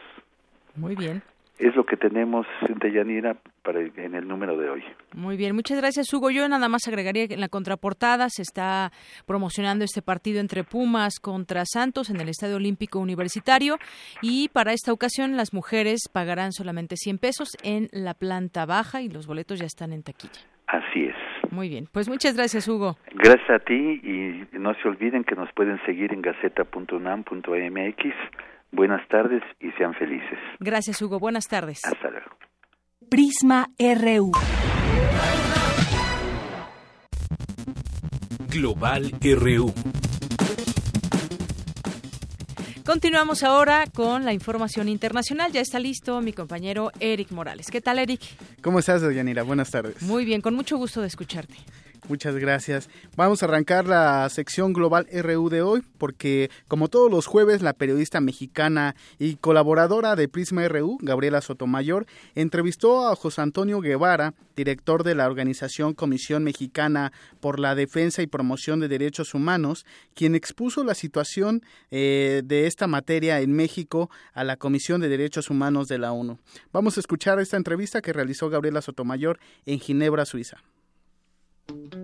[0.77, 1.23] Muy bien
[1.59, 2.47] es lo que tenemos,
[2.81, 4.85] Deyanira, para en el número de hoy.
[5.15, 6.31] Muy bien, muchas gracias, Hugo.
[6.31, 8.91] Yo nada más agregaría que en la contraportada se está
[9.27, 13.79] promocionando este partido entre Pumas contra Santos en el Estadio Olímpico Universitario
[14.21, 19.09] y para esta ocasión las mujeres pagarán solamente 100 pesos en la planta baja y
[19.09, 20.41] los boletos ya están en taquilla.
[20.67, 21.15] Así es.
[21.53, 22.97] Muy bien, pues muchas gracias, Hugo.
[23.13, 28.15] Gracias a ti y no se olviden que nos pueden seguir en gaceta.unam.mx
[28.75, 30.39] Buenas tardes y sean felices.
[30.59, 31.21] Gracias, Hugo.
[31.21, 31.85] Buenas tardes.
[31.85, 32.27] Hasta luego.
[33.09, 34.33] Prisma RU.
[38.49, 39.73] Global RU.
[42.85, 45.53] Continuamos ahora con la información internacional.
[45.53, 47.69] Ya está listo mi compañero Eric Morales.
[47.71, 48.21] ¿Qué tal, Eric?
[48.61, 49.45] ¿Cómo estás, Yanira?
[49.45, 50.03] Buenas tardes.
[50.03, 51.55] Muy bien, con mucho gusto de escucharte.
[52.07, 52.91] Muchas gracias.
[53.17, 57.73] Vamos a arrancar la sección Global RU de hoy porque, como todos los jueves, la
[57.73, 62.05] periodista mexicana y colaboradora de Prisma RU, Gabriela Sotomayor,
[62.35, 67.11] entrevistó a José Antonio Guevara, director de la organización Comisión Mexicana
[67.41, 72.87] por la Defensa y Promoción de Derechos Humanos, quien expuso la situación eh, de esta
[72.87, 76.39] materia en México a la Comisión de Derechos Humanos de la ONU.
[76.71, 80.59] Vamos a escuchar esta entrevista que realizó Gabriela Sotomayor en Ginebra, Suiza.
[81.69, 82.04] Thank you.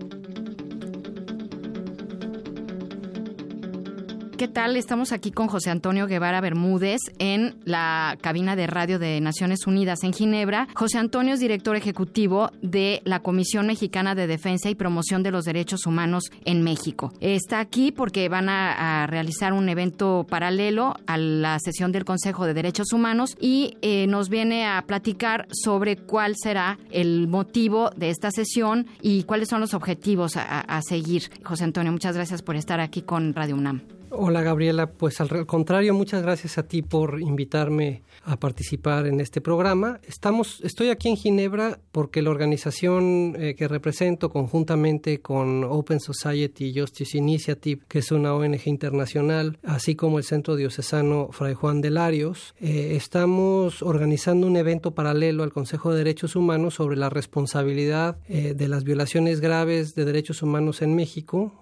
[4.41, 4.75] ¿Qué tal?
[4.75, 10.03] Estamos aquí con José Antonio Guevara Bermúdez en la cabina de radio de Naciones Unidas
[10.03, 10.67] en Ginebra.
[10.73, 15.45] José Antonio es director ejecutivo de la Comisión Mexicana de Defensa y Promoción de los
[15.45, 17.13] Derechos Humanos en México.
[17.19, 22.55] Está aquí porque van a, realizar un evento paralelo a la sesión del Consejo de
[22.55, 28.31] Derechos Humanos y eh, nos viene a platicar sobre cuál será el motivo de esta
[28.31, 31.29] sesión y cuáles son los objetivos a, a seguir.
[31.43, 34.00] José Antonio, muchas gracias por estar aquí con Radio UNAM.
[34.13, 39.39] Hola Gabriela, pues al contrario, muchas gracias a ti por invitarme a participar en este
[39.39, 40.01] programa.
[40.05, 46.77] Estamos, estoy aquí en Ginebra porque la organización eh, que represento conjuntamente con Open Society
[46.77, 51.91] Justice Initiative, que es una ONG internacional, así como el Centro Diocesano Fray Juan de
[51.91, 58.17] Larios, eh, estamos organizando un evento paralelo al Consejo de Derechos Humanos sobre la responsabilidad
[58.27, 61.53] eh, de las violaciones graves de derechos humanos en México.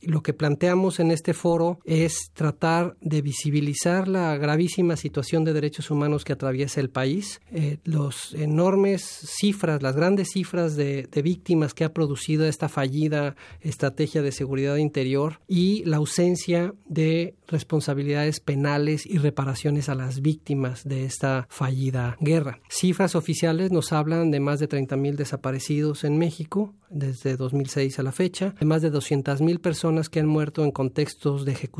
[0.00, 5.90] lo que planteamos en este foro es tratar de visibilizar la gravísima situación de derechos
[5.90, 11.84] humanos que atraviesa el país, eh, los enormes cifras, las grandes cifras de, víctimas que
[11.84, 19.18] ha producido esta fallida estrategia de seguridad interior y la ausencia de responsabilidades penales y
[19.18, 22.60] reparaciones a las víctimas de esta fallida guerra.
[22.70, 28.12] Cifras oficiales nos hablan de más de 30.000 desaparecidos en México desde 2006 a la
[28.12, 31.79] fecha, de más de 200.000 personas que han muerto en contextos de ejecución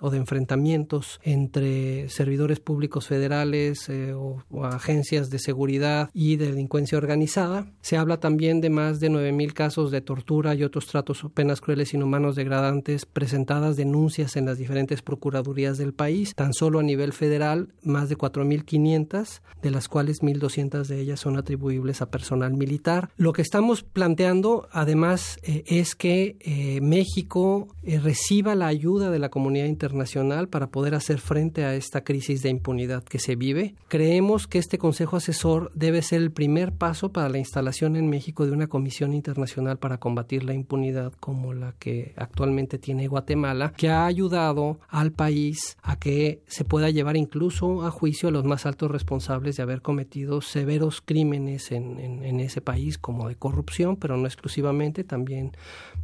[0.00, 6.98] o de enfrentamientos entre servidores públicos federales eh, o, agencias de seguridad y de delincuencia
[6.98, 7.66] organizada.
[7.80, 11.60] Se habla también de más de 9.000 casos de tortura y otros tratos o penas
[11.60, 16.34] crueles, inhumanos, degradantes, presentadas denuncias en las diferentes procuradurías del país.
[16.34, 21.38] Tan solo a nivel federal, más de 4.500, de las cuales 1.200 de ellas son
[21.38, 23.10] atribuibles a personal militar.
[23.16, 29.28] Lo que estamos planteando, además, eh, es que eh, México reciba la ayuda de la
[29.28, 33.74] comunidad internacional para poder hacer frente a esta crisis de impunidad que se vive.
[33.88, 38.46] Creemos que este Consejo Asesor debe ser el primer paso para la instalación en México
[38.46, 43.88] de una comisión internacional para combatir la impunidad como la que actualmente tiene Guatemala, que
[43.90, 48.66] ha ayudado al país a que se pueda llevar incluso a juicio a los más
[48.66, 54.26] altos responsables de haber cometido severos crímenes en, ese país, como de corrupción, pero no
[54.26, 55.52] exclusivamente, también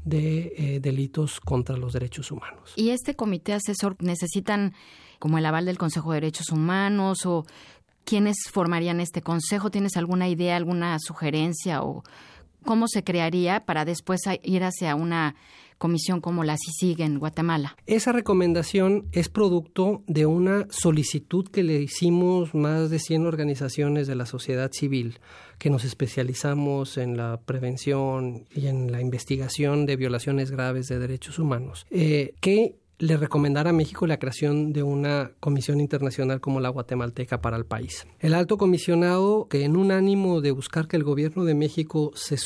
[0.05, 2.75] de eh, delitos contra los derechos humanos.
[2.77, 4.75] Y este comité asesor necesitan
[5.19, 7.45] como el aval del Consejo de Derechos Humanos o
[8.05, 9.71] quiénes formarían este consejo?
[9.71, 12.03] ¿Tienes alguna idea, alguna sugerencia o
[12.65, 15.37] cómo se crearía para después ir hacia una
[15.79, 17.77] comisión como la CICIG en Guatemala.
[17.87, 24.15] Esa recomendación es producto de una solicitud que le hicimos más de 100 organizaciones de
[24.15, 25.19] la sociedad civil
[25.59, 31.39] que nos especializamos en la prevención y en la investigación de violaciones graves de derechos
[31.39, 36.69] humanos, eh, que le recomendara a México la creación de una comisión internacional como la
[36.69, 38.07] guatemalteca para el país.
[38.21, 42.37] El alto comisionado, que en un ánimo de buscar que el gobierno de México se,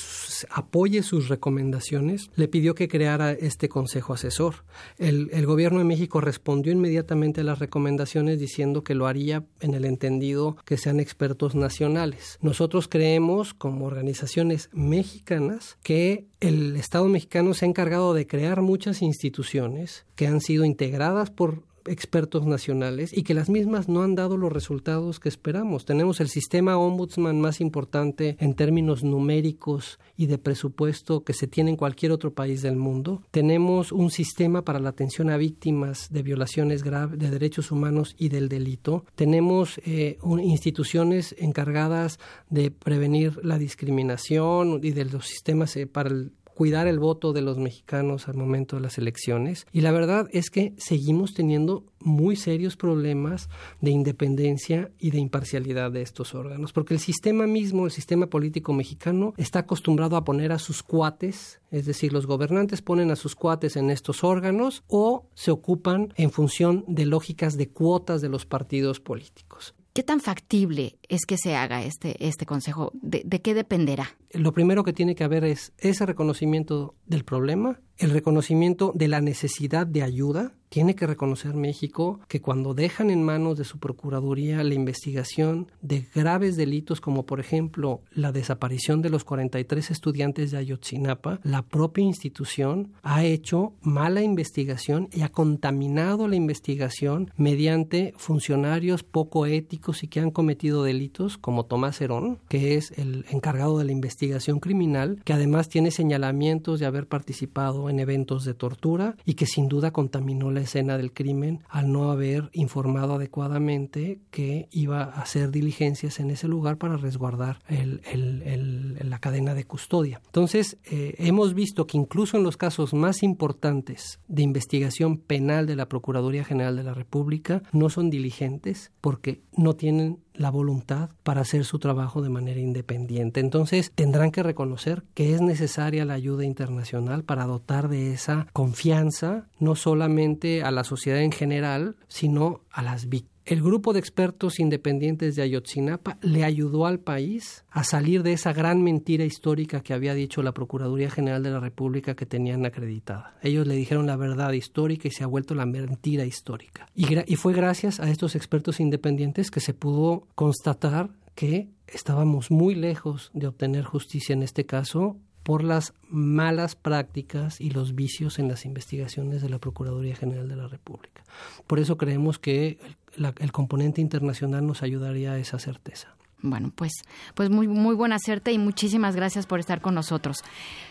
[0.51, 4.65] apoye sus recomendaciones, le pidió que creara este consejo asesor.
[4.99, 9.75] El, el gobierno de México respondió inmediatamente a las recomendaciones diciendo que lo haría en
[9.75, 12.39] el entendido que sean expertos nacionales.
[12.41, 19.03] Nosotros creemos, como organizaciones mexicanas, que el Estado mexicano se ha encargado de crear muchas
[19.03, 24.37] instituciones que han sido integradas por expertos nacionales y que las mismas no han dado
[24.37, 25.85] los resultados que esperamos.
[25.85, 31.71] Tenemos el sistema ombudsman más importante en términos numéricos y de presupuesto que se tiene
[31.71, 33.23] en cualquier otro país del mundo.
[33.31, 38.29] Tenemos un sistema para la atención a víctimas de violaciones graves de derechos humanos y
[38.29, 39.05] del delito.
[39.15, 46.33] Tenemos eh, instituciones encargadas de prevenir la discriminación y de los sistemas eh, para el
[46.61, 49.67] cuidar el voto de los mexicanos al momento de las elecciones.
[49.73, 53.49] Y la verdad es que seguimos teniendo muy serios problemas
[53.81, 58.75] de independencia y de imparcialidad de estos órganos, porque el sistema mismo, el sistema político
[58.75, 63.35] mexicano, está acostumbrado a poner a sus cuates, es decir, los gobernantes ponen a sus
[63.35, 68.45] cuates en estos órganos o se ocupan en función de lógicas de cuotas de los
[68.45, 69.75] partidos políticos.
[69.93, 72.93] ¿Qué tan factible es que se haga este, este consejo?
[72.95, 74.17] ¿De, ¿De, qué dependerá?
[74.33, 79.21] Lo primero que tiene que haber es ese reconocimiento del problema, el reconocimiento de la
[79.21, 80.53] necesidad de ayuda.
[80.71, 86.07] Tiene que reconocer México que cuando dejan en manos de su Procuraduría la investigación de
[86.15, 92.05] graves delitos como por ejemplo la desaparición de los 43 estudiantes de Ayotzinapa, la propia
[92.05, 100.09] institución ha hecho mala investigación y ha contaminado la investigación mediante funcionarios poco éticos y
[100.09, 105.21] que han cometido delitos como Tomás Herón, que es el encargado de la investigación criminal,
[105.25, 109.91] que además tiene señalamientos de haber participado en eventos de tortura y que sin duda
[109.91, 116.21] contaminó la escena del crimen al no haber informado adecuadamente que iba a hacer diligencias
[116.21, 120.21] en ese lugar para resguardar el, la cadena de custodia.
[120.27, 125.77] Entonces, eh, hemos visto que incluso en los casos más importantes de investigación penal de
[125.77, 131.43] la Procuraduría General de la República no son diligentes porque no tienen la voluntad para
[131.43, 133.41] hacer su trabajo de manera independiente.
[133.41, 139.47] Entonces tendrán que reconocer que es necesaria la ayuda internacional para dotar de esa confianza
[139.59, 144.61] no solamente a la sociedad en general, sino a las víctimas el grupo de expertos
[144.61, 149.95] independientes de Ayotzinapa le ayudó al país a salir de esa gran mentira histórica que
[149.95, 153.37] había dicho la Procuraduría General de la República que tenían acreditada.
[153.43, 156.89] Ellos le dijeron la verdad histórica y se ha vuelto la mentira histórica.
[156.95, 163.31] Y, fue gracias a estos expertos independientes que se pudo constatar que estábamos muy lejos
[163.33, 168.65] de obtener justicia en este caso por las malas prácticas y los vicios en las
[168.65, 171.25] investigaciones de la Procuraduría General de la República.
[171.67, 172.79] Por eso creemos que
[173.17, 176.15] el componente internacional nos ayudaría a esa certeza.
[176.43, 176.93] Bueno, pues,
[177.35, 180.39] pues muy, muy buena suerte y muchísimas gracias por estar con nosotros.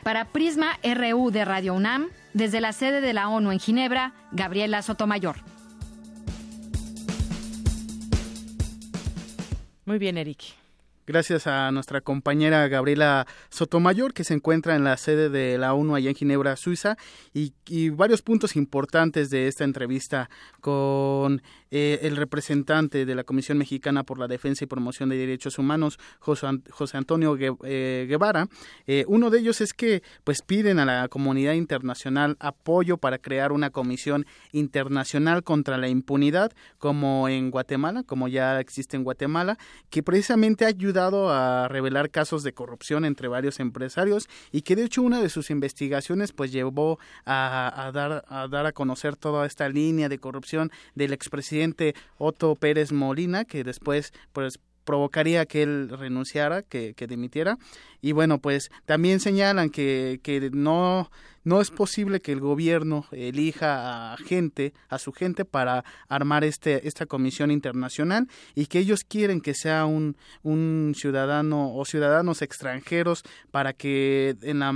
[0.03, 4.81] Para Prisma RU de Radio UNAM, desde la sede de la ONU en Ginebra, Gabriela
[4.83, 5.37] Sotomayor.
[9.85, 10.58] Muy bien, Eric
[11.09, 15.95] gracias a nuestra compañera Gabriela Sotomayor, que se encuentra en la sede de la ONU
[15.95, 16.97] allá en Ginebra, Suiza,
[17.33, 20.29] y, varios puntos importantes de esta entrevista
[20.61, 25.59] con eh, el representante de la Comisión Mexicana por la Defensa y Promoción de Derechos
[25.59, 26.47] Humanos, José,
[26.93, 28.47] Antonio eh, Guevara.
[28.87, 33.51] Eh, uno de ellos es que pues piden a la comunidad internacional apoyo para crear
[33.51, 39.57] una comisión internacional contra la impunidad, como en Guatemala, como ya existe en Guatemala,
[39.91, 45.03] que precisamente ayuda a revelar casos de corrupción entre varios empresarios y que de hecho
[45.03, 50.09] una de sus investigaciones pues llevó a, dar, a dar a conocer toda esta línea
[50.09, 51.58] de corrupción del expresidente
[52.17, 54.59] Otto Pérez Molina que después pues
[54.89, 57.59] provocaría que él renunciara, que, que dimitiera.
[58.01, 61.11] Y bueno, pues también señalan que, que no,
[61.43, 66.87] no es posible que el gobierno elija a gente, a su gente, para armar este,
[66.87, 73.21] esta comisión internacional y que ellos quieren que sea un, un ciudadano o ciudadanos extranjeros
[73.51, 74.73] para que en la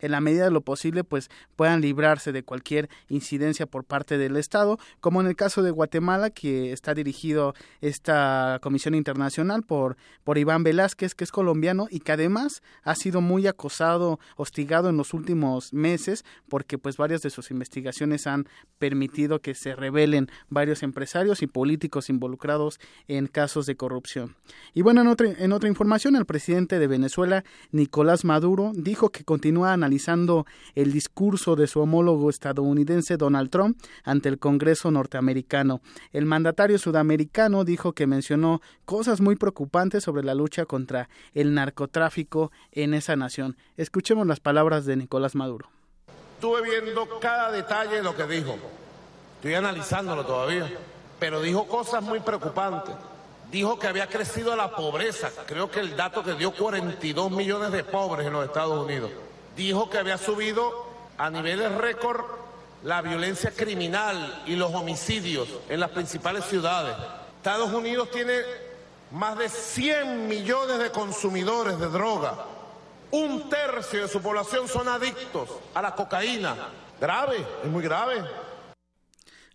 [0.00, 4.36] en la medida de lo posible pues puedan librarse de cualquier incidencia por parte del
[4.36, 10.38] Estado, como en el caso de Guatemala que está dirigido esta comisión internacional por por
[10.38, 15.14] Iván Velázquez que es colombiano y que además ha sido muy acosado, hostigado en los
[15.14, 18.46] últimos meses porque pues varias de sus investigaciones han
[18.78, 24.36] permitido que se revelen varios empresarios y políticos involucrados en casos de corrupción.
[24.74, 29.24] Y bueno, en otra, en otra información, el presidente de Venezuela, Nicolás Maduro, dijo que
[29.24, 29.89] continúa analizando
[30.74, 35.80] el discurso de su homólogo estadounidense Donald Trump ante el Congreso norteamericano.
[36.12, 42.52] El mandatario sudamericano dijo que mencionó cosas muy preocupantes sobre la lucha contra el narcotráfico
[42.72, 43.56] en esa nación.
[43.76, 45.68] Escuchemos las palabras de Nicolás Maduro.
[46.34, 48.56] Estuve viendo cada detalle de lo que dijo.
[49.36, 50.70] Estoy analizándolo todavía.
[51.18, 52.94] Pero dijo cosas muy preocupantes.
[53.50, 55.30] Dijo que había crecido la pobreza.
[55.46, 59.10] Creo que el dato que dio 42 millones de pobres en los Estados Unidos
[59.66, 60.86] dijo que había subido
[61.18, 62.24] a niveles récord
[62.82, 66.96] la violencia criminal y los homicidios en las principales ciudades.
[67.36, 68.40] Estados Unidos tiene
[69.10, 72.34] más de 100 millones de consumidores de droga.
[73.10, 76.56] Un tercio de su población son adictos a la cocaína.
[77.00, 78.24] Grave, es muy grave.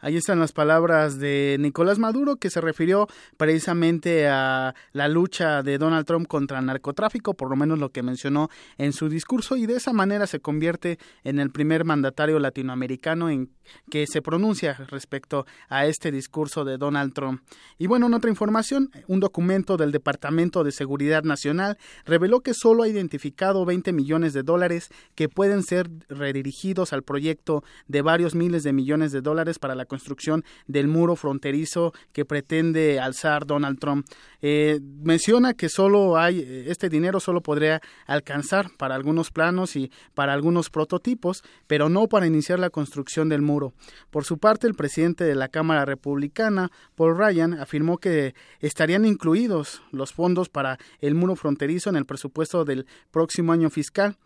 [0.05, 3.07] Ahí están las palabras de Nicolás Maduro que se refirió
[3.37, 8.03] precisamente a la lucha de Donald Trump contra el narcotráfico, por lo menos lo que
[8.03, 13.31] mencionó en su discurso, y de esa manera se convierte en el primer mandatario latinoamericano
[13.31, 13.49] en
[13.89, 17.41] que se pronuncia respecto a este discurso de Donald Trump.
[17.79, 22.83] Y bueno, en otra información, un documento del Departamento de Seguridad Nacional reveló que solo
[22.83, 28.61] ha identificado 20 millones de dólares que pueden ser redirigidos al proyecto de varios miles
[28.61, 34.05] de millones de dólares para la construcción del muro fronterizo que pretende alzar Donald Trump.
[34.41, 40.33] Eh, menciona que solo hay este dinero solo podría alcanzar para algunos planos y para
[40.33, 43.73] algunos prototipos, pero no para iniciar la construcción del muro.
[44.11, 49.81] Por su parte, el presidente de la Cámara Republicana, Paul Ryan, afirmó que estarían incluidos
[49.91, 54.17] los fondos para el muro fronterizo en el presupuesto del próximo año fiscal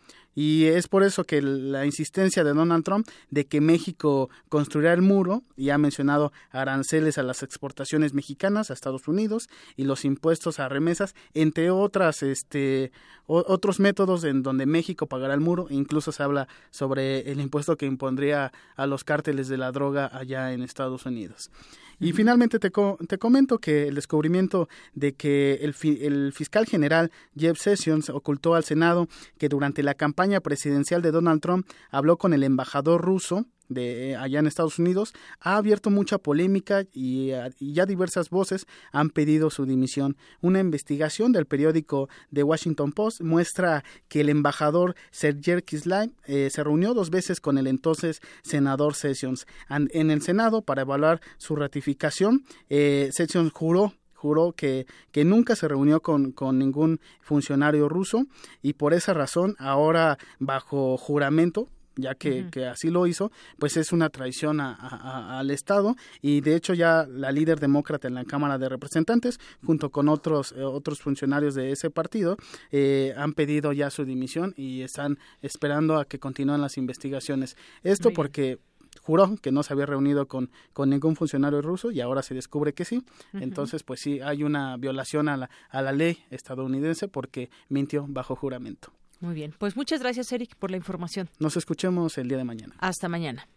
[0.41, 5.01] Y es por eso que la insistencia de Donald Trump de que México construirá el
[5.01, 10.61] muro, y ha mencionado aranceles a las exportaciones mexicanas a Estados Unidos y los impuestos
[10.61, 12.93] a remesas, entre otras, este,
[13.29, 17.85] otros métodos en donde México pagará el muro, incluso se habla sobre el impuesto que
[17.85, 21.51] impondría a los cárteles de la droga allá en Estados Unidos.
[21.99, 22.71] Y finalmente te,
[23.07, 28.63] te comento que el descubrimiento de que el, el fiscal general Jeff Sessions ocultó al
[28.63, 29.07] Senado
[29.37, 34.39] que durante la campaña presidencial de Donald Trump habló con el embajador ruso de allá
[34.39, 40.17] en Estados Unidos ha abierto mucha polémica y, ya diversas voces han pedido su dimisión.
[40.41, 46.63] Una investigación del periódico The Washington Post muestra que el embajador Sergei Kislay eh, se
[46.63, 52.43] reunió dos veces con el entonces senador Sessions en el Senado para evaluar su ratificación.
[52.69, 58.25] Eh, Sessions juró juró que, que nunca se reunió con, con, ningún funcionario ruso
[58.61, 61.69] y por esa razón ahora bajo juramento
[62.01, 67.05] ya que, así lo hizo, pues es una traición al Estado y de hecho ya
[67.07, 71.71] la líder demócrata en la Cámara de Representantes, junto con otros, eh, otros funcionarios de
[71.71, 72.37] ese partido,
[72.71, 77.55] eh, han pedido ya su dimisión y están esperando a que continúen las investigaciones.
[77.83, 78.59] Esto porque
[79.01, 82.73] juró que no se había reunido con, con ningún funcionario ruso y ahora se descubre
[82.73, 83.03] que sí.
[83.33, 88.35] Entonces, pues sí, hay una violación a la, a la ley estadounidense porque mintió bajo
[88.35, 88.91] juramento.
[89.19, 91.29] Muy bien, pues muchas gracias Eric por la información.
[91.39, 92.73] Nos escuchemos el día de mañana.
[92.79, 93.47] Hasta mañana.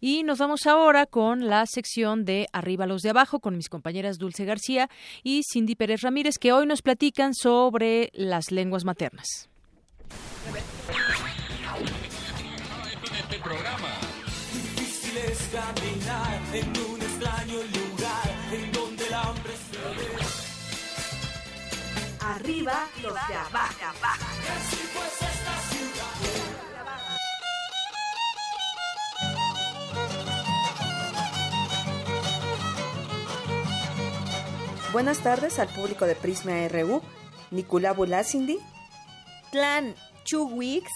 [0.00, 4.18] Y nos vamos ahora con la sección de Arriba los de abajo con mis compañeras
[4.18, 4.90] Dulce García
[5.22, 9.48] y Cindy Pérez Ramírez que hoy nos platican sobre las lenguas maternas.
[22.20, 24.75] Arriba los de abajo.
[34.96, 37.02] Buenas tardes al público de Prisma RU.
[37.50, 38.58] Nicolás Bulasindi.
[39.52, 39.94] Tlan
[40.24, 40.90] Chuwix.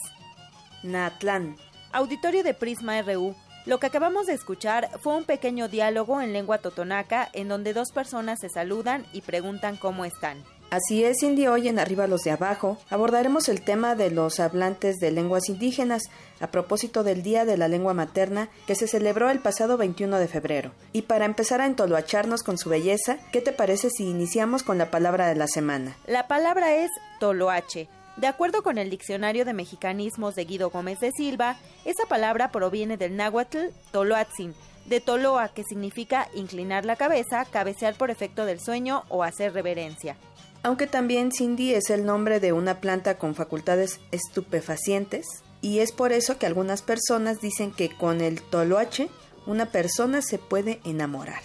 [0.83, 1.59] Natlan.
[1.93, 3.35] Auditorio de Prisma RU.
[3.67, 7.93] Lo que acabamos de escuchar fue un pequeño diálogo en lengua totonaca en donde dos
[7.93, 10.43] personas se saludan y preguntan cómo están.
[10.71, 14.99] Así es, Cindy, hoy en Arriba los de Abajo abordaremos el tema de los hablantes
[14.99, 16.05] de lenguas indígenas
[16.39, 20.29] a propósito del Día de la Lengua Materna que se celebró el pasado 21 de
[20.29, 20.71] febrero.
[20.93, 24.93] Y para empezar a entoloacharnos con su belleza, ¿qué te parece si iniciamos con la
[24.93, 25.97] palabra de la semana?
[26.07, 27.89] La palabra es toloache.
[28.17, 32.97] De acuerdo con el Diccionario de Mexicanismos de Guido Gómez de Silva, esa palabra proviene
[32.97, 34.55] del náhuatl toloatzin,
[34.87, 40.17] de toloa, que significa inclinar la cabeza, cabecear por efecto del sueño o hacer reverencia
[40.63, 45.27] aunque también Cindy es el nombre de una planta con facultades estupefacientes,
[45.63, 49.11] y es por eso que algunas personas dicen que con el toloache
[49.47, 51.43] una persona se puede enamorar.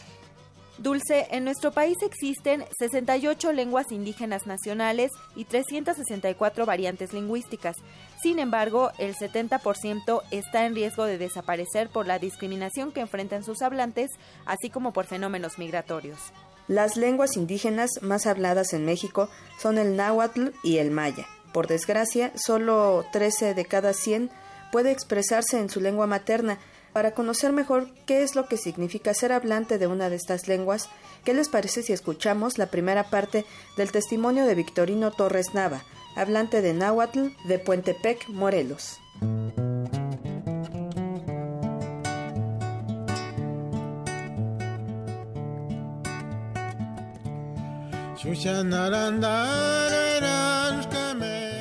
[0.78, 7.78] Dulce, en nuestro país existen 68 lenguas indígenas nacionales y 364 variantes lingüísticas.
[8.22, 13.62] Sin embargo, el 70% está en riesgo de desaparecer por la discriminación que enfrentan sus
[13.62, 14.12] hablantes,
[14.46, 16.20] así como por fenómenos migratorios.
[16.68, 19.30] Las lenguas indígenas más habladas en México
[19.60, 21.28] son el náhuatl y el maya.
[21.54, 24.32] Por desgracia, solo 13 de cada 100
[24.72, 26.58] puede expresarse en su lengua materna.
[26.92, 30.90] Para conocer mejor qué es lo que significa ser hablante de una de estas lenguas,
[31.24, 33.46] ¿qué les parece si escuchamos la primera parte
[33.78, 35.84] del testimonio de Victorino Torres Nava,
[36.16, 39.00] hablante de náhuatl de Puentepec, Morelos?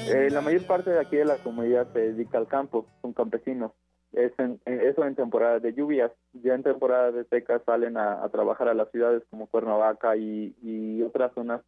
[0.09, 3.73] Eh, la mayor parte de aquí de la comunidad se dedica al campo, son campesinos.
[4.12, 6.11] Es en, eso en temporada de lluvias.
[6.32, 11.32] Ya en temporada de secas salen a, trabajar a las ciudades como Cuernavaca y, otras
[11.35, 11.61] zonas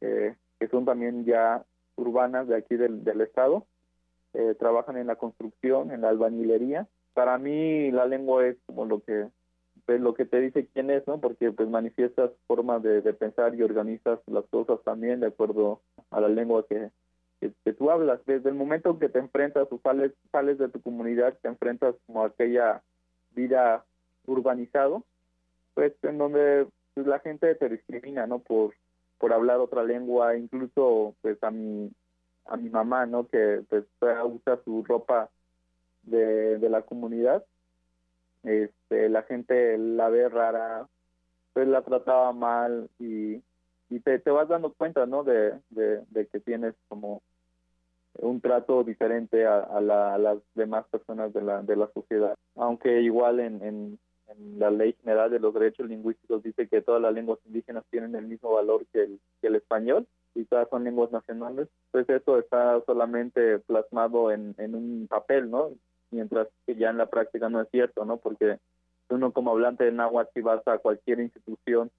[0.00, 1.62] que son también ya
[1.96, 3.66] urbanas de aquí del, estado.
[4.34, 6.86] Eh, trabajan en la construcción, en la albañilería.
[7.12, 9.28] Para mí la lengua es como lo que
[9.86, 11.20] pues lo que te dice quién es, ¿no?
[11.20, 15.80] Porque pues manifiestas formas de, pensar y organizas las cosas también de acuerdo
[16.10, 16.90] a la lengua que,
[17.40, 18.20] que, tú hablas.
[18.26, 22.22] Desde el momento que te enfrentas o sales, sales de tu comunidad, te enfrentas como
[22.22, 22.82] a aquella
[23.34, 23.84] vida
[24.26, 25.04] urbanizado,
[25.74, 28.38] pues en donde pues, la gente te discrimina, ¿no?
[28.38, 28.74] Por,
[29.18, 31.90] por hablar otra lengua, incluso pues a mi,
[32.46, 33.26] a mi mamá, ¿no?
[33.26, 35.28] Que pues usa su ropa
[36.04, 37.44] de, de la comunidad
[38.42, 40.86] este, la gente la ve rara,
[41.52, 43.42] pues la trataba mal y,
[43.88, 45.22] y te, te vas dando cuenta, ¿no?
[45.24, 47.22] De, de, que tienes como
[48.14, 52.34] un trato diferente a, las demás personas de la, de la sociedad.
[52.56, 53.98] Aunque igual en, en,
[54.58, 58.26] la Ley General de los Derechos Lingüísticos dice que todas las lenguas indígenas tienen el
[58.26, 62.80] mismo valor que el, que el español y todas son lenguas nacionales, pues eso está
[62.86, 65.72] solamente plasmado en, en un papel, ¿no?
[66.12, 68.18] Mientras que ya en la práctica no es cierto, ¿no?
[68.18, 68.58] Porque
[69.08, 71.90] uno como hablante de náhuatl, si vas a cualquier institución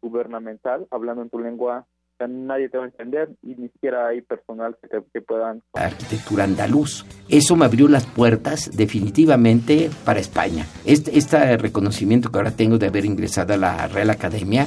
[0.00, 1.86] gubernamental hablando en tu lengua
[2.26, 4.76] nadie te va a entender y ni siquiera hay personal
[5.12, 5.62] que, puedan.
[5.74, 7.04] Arquitectura andaluz.
[7.28, 10.66] Eso me abrió las puertas definitivamente para España.
[10.84, 14.66] Este, este reconocimiento que ahora tengo de haber ingresado a la Real Academia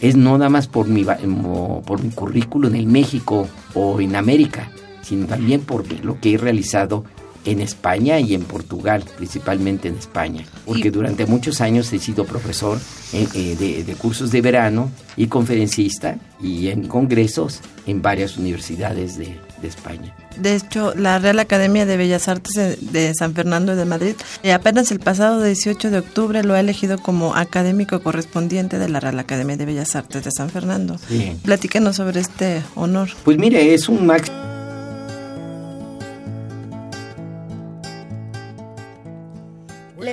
[0.00, 4.70] es no nada más por mi, por mi currículo en México o en América,
[5.02, 7.04] sino también por lo que he realizado
[7.44, 12.78] en España y en Portugal, principalmente en España, porque durante muchos años he sido profesor
[13.12, 19.38] eh, eh, de, cursos de verano y conferencista y en congresos en varias universidades de,
[19.64, 20.14] España.
[20.36, 22.52] De hecho, la Real Academia de Bellas Artes
[22.92, 26.98] de San Fernando de Madrid eh, apenas el pasado 18 de octubre lo ha elegido
[26.98, 30.98] como académico correspondiente de la Real Academia de Bellas Artes de San Fernando.
[31.44, 33.08] Platíquenos sobre este honor.
[33.24, 34.53] Pues mire, es un máximo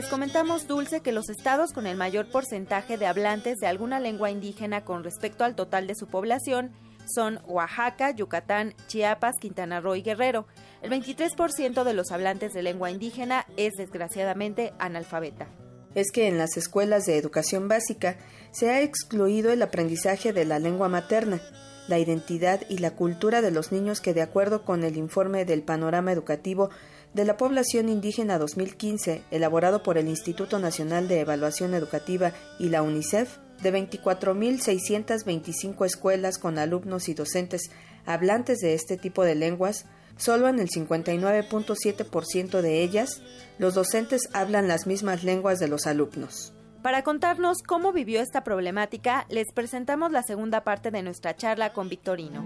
[0.01, 4.31] Les comentamos, Dulce, que los estados con el mayor porcentaje de hablantes de alguna lengua
[4.31, 6.71] indígena con respecto al total de su población
[7.05, 10.47] son Oaxaca, Yucatán, Chiapas, Quintana Roo y Guerrero.
[10.81, 15.45] El 23% de los hablantes de lengua indígena es desgraciadamente analfabeta.
[15.93, 18.17] Es que en las escuelas de educación básica
[18.49, 21.43] se ha excluido el aprendizaje de la lengua materna,
[21.87, 25.61] la identidad y la cultura de los niños que de acuerdo con el informe del
[25.61, 26.71] panorama educativo
[27.13, 32.83] de la población indígena 2015, elaborado por el Instituto Nacional de Evaluación Educativa y la
[32.83, 37.71] UNICEF, de 24.625 escuelas con alumnos y docentes
[38.05, 39.85] hablantes de este tipo de lenguas,
[40.17, 43.21] solo en el 59.7% de ellas,
[43.59, 46.53] los docentes hablan las mismas lenguas de los alumnos.
[46.81, 51.89] Para contarnos cómo vivió esta problemática, les presentamos la segunda parte de nuestra charla con
[51.89, 52.43] Victorino.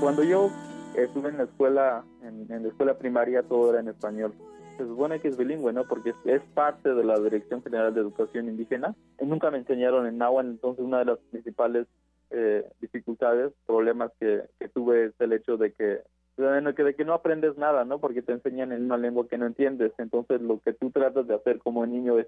[0.00, 0.50] Cuando yo
[0.94, 4.32] estuve en la escuela, en, la escuela primaria, todo era en español.
[4.76, 5.84] Se supone que es bilingüe, ¿no?
[5.84, 8.94] Porque es, parte de la Dirección General de Educación Indígena.
[9.20, 11.86] nunca me enseñaron en náhuatl, entonces una de las principales
[12.30, 14.42] eh, dificultades, problemas que,
[14.74, 16.02] tuve es el hecho de que
[16.36, 17.98] de que no aprendes nada, ¿no?
[17.98, 19.92] Porque te enseñan en una lengua que no entiendes.
[19.98, 22.26] Entonces, lo que tú tratas de hacer como niño es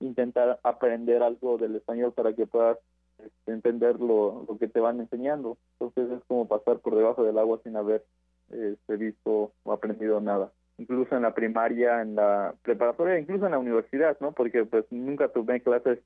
[0.00, 2.78] intentar aprender algo del español para que puedas
[3.18, 5.58] este, entender lo, que te van enseñando.
[5.78, 8.04] Entonces es como pasar por debajo del agua sin haber
[8.50, 10.52] este, visto o aprendido nada.
[10.78, 14.32] Incluso en la primaria, en la preparatoria, incluso en la universidad, ¿no?
[14.32, 15.98] Porque pues nunca tuve clases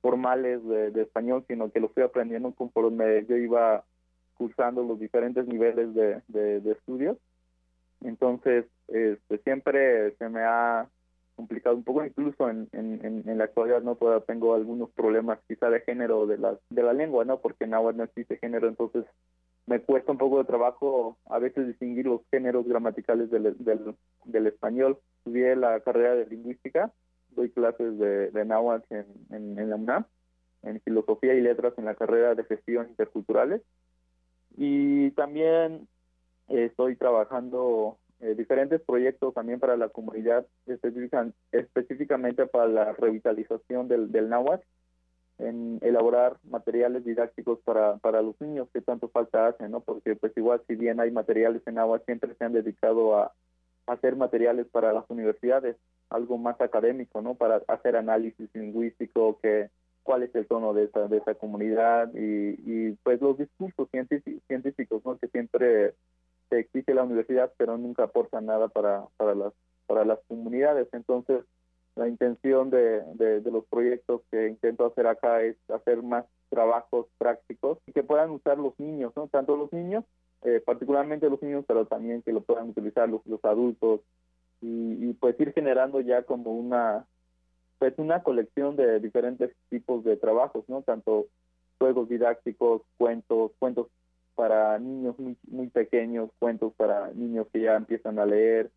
[0.00, 3.84] formales de, español, sino que lo fui aprendiendo conforme yo iba
[4.34, 7.16] cursando los diferentes niveles de, de estudios.
[8.00, 10.88] Entonces, este, siempre se me ha
[11.34, 15.70] complicado un poco, incluso en, en, en la actualidad no Todavía tengo algunos problemas quizá
[15.70, 17.40] de género de la, de la lengua, ¿no?
[17.40, 19.04] Porque en agua no existe género, entonces
[19.66, 23.94] me cuesta un poco de trabajo a veces distinguir los géneros gramaticales del, del,
[24.24, 24.98] del español.
[25.18, 26.92] Estudié la carrera de lingüística,
[27.30, 30.04] doy clases de, de náhuatl en, en, la UNAM,
[30.62, 33.62] en filosofía y letras en la carrera de gestión interculturales.
[34.56, 35.88] Y también
[36.48, 44.28] estoy trabajando eh, diferentes proyectos también para la comunidad, específicamente para la revitalización del, del
[44.28, 44.64] náhuatl,
[45.38, 49.80] en elaborar materiales didácticos para, para los niños que tanto falta hacen, ¿no?
[49.80, 53.32] Porque pues igual si bien hay materiales en náhuatl, siempre se han dedicado a,
[53.88, 55.76] hacer materiales para las universidades,
[56.08, 57.34] algo más académico, ¿no?
[57.34, 59.70] Para hacer análisis lingüístico, que
[60.04, 65.02] cuál es el tono de esa, de esa comunidad y, y pues los discursos científicos,
[65.04, 65.18] ¿no?
[65.18, 65.94] Que siempre
[66.60, 69.52] existe la universidad, pero nunca aporta nada para, para, las,
[69.86, 70.88] para las comunidades.
[70.92, 71.44] Entonces,
[71.94, 77.78] la intención de, de, los proyectos que intento hacer acá es hacer más trabajos prácticos
[77.86, 79.28] y que puedan usar los niños, ¿no?
[79.28, 80.04] Tanto los niños,
[80.42, 84.00] eh, particularmente los niños, pero también que lo puedan utilizar los, los adultos
[84.60, 87.06] y, y, pues ir generando ya como una
[87.78, 90.82] pues una colección de diferentes tipos de trabajos, ¿no?
[90.82, 91.26] Tanto
[91.78, 93.88] juegos didácticos, cuentos, cuentos
[94.34, 98.70] para niños muy, muy pequeños, cuentos para niños que ya empiezan a leer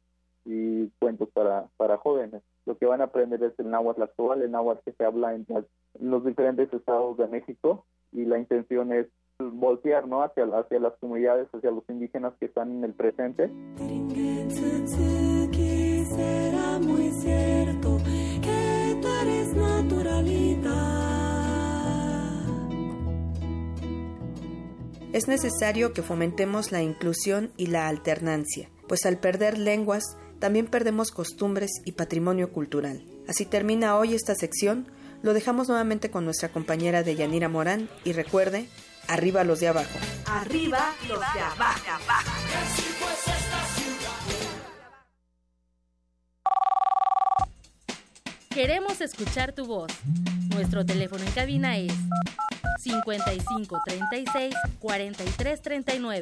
[0.46, 2.44] y cuentos para, para jóvenes.
[2.66, 5.46] Lo que van a aprender es el náhuatl actual, el náhuatl que se habla en,
[6.00, 9.08] los diferentes estados de México y la intención es
[9.40, 10.24] voltear ¿no?
[10.24, 13.50] hacia, hacia las comunidades, hacia los indígenas que están en el presente.
[16.06, 17.98] será muy cierto
[18.42, 21.05] que tú eres naturalidad.
[25.16, 30.04] Es necesario que fomentemos la inclusión y la alternancia, pues al perder lenguas,
[30.42, 33.02] también perdemos costumbres y patrimonio cultural.
[33.26, 34.92] Así termina hoy esta sección.
[35.24, 38.68] Lo dejamos nuevamente con nuestra compañera de Yanira Morán y recuerde,
[39.08, 39.98] arriba los de abajo.
[40.26, 41.80] Arriba los de abajo.
[48.50, 49.94] Queremos escuchar tu voz.
[50.50, 51.94] Nuestro teléfono en cabina es
[52.78, 56.22] 55 36 43 39.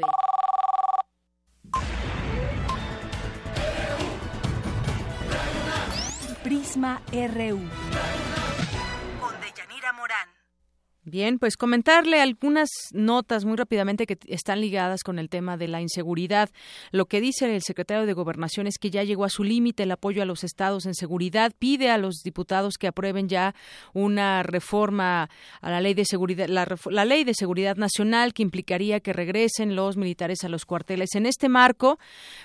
[6.44, 8.33] Prisma RU.
[11.06, 15.82] Bien, pues comentarle algunas notas muy rápidamente que están ligadas con el tema de la
[15.82, 16.50] inseguridad.
[16.92, 19.92] Lo que dice el secretario de Gobernación es que ya llegó a su límite el
[19.92, 21.52] apoyo a los estados en seguridad.
[21.60, 23.54] Pide a los diputados que aprueben ya
[23.92, 29.12] una reforma a la ley de seguridad, la, ley de seguridad nacional que implicaría que
[29.12, 31.16] regresen los militares a los cuarteles.
[31.16, 32.00] En este marco,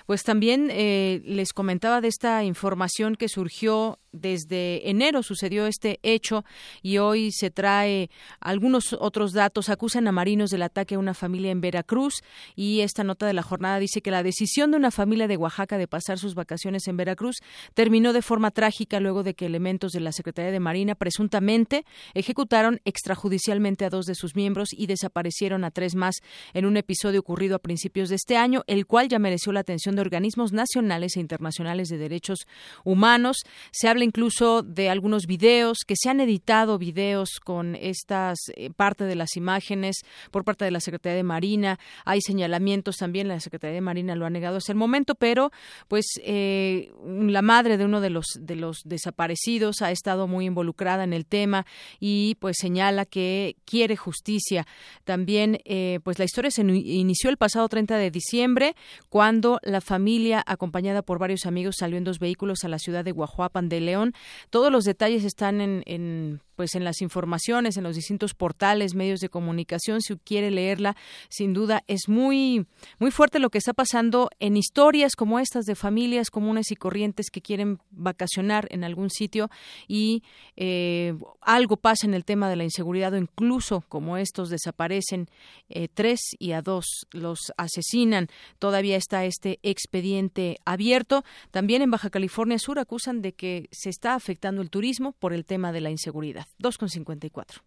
[0.05, 6.43] pues también eh, les comentaba de esta información que surgió desde enero sucedió este hecho
[6.81, 8.09] y hoy se trae
[8.39, 9.69] algunos otros datos.
[9.69, 12.21] Acusan a marinos del ataque a una familia en Veracruz
[12.55, 15.77] y esta nota de la jornada dice que la decisión de una familia de Oaxaca
[15.77, 17.37] de pasar sus vacaciones en Veracruz
[17.73, 22.81] terminó de forma trágica luego de que elementos de la Secretaría de Marina presuntamente ejecutaron
[22.85, 26.15] extrajudicialmente a dos de sus miembros y desaparecieron a tres más
[26.53, 29.95] en un episodio ocurrido a principios de este año, el cual ya mereció la atención
[29.95, 32.47] de organismos nacionales e internacionales de derechos
[32.83, 33.37] humanos.
[33.71, 39.05] Se habla incluso de algunos videos, que se han editado videos con estas eh, parte
[39.05, 39.97] de las imágenes
[40.31, 41.79] por parte de la Secretaría de Marina.
[42.05, 45.51] Hay señalamientos también, la Secretaría de Marina lo ha negado hasta el momento, pero
[45.87, 51.03] pues eh, la madre de uno de los de los desaparecidos ha estado muy involucrada
[51.03, 51.65] en el tema
[51.99, 54.65] y pues señala que quiere justicia.
[55.03, 58.75] También eh, pues la historia se inició el pasado 30 de diciembre
[59.09, 63.11] cuando la familia acompañada por varios amigos salió en dos vehículos a la ciudad de
[63.11, 64.13] Guajuapan de León.
[64.49, 69.21] Todos los detalles están en, en pues en las informaciones, en los distintos portales, medios
[69.21, 70.97] de comunicación, si quiere leerla,
[71.29, 72.65] sin duda es muy
[72.97, 77.29] muy fuerte lo que está pasando en historias como estas de familias comunes y corrientes
[77.31, 79.49] que quieren vacacionar en algún sitio
[79.87, 80.21] y
[80.57, 85.29] eh, algo pasa en el tema de la inseguridad o incluso como estos desaparecen
[85.69, 88.27] eh, tres y a dos los asesinan.
[88.57, 91.23] Todavía está este expediente abierto.
[91.51, 95.45] También en Baja California Sur acusan de que se está afectando el turismo por el
[95.45, 96.48] tema de la inseguridad.
[96.57, 97.61] 2,54.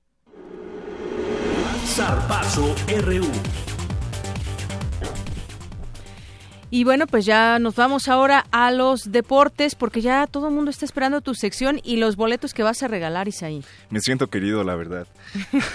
[1.85, 2.75] Zarpazo
[3.07, 3.72] RU.
[6.75, 10.71] Y bueno, pues ya nos vamos ahora a los deportes porque ya todo el mundo
[10.71, 13.63] está esperando tu sección y los boletos que vas a regalar, Isaí.
[13.91, 15.07] Me siento querido, la verdad.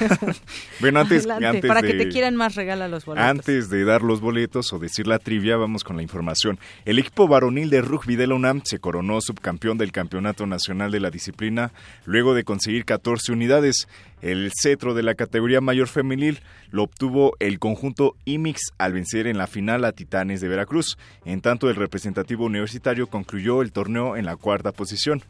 [0.79, 3.29] bueno, antes, antes para que te quieran más, regala los boletos.
[3.29, 6.57] Antes de dar los boletos o decir la trivia, vamos con la información.
[6.83, 10.99] El equipo varonil de rugby de la UNAM se coronó subcampeón del Campeonato Nacional de
[10.99, 11.73] la Disciplina
[12.05, 13.87] luego de conseguir 14 unidades.
[14.21, 16.39] El cetro de la categoría mayor femenil
[16.71, 20.97] lo obtuvo el conjunto IMIX al vencer en la final a Titanes de Veracruz.
[21.23, 25.21] En tanto, el representativo universitario concluyó el torneo en la cuarta posición.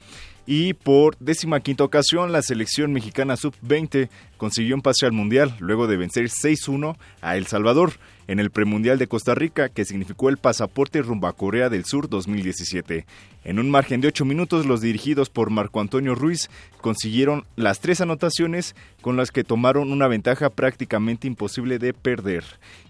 [0.46, 4.08] Y por décima quinta ocasión, la selección mexicana sub-20
[4.38, 7.94] consiguió un pase al Mundial luego de vencer 6-1 a El Salvador
[8.28, 12.10] en el premundial de Costa Rica, que significó el pasaporte rumbo a Corea del Sur
[12.10, 13.06] 2017.
[13.44, 16.50] En un margen de ocho minutos, los dirigidos por Marco Antonio Ruiz
[16.82, 22.44] consiguieron las tres anotaciones con las que tomaron una ventaja prácticamente imposible de perder.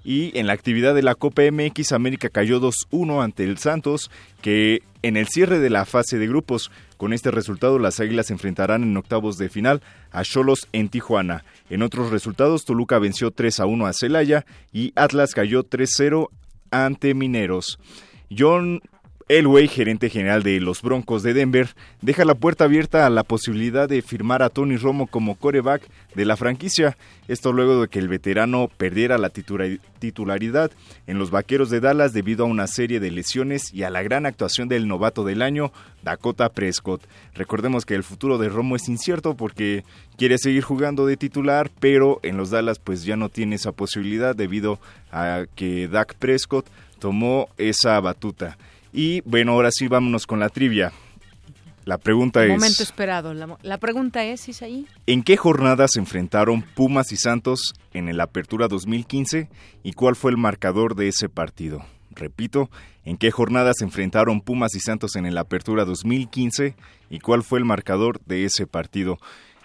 [0.07, 4.09] Y en la actividad de la Copa MX, América cayó 2-1 ante el Santos,
[4.41, 8.34] que en el cierre de la fase de grupos con este resultado, las Águilas se
[8.34, 9.81] enfrentarán en octavos de final
[10.11, 11.43] a Cholos en Tijuana.
[11.69, 16.29] En otros resultados, Toluca venció 3 a 1 a Celaya y Atlas cayó 3-0
[16.71, 17.77] ante Mineros.
[18.31, 18.79] John
[19.30, 23.90] Elway, gerente general de los Broncos de Denver, deja la puerta abierta a la posibilidad
[23.90, 25.82] de firmar a Tony Romo como coreback
[26.16, 26.95] de la franquicia.
[27.28, 30.72] Esto luego de que el veterano perdiera la titularidad
[31.08, 34.26] en los Vaqueros de Dallas debido a una serie de lesiones y a la gran
[34.26, 35.74] actuación del novato del año,
[36.04, 37.04] Dakota Prescott.
[37.34, 39.84] Recordemos que el futuro de Romo es incierto porque
[40.18, 44.34] quiere seguir jugando de titular, pero en los Dallas pues ya no tiene esa posibilidad
[44.38, 44.80] debido
[45.12, 46.66] a que Dak Prescott
[46.99, 48.58] tomó esa batuta.
[48.93, 50.91] Y bueno, ahora sí vámonos con la trivia.
[51.88, 52.49] La pregunta es...
[52.49, 53.34] Momento esperado.
[53.34, 54.85] La, pregunta es, Isaí.
[55.05, 59.47] ¿En qué jornada se enfrentaron Pumas y Santos en el Apertura 2015
[59.84, 61.85] y cuál fue el marcador de ese partido?
[62.11, 62.69] Repito,
[63.05, 66.76] ¿en qué jornada se enfrentaron Pumas y Santos en el Apertura 2015
[67.09, 69.18] y cuál fue el marcador de ese partido?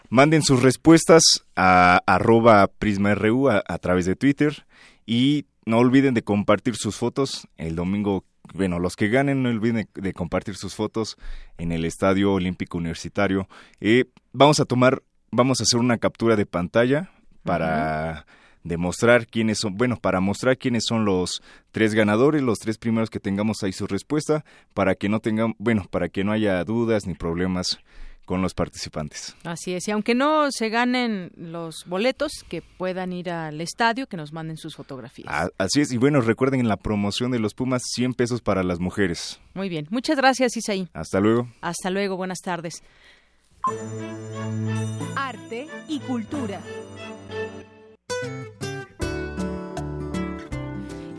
[0.08, 1.24] Manden sus respuestas
[1.56, 4.64] a arroba prisma.ru a, a través de Twitter
[5.06, 8.24] y no olviden de compartir sus fotos el domingo.
[8.52, 11.16] Bueno, los que ganen no olviden de compartir sus fotos
[11.56, 13.48] en el Estadio Olímpico Universitario.
[13.80, 17.10] Eh, vamos a tomar, vamos a hacer una captura de pantalla
[17.44, 18.26] para
[18.62, 21.42] demostrar quiénes son, bueno, para mostrar quiénes son los
[21.72, 25.86] tres ganadores, los tres primeros que tengamos ahí su respuesta, para que no tengan, bueno,
[25.90, 27.78] para que no haya dudas ni problemas
[28.24, 29.36] con los participantes.
[29.44, 34.16] Así es, y aunque no se ganen los boletos, que puedan ir al estadio, que
[34.16, 35.28] nos manden sus fotografías.
[35.30, 38.62] Ah, así es, y bueno, recuerden en la promoción de los Pumas 100 pesos para
[38.62, 39.40] las mujeres.
[39.54, 40.88] Muy bien, muchas gracias Isaí.
[40.92, 41.48] Hasta luego.
[41.60, 42.82] Hasta luego, buenas tardes.
[45.16, 46.60] Arte y cultura.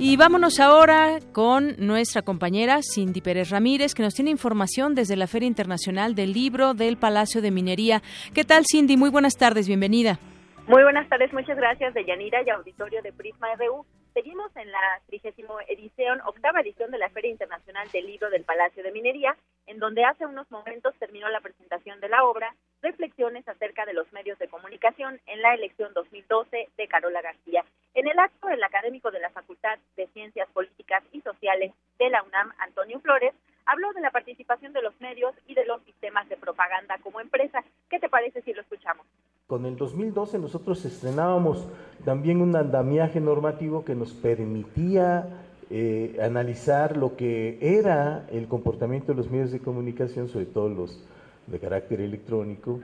[0.05, 5.27] Y vámonos ahora con nuestra compañera Cindy Pérez Ramírez, que nos tiene información desde la
[5.27, 8.01] Feria Internacional del Libro del Palacio de Minería.
[8.35, 8.97] ¿Qué tal, Cindy?
[8.97, 10.19] Muy buenas tardes, bienvenida.
[10.67, 13.85] Muy buenas tardes, muchas gracias, Deyanira y auditorio de Prisma RU.
[14.13, 18.84] Seguimos en la trigésimo edición, octava edición de la Feria Internacional del Libro del Palacio
[18.84, 22.53] de Minería, en donde hace unos momentos terminó la presentación de la obra
[22.84, 27.64] Reflexiones acerca de los medios de comunicación en la elección 2012 de Carola García.
[27.93, 32.22] En el acto, el académico de la Facultad de Ciencias Políticas y Sociales de la
[32.23, 33.34] UNAM, Antonio Flores,
[33.65, 37.64] habló de la participación de los medios y de los sistemas de propaganda como empresa.
[37.89, 39.05] ¿Qué te parece si lo escuchamos?
[39.47, 41.65] Con el 2012 nosotros estrenábamos
[42.03, 49.15] también un andamiaje normativo que nos permitía eh, analizar lo que era el comportamiento de
[49.19, 51.07] los medios de comunicación, sobre todo los
[51.48, 52.80] de carácter electrónico,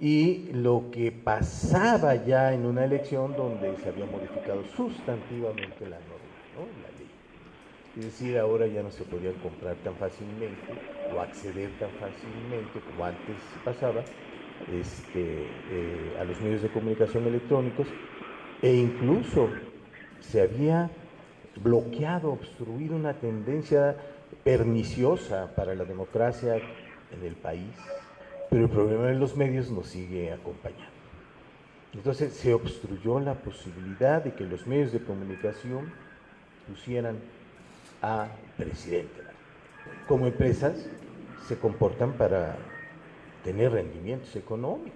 [0.00, 6.40] y lo que pasaba ya en una elección donde se había modificado sustantivamente la norma,
[6.82, 7.10] la ley.
[7.94, 13.04] Es decir, ahora ya no se podían comprar tan fácilmente o acceder tan fácilmente como
[13.04, 14.06] antes pasaba
[14.66, 17.94] este, eh, a los medios de comunicación electrónicos
[18.62, 19.48] e incluso
[20.20, 20.90] se había
[21.56, 23.96] bloqueado, obstruido una tendencia
[24.44, 26.62] perniciosa para la democracia
[27.12, 27.74] en el país,
[28.48, 30.86] pero el problema de los medios nos sigue acompañando.
[31.92, 35.92] Entonces se obstruyó la posibilidad de que los medios de comunicación
[36.68, 37.18] pusieran
[38.02, 39.22] a presidente.
[40.06, 40.88] Como empresas
[41.46, 42.56] se comportan para
[43.44, 44.92] tener rendimientos económicos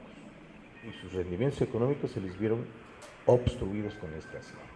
[0.89, 2.65] y sus rendimientos económicos se les vieron
[3.27, 4.74] obstruidos con estas normas.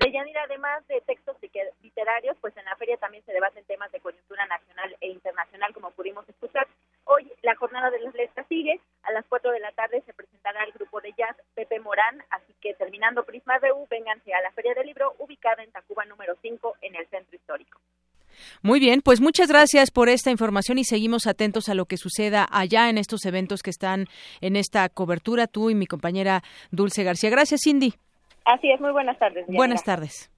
[0.00, 1.36] Deyanira, además de textos
[1.82, 5.90] literarios, pues en la feria también se debaten temas de coyuntura nacional e internacional, como
[5.92, 6.66] pudimos escuchar.
[7.04, 8.80] Hoy la jornada de las letras sigue.
[9.04, 12.54] A las 4 de la tarde se presentará el grupo de jazz Pepe Morán, así
[12.60, 16.76] que terminando Prisma RU, vénganse a la Feria del Libro, ubicada en Tacuba número 5,
[16.80, 17.78] en el Centro Histórico.
[18.62, 22.48] Muy bien, pues muchas gracias por esta información y seguimos atentos a lo que suceda
[22.50, 24.06] allá en estos eventos que están
[24.40, 27.30] en esta cobertura, tú y mi compañera Dulce García.
[27.30, 27.94] Gracias, Cindy.
[28.44, 29.46] Así es, muy buenas tardes.
[29.48, 30.30] Buenas tardes.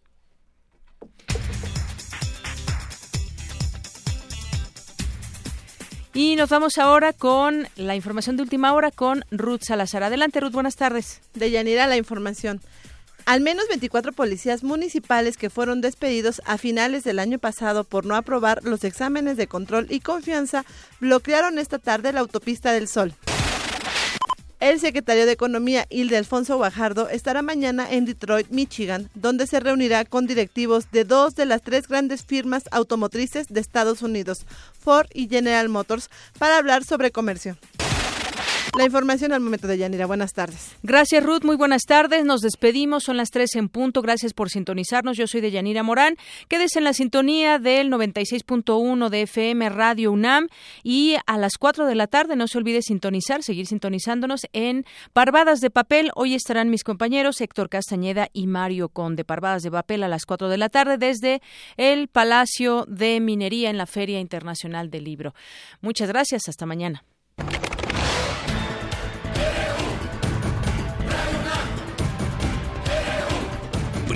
[6.14, 10.02] Y nos vamos ahora con la información de última hora con Ruth Salazar.
[10.02, 11.20] Adelante, Ruth, buenas tardes.
[11.34, 12.62] De Yanira, la información.
[13.26, 18.14] Al menos 24 policías municipales que fueron despedidos a finales del año pasado por no
[18.14, 20.64] aprobar los exámenes de control y confianza
[21.00, 23.12] bloquearon esta tarde la autopista del Sol.
[24.58, 30.06] El secretario de Economía, Hilde Alfonso Guajardo, estará mañana en Detroit, Michigan, donde se reunirá
[30.06, 35.28] con directivos de dos de las tres grandes firmas automotrices de Estados Unidos, Ford y
[35.28, 36.08] General Motors,
[36.38, 37.58] para hablar sobre comercio.
[38.76, 40.04] La información al momento de Yanira.
[40.04, 40.76] Buenas tardes.
[40.82, 41.44] Gracias, Ruth.
[41.44, 42.26] Muy buenas tardes.
[42.26, 43.04] Nos despedimos.
[43.04, 44.02] Son las tres en punto.
[44.02, 45.16] Gracias por sintonizarnos.
[45.16, 46.16] Yo soy de Yanira Morán.
[46.48, 50.48] Quédese en la sintonía del 96.1 de FM Radio UNAM.
[50.82, 54.84] Y a las 4 de la tarde, no se olvide sintonizar, seguir sintonizándonos en
[55.14, 56.10] Parvadas de Papel.
[56.14, 59.24] Hoy estarán mis compañeros Héctor Castañeda y Mario Conde.
[59.24, 61.40] Parvadas de Papel a las 4 de la tarde desde
[61.78, 65.34] el Palacio de Minería en la Feria Internacional del Libro.
[65.80, 66.46] Muchas gracias.
[66.46, 67.02] Hasta mañana.